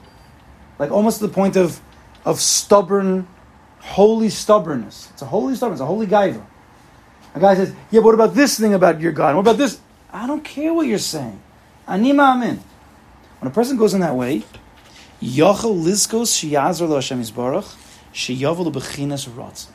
Like 0.78 0.90
almost 0.90 1.20
to 1.20 1.26
the 1.26 1.32
point 1.32 1.56
of, 1.56 1.80
of 2.24 2.40
stubborn, 2.40 3.28
holy 3.78 4.30
stubbornness. 4.30 5.10
It's 5.12 5.22
a 5.22 5.26
holy 5.26 5.54
stubbornness, 5.54 5.80
a 5.80 5.86
holy 5.86 6.06
gaiva. 6.06 6.44
A 7.34 7.40
guy 7.40 7.54
says, 7.54 7.74
yeah, 7.90 8.00
but 8.00 8.06
what 8.06 8.14
about 8.14 8.34
this 8.34 8.58
thing 8.58 8.72
about 8.74 9.00
your 9.00 9.12
God? 9.12 9.34
What 9.34 9.42
about 9.42 9.58
this? 9.58 9.78
I 10.10 10.26
don't 10.26 10.42
care 10.42 10.72
what 10.72 10.86
you're 10.86 10.98
saying. 10.98 11.40
Ani 11.86 12.12
ma'amin. 12.12 12.58
When 13.40 13.50
a 13.50 13.54
person 13.54 13.76
goes 13.76 13.94
in 13.94 14.00
that 14.00 14.14
way, 14.14 14.44
Yochel 15.22 15.82
Lizkos 15.82 16.42
Lo 16.88 16.94
Hashem 16.94 17.20
Yisbarach 17.20 17.76
Shiyavel 18.12 18.72
Bechinas 18.72 19.28
Ratzin. 19.28 19.70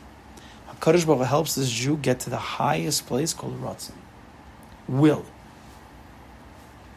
HaKadosh 0.70 1.06
Baruch 1.06 1.28
helps 1.28 1.56
this 1.56 1.70
Jew 1.70 1.98
get 1.98 2.20
to 2.22 2.30
the 2.30 2.38
highest 2.38 3.06
place 3.06 3.34
called 3.34 3.62
Ratzin. 3.62 3.94
Will. 4.88 5.26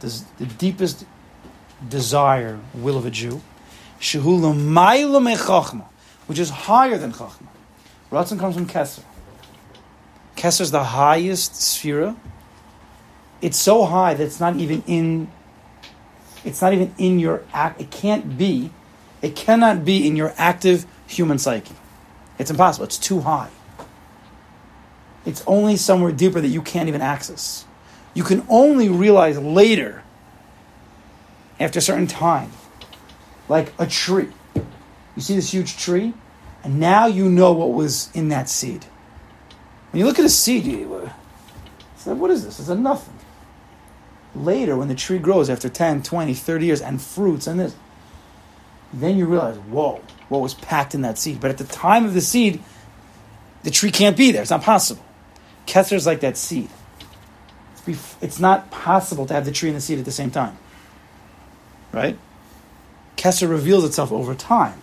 This, 0.00 0.20
the 0.38 0.46
deepest 0.46 1.04
desire, 1.86 2.58
will 2.72 2.96
of 2.96 3.04
a 3.06 3.10
Jew. 3.10 3.42
Which 6.26 6.38
is 6.38 6.50
higher 6.50 6.98
than 6.98 7.12
Chachma. 7.12 7.46
Ratzin 8.10 8.38
comes 8.38 8.54
from 8.54 8.66
Keser. 8.66 9.02
Keser 10.36 10.62
is 10.62 10.70
the 10.70 10.84
highest 10.84 11.52
sefirah. 11.52 12.16
It's 13.40 13.58
so 13.58 13.84
high 13.84 14.14
that 14.14 14.24
it's 14.24 14.40
not 14.40 14.56
even 14.56 14.82
in 14.86 15.30
it's 16.44 16.60
not 16.60 16.72
even 16.72 16.94
in 16.98 17.18
your 17.18 17.42
act. 17.52 17.80
It 17.80 17.90
can't 17.90 18.36
be. 18.36 18.70
It 19.22 19.34
cannot 19.34 19.84
be 19.84 20.06
in 20.06 20.16
your 20.16 20.34
active 20.36 20.86
human 21.06 21.38
psyche. 21.38 21.74
It's 22.38 22.50
impossible. 22.50 22.84
It's 22.84 22.98
too 22.98 23.20
high. 23.20 23.50
It's 25.24 25.42
only 25.46 25.76
somewhere 25.76 26.12
deeper 26.12 26.40
that 26.40 26.48
you 26.48 26.60
can't 26.60 26.88
even 26.88 27.00
access. 27.00 27.64
You 28.12 28.24
can 28.24 28.44
only 28.48 28.88
realize 28.88 29.38
later, 29.38 30.02
after 31.58 31.78
a 31.78 31.82
certain 31.82 32.06
time, 32.06 32.52
like 33.48 33.72
a 33.78 33.86
tree. 33.86 34.28
You 34.54 35.22
see 35.22 35.34
this 35.34 35.52
huge 35.52 35.78
tree, 35.78 36.12
and 36.62 36.78
now 36.78 37.06
you 37.06 37.30
know 37.30 37.52
what 37.52 37.72
was 37.72 38.10
in 38.14 38.28
that 38.28 38.48
seed. 38.48 38.84
When 39.90 40.00
you 40.00 40.06
look 40.06 40.18
at 40.18 40.24
a 40.24 40.30
seed, 40.30 40.64
you 40.64 41.10
say, 41.96 42.12
what 42.12 42.30
is 42.30 42.44
this? 42.44 42.58
It's 42.58 42.68
a 42.68 42.74
nothing 42.74 43.14
later 44.34 44.76
when 44.76 44.88
the 44.88 44.94
tree 44.94 45.18
grows 45.18 45.48
after 45.48 45.68
10 45.68 46.02
20 46.02 46.34
30 46.34 46.66
years 46.66 46.80
and 46.80 47.00
fruits 47.00 47.46
and 47.46 47.60
this 47.60 47.74
then 48.92 49.16
you 49.16 49.26
realize 49.26 49.56
whoa 49.56 50.00
what 50.28 50.40
was 50.40 50.54
packed 50.54 50.94
in 50.94 51.02
that 51.02 51.18
seed. 51.18 51.40
But 51.40 51.50
at 51.50 51.58
the 51.58 51.64
time 51.64 52.04
of 52.04 52.14
the 52.14 52.20
seed 52.20 52.62
the 53.62 53.70
tree 53.70 53.90
can't 53.90 54.16
be 54.16 54.30
there. 54.30 54.42
It's 54.42 54.50
not 54.50 54.62
possible. 54.62 55.04
Kether 55.66 55.94
is 55.94 56.06
like 56.06 56.20
that 56.20 56.36
seed. 56.36 56.68
It's, 57.86 58.40
not 58.40 58.70
possible 58.70 59.26
to 59.26 59.34
have 59.34 59.44
the 59.44 59.52
tree 59.52 59.68
and 59.68 59.76
the 59.76 59.80
seed 59.80 59.98
at 59.98 60.04
the 60.06 60.10
same 60.10 60.30
time. 60.30 60.56
Right? 61.92 62.18
Kesser 63.16 63.48
reveals 63.48 63.84
itself 63.84 64.10
over 64.10 64.34
time. 64.34 64.80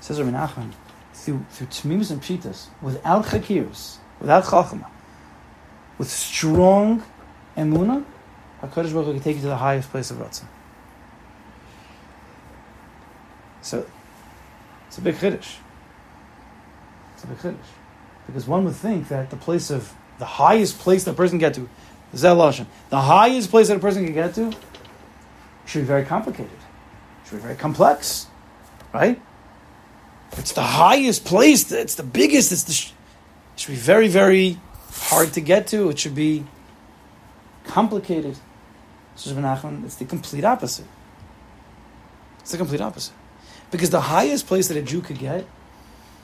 Says 0.00 0.20
Rabbi 0.20 0.36
Nachman 0.36 0.72
through, 1.12 1.44
through 1.50 1.66
Tmimus 1.66 2.10
and 2.10 2.22
Pshitas 2.22 2.68
without 2.80 3.26
Chakirs 3.26 3.98
without 4.20 4.44
Chachma 4.44 4.86
with 5.98 6.08
strong 6.08 7.02
emuna, 7.58 8.04
HaKadosh 8.62 8.92
Baruch 8.92 9.06
Hu 9.06 9.12
can 9.14 9.20
take 9.20 9.36
you 9.36 9.42
to 9.42 9.48
the 9.48 9.56
highest 9.56 9.90
place 9.90 10.10
of 10.10 10.18
Ratzah. 10.18 10.44
So, 13.62 13.84
it's 14.86 14.98
a 14.98 15.00
big 15.00 15.16
chiddush. 15.16 15.56
It's 17.14 17.24
a 17.24 17.26
big 17.26 17.38
chiddush. 17.38 17.70
Because 18.26 18.46
one 18.46 18.64
would 18.64 18.76
think 18.76 19.08
that 19.08 19.30
the 19.30 19.36
place 19.36 19.70
of, 19.70 19.92
the 20.18 20.24
highest 20.24 20.78
place 20.78 21.04
that 21.04 21.12
a 21.12 21.14
person 21.14 21.38
can 21.38 21.48
get 21.48 21.54
to, 21.54 21.68
Zeloshin, 22.14 22.66
the 22.90 23.00
highest 23.00 23.50
place 23.50 23.68
that 23.68 23.76
a 23.76 23.80
person 23.80 24.04
can 24.04 24.14
get 24.14 24.34
to, 24.34 24.52
should 25.66 25.80
be 25.80 25.86
very 25.86 26.04
complicated. 26.04 26.58
Should 27.28 27.36
be 27.36 27.42
very 27.42 27.56
complex. 27.56 28.26
Right? 28.92 29.20
It's 30.32 30.52
the 30.52 30.62
highest 30.62 31.24
place, 31.24 31.70
it's 31.70 31.94
the 31.94 32.02
biggest, 32.02 32.52
it's 32.52 32.64
the, 32.64 32.92
it 33.54 33.60
should 33.60 33.72
be 33.72 33.76
very, 33.76 34.08
very 34.08 34.58
hard 34.90 35.32
to 35.34 35.40
get 35.40 35.66
to. 35.68 35.90
It 35.90 35.98
should 35.98 36.14
be 36.14 36.44
complicated. 37.68 38.36
Says 39.14 39.32
Menachem, 39.32 39.84
it's 39.84 39.96
the 39.96 40.04
complete 40.04 40.44
opposite. 40.44 40.86
It's 42.40 42.52
the 42.52 42.58
complete 42.58 42.80
opposite. 42.80 43.14
Because 43.70 43.90
the 43.90 44.00
highest 44.00 44.46
place 44.46 44.68
that 44.68 44.76
a 44.76 44.82
Jew 44.82 45.00
could 45.00 45.18
get 45.18 45.46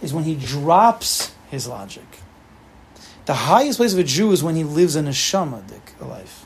is 0.00 0.12
when 0.12 0.24
he 0.24 0.34
drops 0.34 1.32
his 1.50 1.68
logic. 1.68 2.06
The 3.26 3.34
highest 3.34 3.78
place 3.78 3.92
of 3.92 3.98
a 3.98 4.04
Jew 4.04 4.32
is 4.32 4.42
when 4.42 4.54
he 4.54 4.64
lives 4.64 4.96
in 4.96 5.06
a 5.06 5.10
shamadik 5.10 6.00
life. 6.00 6.44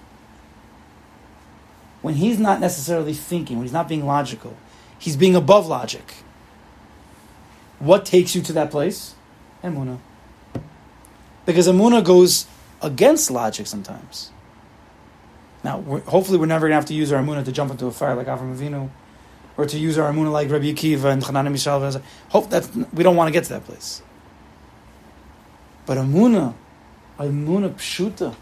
When 2.03 2.15
he's 2.15 2.39
not 2.39 2.61
necessarily 2.61 3.15
thinking, 3.15 3.57
when 3.57 3.65
he's 3.65 3.73
not 3.73 3.89
being 3.89 4.07
logical, 4.07 4.57
he's 4.99 5.17
being 5.17 5.35
above 5.35 5.67
logic. 5.67 6.15
What 7.79 8.05
takes 8.05 8.35
you 8.35 8.43
to 8.43 8.53
that 8.55 8.71
place? 8.71 9.15
Emuna. 9.63 9.99
Because 11.47 11.67
Emuna 11.67 12.05
goes 12.05 12.47
against 12.81 13.31
logic 13.31 13.67
sometimes. 13.67 14.31
Now, 15.65 15.79
we're, 15.79 16.01
hopefully, 16.01 16.39
we're 16.39 16.47
never 16.47 16.69
going 16.69 16.73
to 16.73 16.77
have 16.77 16.87
to 16.87 16.95
use 16.95 17.13
our 17.13 17.23
amuna 17.23 17.45
to 17.45 17.53
jump 17.53 17.71
into 17.71 17.87
a 17.87 17.91
fire 17.91 18.15
like 18.15 18.27
Avram 18.27 18.57
Avinu, 18.57 18.91
or 19.57 19.67
to 19.67 19.79
use 19.79 19.99
our 19.99 20.11
amuna 20.13 20.31
like 20.31 20.51
Rabbi 20.51 20.67
Akiva 20.67 21.07
and 21.07 21.23
Chanan 21.23 21.49
Mishal. 21.49 22.01
Hope 22.29 22.51
that 22.51 22.69
we 22.93 23.03
don't 23.03 23.17
want 23.17 23.29
to 23.29 23.33
get 23.33 23.45
to 23.45 23.51
that 23.51 23.65
place. 23.65 24.03
But 25.85 25.99
amuna, 25.99 26.55
amuna 27.19 27.71
Pshuta, 27.75 28.35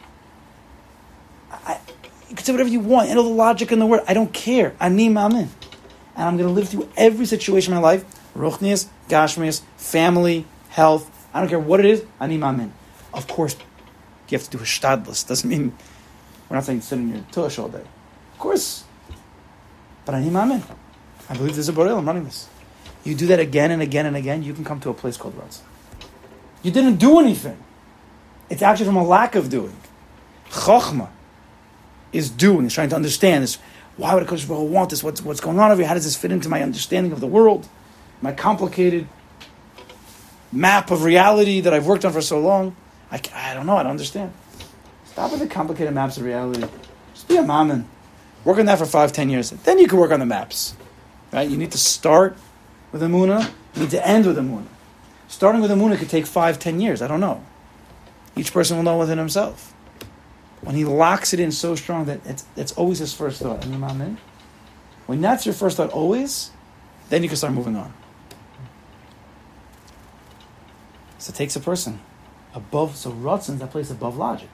I, 1.50 1.78
you 2.28 2.34
can 2.34 2.44
say 2.44 2.52
whatever 2.52 2.68
you 2.68 2.80
want. 2.80 3.08
You 3.08 3.14
know 3.14 3.22
the 3.22 3.28
logic 3.28 3.72
in 3.72 3.78
the 3.78 3.86
word. 3.86 4.02
I 4.06 4.14
don't 4.14 4.32
care. 4.32 4.74
Ani 4.80 5.08
Ma'amin. 5.08 5.48
And 6.16 6.28
I'm 6.28 6.36
going 6.36 6.48
to 6.48 6.52
live 6.52 6.68
through 6.68 6.88
every 6.96 7.24
situation 7.26 7.72
in 7.72 7.80
my 7.80 7.82
life. 7.82 8.04
Ruchnias, 8.34 8.88
Gashmias, 9.08 9.62
family, 9.76 10.46
health. 10.70 11.10
I 11.32 11.40
don't 11.40 11.48
care 11.48 11.58
what 11.58 11.80
it 11.80 11.86
is. 11.86 12.04
Ani 12.20 12.36
Ma'amin. 12.36 12.70
Of 13.14 13.28
course, 13.28 13.56
you 14.28 14.36
have 14.36 14.44
to 14.48 14.56
do 14.56 14.58
a 14.58 14.66
shtadlus. 14.66 15.26
Doesn't 15.26 15.48
mean 15.48 15.76
we're 16.48 16.56
not 16.56 16.64
saying 16.64 16.80
sit 16.80 16.98
in 16.98 17.08
your 17.08 17.24
tush 17.32 17.58
all 17.58 17.68
day. 17.68 17.84
Of 18.32 18.38
course. 18.38 18.84
But 20.04 20.14
Ani 20.14 20.30
Ma'amin. 20.30 20.62
I 21.28 21.36
believe 21.36 21.54
there's 21.54 21.68
a 21.68 21.72
Borei. 21.72 21.96
I'm 21.96 22.06
running 22.06 22.24
this. 22.24 22.48
You 23.04 23.14
do 23.14 23.26
that 23.26 23.40
again 23.40 23.70
and 23.70 23.82
again 23.82 24.06
and 24.06 24.16
again, 24.16 24.42
you 24.42 24.52
can 24.52 24.64
come 24.64 24.80
to 24.80 24.90
a 24.90 24.94
place 24.94 25.16
called 25.16 25.36
Ratzah. 25.36 25.60
You 26.62 26.70
didn't 26.70 26.96
do 26.96 27.20
anything. 27.20 27.56
It's 28.48 28.62
actually 28.62 28.86
from 28.86 28.96
a 28.96 29.04
lack 29.04 29.34
of 29.34 29.48
doing. 29.50 29.76
Chokhmah 30.50 31.10
is 32.12 32.30
doing, 32.30 32.66
is 32.66 32.74
trying 32.74 32.88
to 32.90 32.96
understand 32.96 33.44
this. 33.44 33.58
Why 33.96 34.14
would 34.14 34.22
a 34.22 34.26
Kodesh 34.26 34.48
want 34.48 34.90
this? 34.90 35.02
What's, 35.02 35.22
what's 35.22 35.40
going 35.40 35.58
on 35.58 35.70
over 35.70 35.80
here? 35.80 35.88
How 35.88 35.94
does 35.94 36.04
this 36.04 36.16
fit 36.16 36.30
into 36.30 36.48
my 36.48 36.62
understanding 36.62 37.12
of 37.12 37.20
the 37.20 37.26
world? 37.26 37.68
My 38.20 38.32
complicated 38.32 39.08
map 40.52 40.90
of 40.90 41.02
reality 41.02 41.60
that 41.60 41.72
I've 41.72 41.86
worked 41.86 42.04
on 42.04 42.12
for 42.12 42.20
so 42.20 42.38
long? 42.38 42.76
I, 43.10 43.20
I 43.34 43.54
don't 43.54 43.66
know. 43.66 43.76
I 43.76 43.82
don't 43.82 43.92
understand. 43.92 44.32
Stop 45.16 45.30
with 45.30 45.40
the 45.40 45.46
complicated 45.46 45.94
maps 45.94 46.18
of 46.18 46.24
reality. 46.24 46.62
Just 47.14 47.26
be 47.26 47.38
a 47.38 47.42
ma'amin. 47.42 47.86
Work 48.44 48.58
on 48.58 48.66
that 48.66 48.76
for 48.76 48.84
five, 48.84 49.14
ten 49.14 49.30
years. 49.30 49.48
Then 49.48 49.78
you 49.78 49.88
can 49.88 49.96
work 49.96 50.10
on 50.10 50.20
the 50.20 50.26
maps. 50.26 50.74
Right? 51.32 51.48
You 51.48 51.56
need 51.56 51.72
to 51.72 51.78
start 51.78 52.36
with 52.92 53.02
a 53.02 53.06
muna. 53.06 53.50
You 53.74 53.80
need 53.80 53.90
to 53.92 54.06
end 54.06 54.26
with 54.26 54.36
a 54.36 54.42
muna. 54.42 54.66
Starting 55.26 55.62
with 55.62 55.70
a 55.70 55.74
muna 55.74 55.96
could 55.96 56.10
take 56.10 56.26
five, 56.26 56.58
ten 56.58 56.82
years. 56.82 57.00
I 57.00 57.06
don't 57.08 57.20
know. 57.20 57.42
Each 58.36 58.52
person 58.52 58.76
will 58.76 58.84
know 58.84 58.98
within 58.98 59.16
himself. 59.16 59.72
When 60.60 60.76
he 60.76 60.84
locks 60.84 61.32
it 61.32 61.40
in 61.40 61.50
so 61.50 61.76
strong 61.76 62.04
that 62.04 62.20
it's, 62.26 62.44
it's 62.54 62.72
always 62.72 62.98
his 62.98 63.14
first 63.14 63.40
thought. 63.40 63.64
And 63.64 63.74
amen. 63.74 64.18
When 65.06 65.22
that's 65.22 65.46
your 65.46 65.54
first 65.54 65.78
thought 65.78 65.92
always, 65.92 66.50
then 67.08 67.22
you 67.22 67.30
can 67.30 67.38
start 67.38 67.54
moving 67.54 67.74
on. 67.74 67.94
So 71.16 71.30
it 71.30 71.36
takes 71.36 71.56
a 71.56 71.60
person 71.60 72.00
above. 72.52 72.96
So 72.96 73.12
Ratzin 73.12 73.58
that 73.60 73.70
place 73.70 73.90
above 73.90 74.18
logic. 74.18 74.50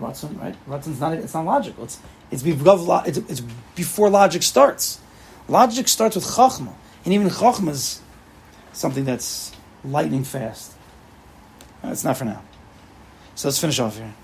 Ratzin, 0.00 0.40
right? 0.40 0.56
Ratzin's 0.68 1.00
not. 1.00 1.12
It's 1.14 1.34
not 1.34 1.44
logical. 1.44 1.84
It's 1.84 1.98
it's 2.30 2.44
lo- 2.44 3.02
It's, 3.04 3.18
it's 3.18 3.42
before 3.74 4.10
logic 4.10 4.42
starts. 4.42 5.00
Logic 5.48 5.86
starts 5.88 6.16
with 6.16 6.24
chachma, 6.24 6.72
and 7.04 7.14
even 7.14 7.28
chachma 7.28 7.70
is 7.70 8.00
something 8.72 9.04
that's 9.04 9.52
lightning 9.84 10.24
fast. 10.24 10.72
Uh, 11.84 11.88
it's 11.88 12.04
not 12.04 12.16
for 12.16 12.24
now. 12.24 12.42
So 13.34 13.48
let's 13.48 13.58
finish 13.58 13.78
off 13.78 13.96
here. 13.96 14.14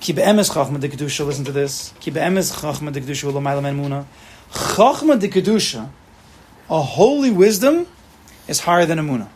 Ki 0.00 0.12
be'emes 0.12 0.50
chachma 0.50 0.78
de 0.78 0.88
kedusha. 0.88 1.26
Listen 1.26 1.44
to 1.44 1.52
this. 1.52 1.92
Ki 2.00 2.10
be'emes 2.10 2.52
chachma 2.60 2.92
de 2.92 3.00
kedusha 3.00 3.32
u'lamayla 3.32 3.62
men 3.62 3.76
muna. 3.78 4.06
Chachma 4.52 5.18
de 5.18 5.28
kedusha, 5.28 5.88
a 6.70 6.82
holy 6.82 7.30
wisdom, 7.30 7.86
is 8.46 8.60
higher 8.60 8.86
than 8.86 8.98
a 8.98 9.02
muna. 9.02 9.28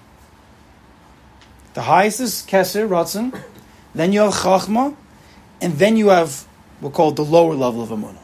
The 1.75 1.83
highest 1.83 2.21
is 2.21 2.45
keser 2.47 2.89
ratzin. 2.89 3.41
Then 3.95 4.13
you 4.13 4.21
have 4.21 4.35
chachma, 4.35 4.95
and 5.61 5.75
then 5.75 5.97
you 5.97 6.09
have 6.09 6.47
we'll 6.81 6.91
call 6.91 7.11
the 7.11 7.25
lower 7.25 7.55
level 7.55 7.83
of 7.83 7.91
amuna. 7.91 8.19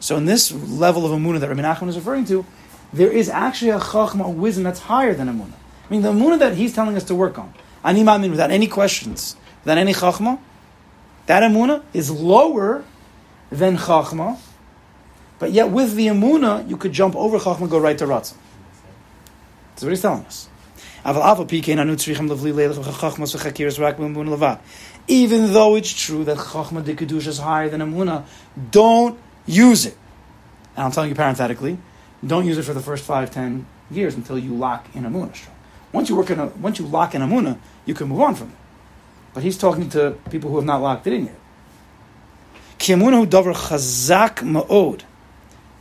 So 0.00 0.16
in 0.16 0.24
this 0.24 0.52
level 0.52 1.04
of 1.04 1.12
amuna 1.12 1.40
that 1.40 1.48
Rabbi 1.48 1.62
Nachman 1.62 1.88
is 1.88 1.96
referring 1.96 2.24
to, 2.26 2.44
there 2.92 3.10
is 3.10 3.28
actually 3.28 3.70
a 3.70 3.78
chachma, 3.78 4.24
a 4.24 4.30
wisdom 4.30 4.64
that's 4.64 4.80
higher 4.80 5.14
than 5.14 5.28
amuna. 5.28 5.52
I 5.52 5.90
mean, 5.90 6.02
the 6.02 6.12
amuna 6.12 6.38
that 6.38 6.54
he's 6.54 6.74
telling 6.74 6.96
us 6.96 7.04
to 7.04 7.14
work 7.14 7.38
on, 7.38 7.52
ani 7.84 8.02
ma'amin, 8.02 8.30
without 8.30 8.50
any 8.50 8.66
questions, 8.66 9.36
without 9.64 9.78
any 9.78 9.92
chachma, 9.92 10.38
that 11.26 11.42
amuna 11.42 11.82
is 11.92 12.10
lower 12.10 12.84
than 13.50 13.76
chachma, 13.76 14.38
but 15.38 15.52
yet 15.52 15.70
with 15.70 15.94
the 15.94 16.06
amuna, 16.06 16.68
you 16.68 16.76
could 16.76 16.92
jump 16.92 17.14
over 17.16 17.38
chachma 17.38 17.68
go 17.68 17.78
right 17.78 17.98
to 17.98 18.06
ratzon. 18.06 18.36
That's 19.70 19.82
what 19.82 19.90
he's 19.90 20.02
telling 20.02 20.24
us. 20.24 20.48
Even 25.10 25.52
though 25.52 25.74
it's 25.76 25.92
true 25.92 26.24
that 26.24 26.36
chachma 26.36 26.84
de 26.84 26.94
kedusha 26.94 27.28
is 27.28 27.38
higher 27.38 27.68
than 27.70 27.80
amuna, 27.80 28.24
don't 28.70 29.18
use 29.46 29.86
it. 29.86 29.96
And 30.76 30.84
I'm 30.84 30.92
telling 30.92 31.08
you 31.08 31.14
parenthetically, 31.14 31.78
don't 32.26 32.46
use 32.46 32.58
it 32.58 32.64
for 32.64 32.74
the 32.74 32.80
first 32.80 33.04
five, 33.04 33.30
ten 33.30 33.66
years 33.90 34.14
until 34.16 34.38
you 34.38 34.54
lock 34.54 34.86
in 34.94 35.04
amuna. 35.04 35.32
Once 35.92 36.10
you 36.10 36.16
work 36.16 36.30
in 36.30 36.38
a, 36.38 36.46
once 36.46 36.78
you 36.78 36.86
lock 36.86 37.14
in 37.14 37.22
amuna, 37.22 37.58
you 37.86 37.94
can 37.94 38.08
move 38.08 38.20
on 38.20 38.34
from 38.34 38.48
it. 38.48 38.56
But 39.32 39.42
he's 39.42 39.56
talking 39.56 39.88
to 39.90 40.16
people 40.30 40.50
who 40.50 40.56
have 40.56 40.66
not 40.66 40.82
locked 40.82 41.06
it 41.06 41.14
in 41.14 41.26
yet. 41.26 41.36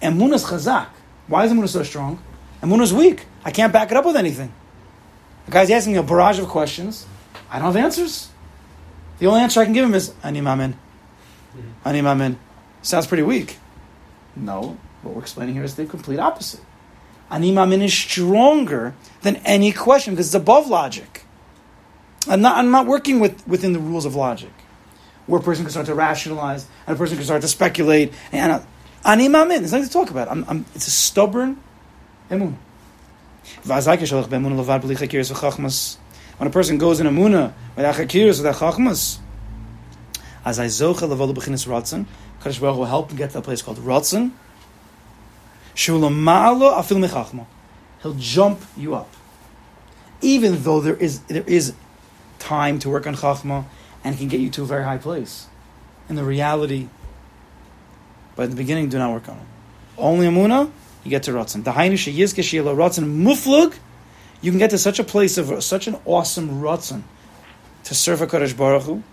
Amuna 0.01 0.33
is 0.35 0.45
chazak. 0.45 0.87
Why 1.27 1.45
is 1.45 1.51
amuna 1.51 1.67
so 1.67 1.83
strong? 1.83 2.19
Amuna 2.61 2.83
is 2.83 2.93
weak. 2.93 3.25
I 3.43 3.51
can't 3.51 3.73
back 3.73 3.91
it 3.91 3.97
up 3.97 4.05
with 4.05 4.15
anything. 4.15 4.53
The 5.47 5.51
guy's 5.53 5.71
asking 5.71 5.93
me 5.93 5.99
a 5.99 6.03
barrage 6.03 6.39
of 6.39 6.47
questions. 6.47 7.07
I 7.49 7.57
don't 7.57 7.73
have 7.73 7.77
answers. 7.77 8.29
The 9.19 9.27
only 9.27 9.39
answer 9.39 9.61
I 9.61 9.63
can 9.63 9.73
give 9.73 9.85
him 9.85 9.93
is 9.93 10.13
ani 10.21 10.41
ma'amin. 10.41 10.73
Mm-hmm. 10.73 11.87
Ani 11.87 12.01
ma'amin. 12.01 12.35
Sounds 12.81 13.07
pretty 13.07 13.23
weak. 13.23 13.57
No, 14.35 14.77
what 15.01 15.15
we're 15.15 15.21
explaining 15.21 15.55
here 15.55 15.63
is 15.63 15.75
the 15.75 15.85
complete 15.85 16.19
opposite. 16.19 16.59
Ani 17.31 17.53
ma'amin 17.53 17.81
is 17.81 17.93
stronger 17.93 18.93
than 19.21 19.37
any 19.37 19.71
question 19.71 20.13
because 20.13 20.27
it's 20.27 20.35
above 20.35 20.67
logic. 20.67 21.23
I'm 22.27 22.41
not, 22.41 22.57
I'm 22.57 22.69
not 22.69 22.85
working 22.85 23.21
with, 23.21 23.47
within 23.47 23.71
the 23.71 23.79
rules 23.79 24.05
of 24.05 24.15
logic, 24.15 24.51
where 25.27 25.39
a 25.39 25.43
person 25.43 25.63
can 25.63 25.71
start 25.71 25.85
to 25.85 25.95
rationalize 25.95 26.67
and 26.85 26.93
a 26.93 26.97
person 26.97 27.15
can 27.15 27.23
start 27.23 27.41
to 27.41 27.47
speculate. 27.47 28.13
And 28.33 28.61
ani 29.05 29.29
ma'amin, 29.29 29.59
there's 29.59 29.71
nothing 29.71 29.87
to 29.87 29.93
talk 29.93 30.09
about. 30.09 30.29
I'm, 30.29 30.43
I'm, 30.49 30.65
it's 30.75 30.87
a 30.87 30.91
stubborn 30.91 31.61
emun. 32.29 32.55
When 36.37 36.47
a 36.47 36.51
person 36.51 36.77
goes 36.77 36.99
in 36.99 37.07
amuna 37.07 37.53
without 37.75 37.95
chakiris, 37.95 38.37
without 38.37 38.55
chachmas, 38.55 39.19
as 40.45 40.59
I 40.59 40.67
zocha 40.67 41.07
levalu 41.07 41.33
b'chinas 41.33 41.67
ratzon, 41.67 42.05
Kadosh 42.39 42.61
Baruch 42.61 42.77
will 42.77 42.85
help 42.85 43.09
him 43.11 43.17
get 43.17 43.31
to 43.31 43.39
a 43.39 43.41
place 43.41 43.61
called 43.61 43.79
ratzon. 43.79 44.31
Shulamalo 45.75 46.77
afil 46.77 46.97
mechachma. 47.05 47.45
He'll 48.01 48.13
jump 48.13 48.61
you 48.77 48.95
up, 48.95 49.11
even 50.21 50.61
though 50.63 50.79
there 50.79 50.95
is 50.95 51.21
there 51.21 51.43
is 51.47 51.73
time 52.39 52.79
to 52.79 52.89
work 52.89 53.07
on 53.07 53.15
chachma 53.15 53.65
and 54.03 54.17
can 54.17 54.27
get 54.27 54.39
you 54.39 54.49
to 54.51 54.61
a 54.61 54.65
very 54.65 54.83
high 54.83 54.97
place. 54.97 55.47
In 56.09 56.15
the 56.15 56.23
reality, 56.23 56.87
but 58.35 58.43
in 58.43 58.49
the 58.51 58.55
beginning, 58.55 58.89
do 58.89 58.97
not 58.99 59.11
work 59.11 59.27
on 59.27 59.37
it. 59.37 59.43
Only 59.97 60.27
amuna, 60.27 60.71
you 61.03 61.09
get 61.09 61.23
to 61.23 61.31
ratzon. 61.31 61.63
The 61.63 61.71
hainu 61.71 61.93
sheyizke 61.93 62.43
sheyelo 62.43 62.75
ratzon 62.75 63.23
muflug. 63.23 63.75
You 64.41 64.51
can 64.51 64.59
get 64.59 64.69
to 64.71 64.77
such 64.77 64.99
a 64.99 65.03
place 65.03 65.37
of 65.37 65.63
such 65.63 65.87
an 65.87 65.97
awesome 66.05 66.61
ratzon 66.61 67.03
to 67.85 67.95
serve 67.95 68.21
a 68.21 68.27
Kadosh 68.27 68.55
Baruch 68.55 68.83
Hu. 68.83 69.03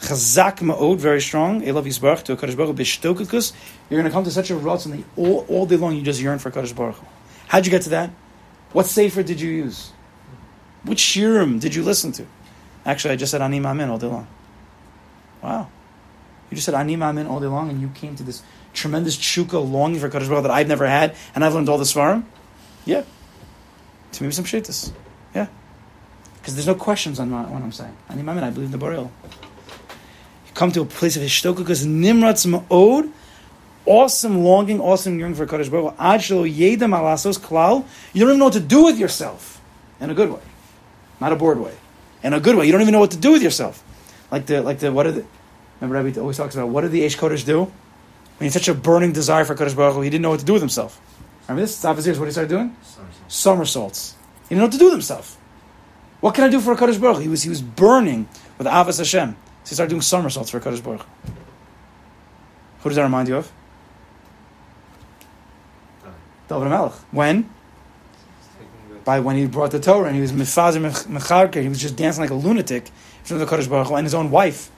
Chazak 0.00 0.58
ma'od, 0.58 0.98
very 0.98 1.20
strong. 1.20 1.62
Elav 1.62 1.84
Yisbarach 1.84 2.22
to 2.24 2.32
a 2.32 2.36
Kadosh 2.36 2.56
Baruch 2.56 2.76
Hu. 2.76 2.82
Bishtokukus. 2.82 3.52
You're 3.88 4.00
going 4.00 4.10
to 4.10 4.14
come 4.14 4.24
to 4.24 4.30
such 4.30 4.50
a 4.50 4.54
ratzon 4.54 4.96
that 4.96 5.04
all, 5.16 5.44
all 5.48 5.66
day 5.66 5.76
long 5.76 5.96
you 5.96 6.02
just 6.02 6.20
yearn 6.20 6.38
for 6.38 6.50
Kadosh 6.50 6.74
Baruch 6.74 6.96
Hu. 6.96 7.06
How'd 7.48 7.66
you 7.66 7.70
get 7.70 7.82
to 7.82 7.90
that? 7.90 8.10
What 8.72 8.86
sefer 8.86 9.22
did 9.22 9.40
you 9.40 9.50
use? 9.50 9.92
Which 10.84 11.00
shirim 11.00 11.60
did 11.60 11.74
you 11.74 11.82
listen 11.82 12.12
to? 12.12 12.26
Actually, 12.86 13.14
I 13.14 13.16
just 13.16 13.32
said 13.32 13.42
Ani 13.42 13.60
Ma'amin 13.60 13.88
all 13.88 13.98
day 13.98 14.06
long. 14.06 14.26
Wow. 15.42 15.68
You 16.50 16.54
just 16.54 16.64
said 16.64 16.74
Ani 16.74 16.96
Ma'amin 16.96 17.28
all 17.28 17.40
day 17.40 17.46
long 17.46 17.68
and 17.70 17.80
you 17.80 17.88
came 17.88 18.16
to 18.16 18.22
this 18.22 18.42
tremendous 18.72 19.16
chuka 19.16 19.60
longing 19.60 20.00
for 20.00 20.08
Kadosh 20.08 20.28
Baruch 20.28 20.42
that 20.44 20.50
I've 20.52 20.68
never 20.68 20.86
had 20.86 21.16
and 21.34 21.44
I've 21.44 21.54
learned 21.54 21.68
all 21.68 21.78
the 21.78 21.84
svarim? 21.84 22.24
Yeah. 22.84 23.04
To 24.12 24.22
maybe 24.22 24.32
some 24.32 24.44
shittas. 24.44 24.92
Yeah. 25.34 25.46
Because 26.34 26.54
there's 26.54 26.66
no 26.66 26.74
questions 26.74 27.20
on 27.20 27.30
what 27.30 27.62
I'm 27.62 27.72
saying. 27.72 27.96
Ani 28.08 28.22
Ma'amin, 28.22 28.42
I 28.42 28.50
believe 28.50 28.72
in 28.72 28.78
the 28.78 28.84
Borei. 28.84 28.96
You 28.98 29.10
come 30.54 30.72
to 30.72 30.82
a 30.82 30.84
place 30.84 31.16
of 31.16 31.22
Hishtokukas 31.22 31.86
Nimratz 31.86 32.46
Ma'od, 32.46 33.10
awesome 33.86 34.42
longing, 34.42 34.80
awesome 34.80 35.18
yearning 35.18 35.36
for 35.36 35.46
Kadosh 35.46 35.70
Baruch. 35.70 35.94
Ad 35.98 36.20
yedem 36.20 36.96
alasos. 36.96 37.84
You 38.12 38.20
don't 38.20 38.30
even 38.30 38.38
know 38.38 38.46
what 38.46 38.54
to 38.54 38.60
do 38.60 38.84
with 38.84 38.98
yourself. 38.98 39.60
In 40.00 40.10
a 40.10 40.14
good 40.14 40.30
way. 40.30 40.40
Not 41.20 41.32
a 41.32 41.36
bored 41.36 41.60
way. 41.60 41.74
In 42.22 42.32
a 42.32 42.40
good 42.40 42.56
way. 42.56 42.64
You 42.66 42.72
don't 42.72 42.80
even 42.80 42.92
know 42.92 43.00
what 43.00 43.10
to 43.10 43.18
do 43.18 43.32
with 43.32 43.42
yourself. 43.42 43.84
Like 44.30 44.46
the, 44.46 44.62
like 44.62 44.78
the, 44.78 44.90
what 44.92 45.06
are 45.06 45.12
the, 45.12 45.26
remember 45.80 46.02
Rabbi 46.02 46.18
always 46.20 46.36
talks 46.36 46.54
about, 46.54 46.68
what 46.68 46.82
did 46.82 46.92
the 46.92 47.02
Eish 47.02 47.18
Kodesh 47.18 47.44
do? 47.44 47.70
When 48.40 48.48
he 48.48 48.54
had 48.54 48.54
such 48.54 48.68
a 48.68 48.74
burning 48.74 49.12
desire 49.12 49.44
for 49.44 49.54
Kadosh 49.54 49.76
Baruch 49.76 49.96
Hu, 49.96 50.00
he 50.00 50.08
didn't 50.08 50.22
know 50.22 50.30
what 50.30 50.40
to 50.40 50.46
do 50.46 50.54
with 50.54 50.62
himself. 50.62 50.98
Remember 51.46 51.60
this? 51.60 51.84
Is 51.84 52.18
what 52.18 52.24
he 52.24 52.32
started 52.32 52.48
doing? 52.48 52.74
somersaults. 53.28 54.16
He 54.44 54.54
didn't 54.54 54.60
know 54.60 54.64
what 54.64 54.72
to 54.72 54.78
do 54.78 54.84
with 54.86 54.94
himself. 54.94 55.36
What 56.20 56.34
can 56.34 56.44
I 56.44 56.48
do 56.48 56.58
for 56.58 56.72
a 56.72 56.76
Kadosh 56.76 56.98
Baruch? 56.98 57.16
Hu? 57.16 57.22
He 57.22 57.28
was, 57.28 57.42
he 57.42 57.50
was 57.50 57.60
burning 57.60 58.30
with 58.56 58.66
Ahavas 58.66 58.96
Hashem. 58.96 59.36
So 59.64 59.68
he 59.68 59.74
started 59.74 59.90
doing 59.90 60.00
somersaults 60.00 60.48
for 60.48 60.56
a 60.56 60.60
Kadosh 60.62 60.82
Baruch. 60.82 61.02
Hu. 61.02 61.32
Who 62.80 62.88
does 62.88 62.96
that 62.96 63.02
remind 63.02 63.28
you 63.28 63.36
of? 63.36 63.52
David 66.48 66.70
Melech. 66.70 66.92
When? 67.12 67.50
By 69.04 69.20
when 69.20 69.36
he 69.36 69.46
brought 69.48 69.70
the 69.70 69.80
Torah 69.80 70.06
and 70.06 70.14
he 70.14 70.22
was 70.22 70.32
mifazer 70.32 70.80
mecharker, 71.08 71.60
he 71.60 71.68
was 71.68 71.78
just 71.78 71.94
dancing 71.94 72.22
like 72.22 72.30
a 72.30 72.34
lunatic 72.34 72.86
in 72.86 73.24
front 73.24 73.42
of 73.42 73.50
the 73.50 73.54
Kadosh 73.54 73.68
Baruch 73.68 73.88
Hu 73.88 73.96
and 73.96 74.06
his 74.06 74.14
own 74.14 74.30
wife. 74.30 74.70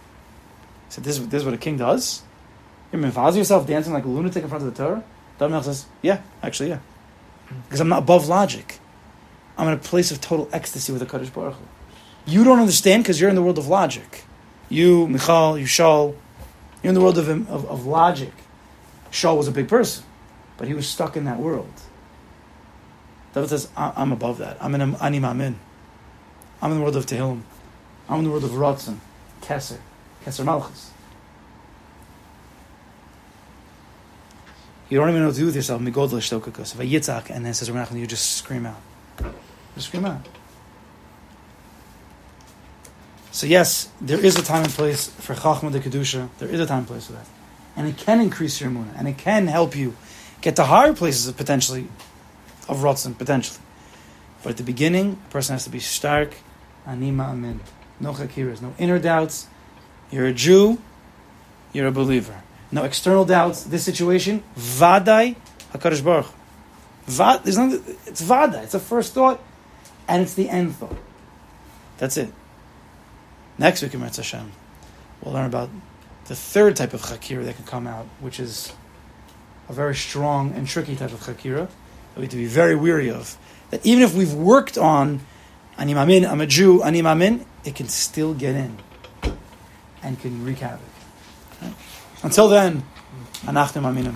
He 0.88 0.94
said, 0.94 1.04
"This, 1.04 1.18
this 1.18 1.42
is 1.42 1.44
what 1.44 1.54
a 1.54 1.58
king 1.58 1.76
does. 1.76 2.22
Mifazer 3.00 3.36
yourself 3.36 3.66
dancing 3.66 3.92
like 3.92 4.04
a 4.04 4.08
lunatic 4.08 4.42
in 4.42 4.48
front 4.48 4.64
of 4.64 4.74
the 4.74 4.82
Torah." 4.82 5.04
Melech 5.40 5.64
says, 5.64 5.86
"Yeah, 6.02 6.20
actually, 6.42 6.68
yeah, 6.68 6.78
because 7.64 7.80
I'm 7.80 7.88
not 7.88 8.00
above 8.00 8.28
logic. 8.28 8.78
I'm 9.58 9.66
in 9.68 9.74
a 9.74 9.78
place 9.78 10.10
of 10.10 10.20
total 10.20 10.48
ecstasy 10.52 10.92
with 10.92 11.00
the 11.00 11.06
Kadosh 11.06 11.32
Baruch 11.32 11.54
Hu. 11.54 11.64
You 12.26 12.44
don't 12.44 12.60
understand 12.60 13.02
because 13.02 13.20
you're 13.20 13.28
in 13.30 13.36
the 13.36 13.42
world 13.42 13.58
of 13.58 13.66
logic. 13.66 14.24
You, 14.68 15.08
Michal, 15.08 15.58
you, 15.58 15.66
Shaul, 15.66 16.14
you're 16.82 16.88
in 16.90 16.94
the 16.94 17.00
world 17.00 17.18
of, 17.18 17.28
of, 17.28 17.66
of 17.68 17.86
logic. 17.86 18.32
Shaul 19.10 19.36
was 19.36 19.48
a 19.48 19.52
big 19.52 19.68
person, 19.68 20.04
but 20.56 20.68
he 20.68 20.74
was 20.74 20.86
stuck 20.86 21.16
in 21.16 21.24
that 21.24 21.38
world. 21.38 21.72
David 23.34 23.48
says, 23.50 23.68
"I- 23.76 23.92
I'm 23.96 24.12
above 24.12 24.38
that. 24.38 24.56
I'm 24.60 24.74
in 24.74 24.80
an 24.80 24.96
ani 25.00 25.20
ma'amin. 25.20 25.54
I'm 26.60 26.70
in 26.70 26.78
the 26.78 26.82
world 26.82 26.96
of 26.96 27.06
Tehillim. 27.06 27.42
I'm 28.08 28.18
in 28.18 28.24
the 28.24 28.30
world 28.30 28.44
of 28.44 28.50
Ratzon, 28.52 28.98
Keser, 29.40 29.78
Keser 30.24 30.44
Malchus. 30.44 30.90
You 34.92 34.98
don't 34.98 35.08
even 35.08 35.22
know 35.22 35.28
what 35.28 35.36
to 35.36 35.40
do 35.40 35.46
with 35.46 35.56
yourself. 35.56 35.80
Migodl 35.80 36.20
shtokakus. 36.20 36.74
If 36.74 36.78
a 36.78 36.84
yitzak, 36.84 37.30
and 37.30 37.46
then 37.46 37.54
says, 37.54 37.70
"Renachon," 37.70 37.98
you 37.98 38.06
just 38.06 38.36
scream 38.36 38.66
out. 38.66 38.82
Just 39.74 39.86
scream 39.86 40.04
out. 40.04 40.28
So 43.30 43.46
yes, 43.46 43.88
there 44.02 44.22
is 44.22 44.36
a 44.36 44.42
time 44.42 44.64
and 44.64 44.70
place 44.70 45.06
for 45.06 45.34
Chachma 45.34 45.72
de 45.72 45.80
Kedusha. 45.80 46.28
There 46.38 46.48
is 46.50 46.60
a 46.60 46.66
time 46.66 46.80
and 46.80 46.86
place 46.86 47.06
for 47.06 47.12
that. 47.12 47.24
And 47.74 47.88
it 47.88 47.96
can 47.96 48.20
increase 48.20 48.60
your 48.60 48.68
emunah, 48.68 48.92
and 48.98 49.08
it 49.08 49.16
can 49.16 49.46
help 49.46 49.74
you 49.74 49.96
get 50.42 50.56
to 50.56 50.64
higher 50.64 50.92
places 50.92 51.26
of 51.26 51.38
potentially 51.38 51.88
of 52.68 52.80
Ratzon, 52.80 53.16
potentially. 53.16 53.60
But 54.42 54.50
at 54.50 54.56
the 54.58 54.62
beginning, 54.62 55.18
a 55.26 55.32
person 55.32 55.54
has 55.54 55.64
to 55.64 55.70
be 55.70 55.80
stark, 55.80 56.34
ani 56.86 57.10
ma'amin. 57.10 57.60
No 57.98 58.12
chakiras, 58.12 58.60
no 58.60 58.74
inner 58.76 58.98
doubts. 58.98 59.46
You're 60.10 60.26
a 60.26 60.34
Jew, 60.34 60.82
you're 61.72 61.86
a 61.86 61.92
believer. 61.92 62.42
No 62.72 62.84
external 62.84 63.24
doubts. 63.24 63.64
This 63.64 63.84
situation, 63.84 64.42
vaday 64.56 65.36
Hakadosh 65.72 66.02
Baruch. 66.02 66.26
Va, 67.06 67.40
there's 67.42 67.58
nothing, 67.58 67.96
it's 68.06 68.20
vada. 68.20 68.62
It's 68.62 68.72
the 68.72 68.78
first 68.78 69.12
thought, 69.12 69.42
and 70.06 70.22
it's 70.22 70.34
the 70.34 70.48
end 70.48 70.76
thought. 70.76 70.96
That's 71.98 72.16
it. 72.16 72.32
Next 73.58 73.82
week 73.82 73.94
Im 73.94 74.00
yirtzeh 74.00 74.16
Hashem, 74.16 74.52
we'll 75.20 75.34
learn 75.34 75.46
about 75.46 75.68
the 76.26 76.36
third 76.36 76.76
type 76.76 76.94
of 76.94 77.02
chakira 77.02 77.44
that 77.44 77.56
can 77.56 77.64
come 77.64 77.86
out, 77.86 78.06
which 78.20 78.38
is 78.38 78.72
a 79.68 79.72
very 79.72 79.94
strong 79.94 80.52
and 80.52 80.66
tricky 80.66 80.96
type 80.96 81.12
of 81.12 81.20
chakira 81.20 81.66
that 81.66 82.16
we 82.16 82.22
have 82.22 82.30
to 82.30 82.36
be 82.36 82.46
very 82.46 82.76
weary 82.76 83.10
of. 83.10 83.36
That 83.70 83.84
even 83.84 84.02
if 84.02 84.14
we've 84.14 84.34
worked 84.34 84.78
on 84.78 85.20
ani 85.76 85.94
ma'amin, 85.94 86.28
I'm 86.28 86.40
a 86.40 86.46
Jew, 86.46 86.82
ani 86.82 87.02
ma'amin, 87.02 87.44
it 87.64 87.74
can 87.74 87.88
still 87.88 88.34
get 88.34 88.54
in 88.54 88.78
and 90.02 90.18
can 90.20 90.44
wreak 90.44 90.58
havoc. 90.58 90.91
Until 92.22 92.48
then, 92.48 92.82
anachnu 93.46 93.82
maminim. 93.82 94.14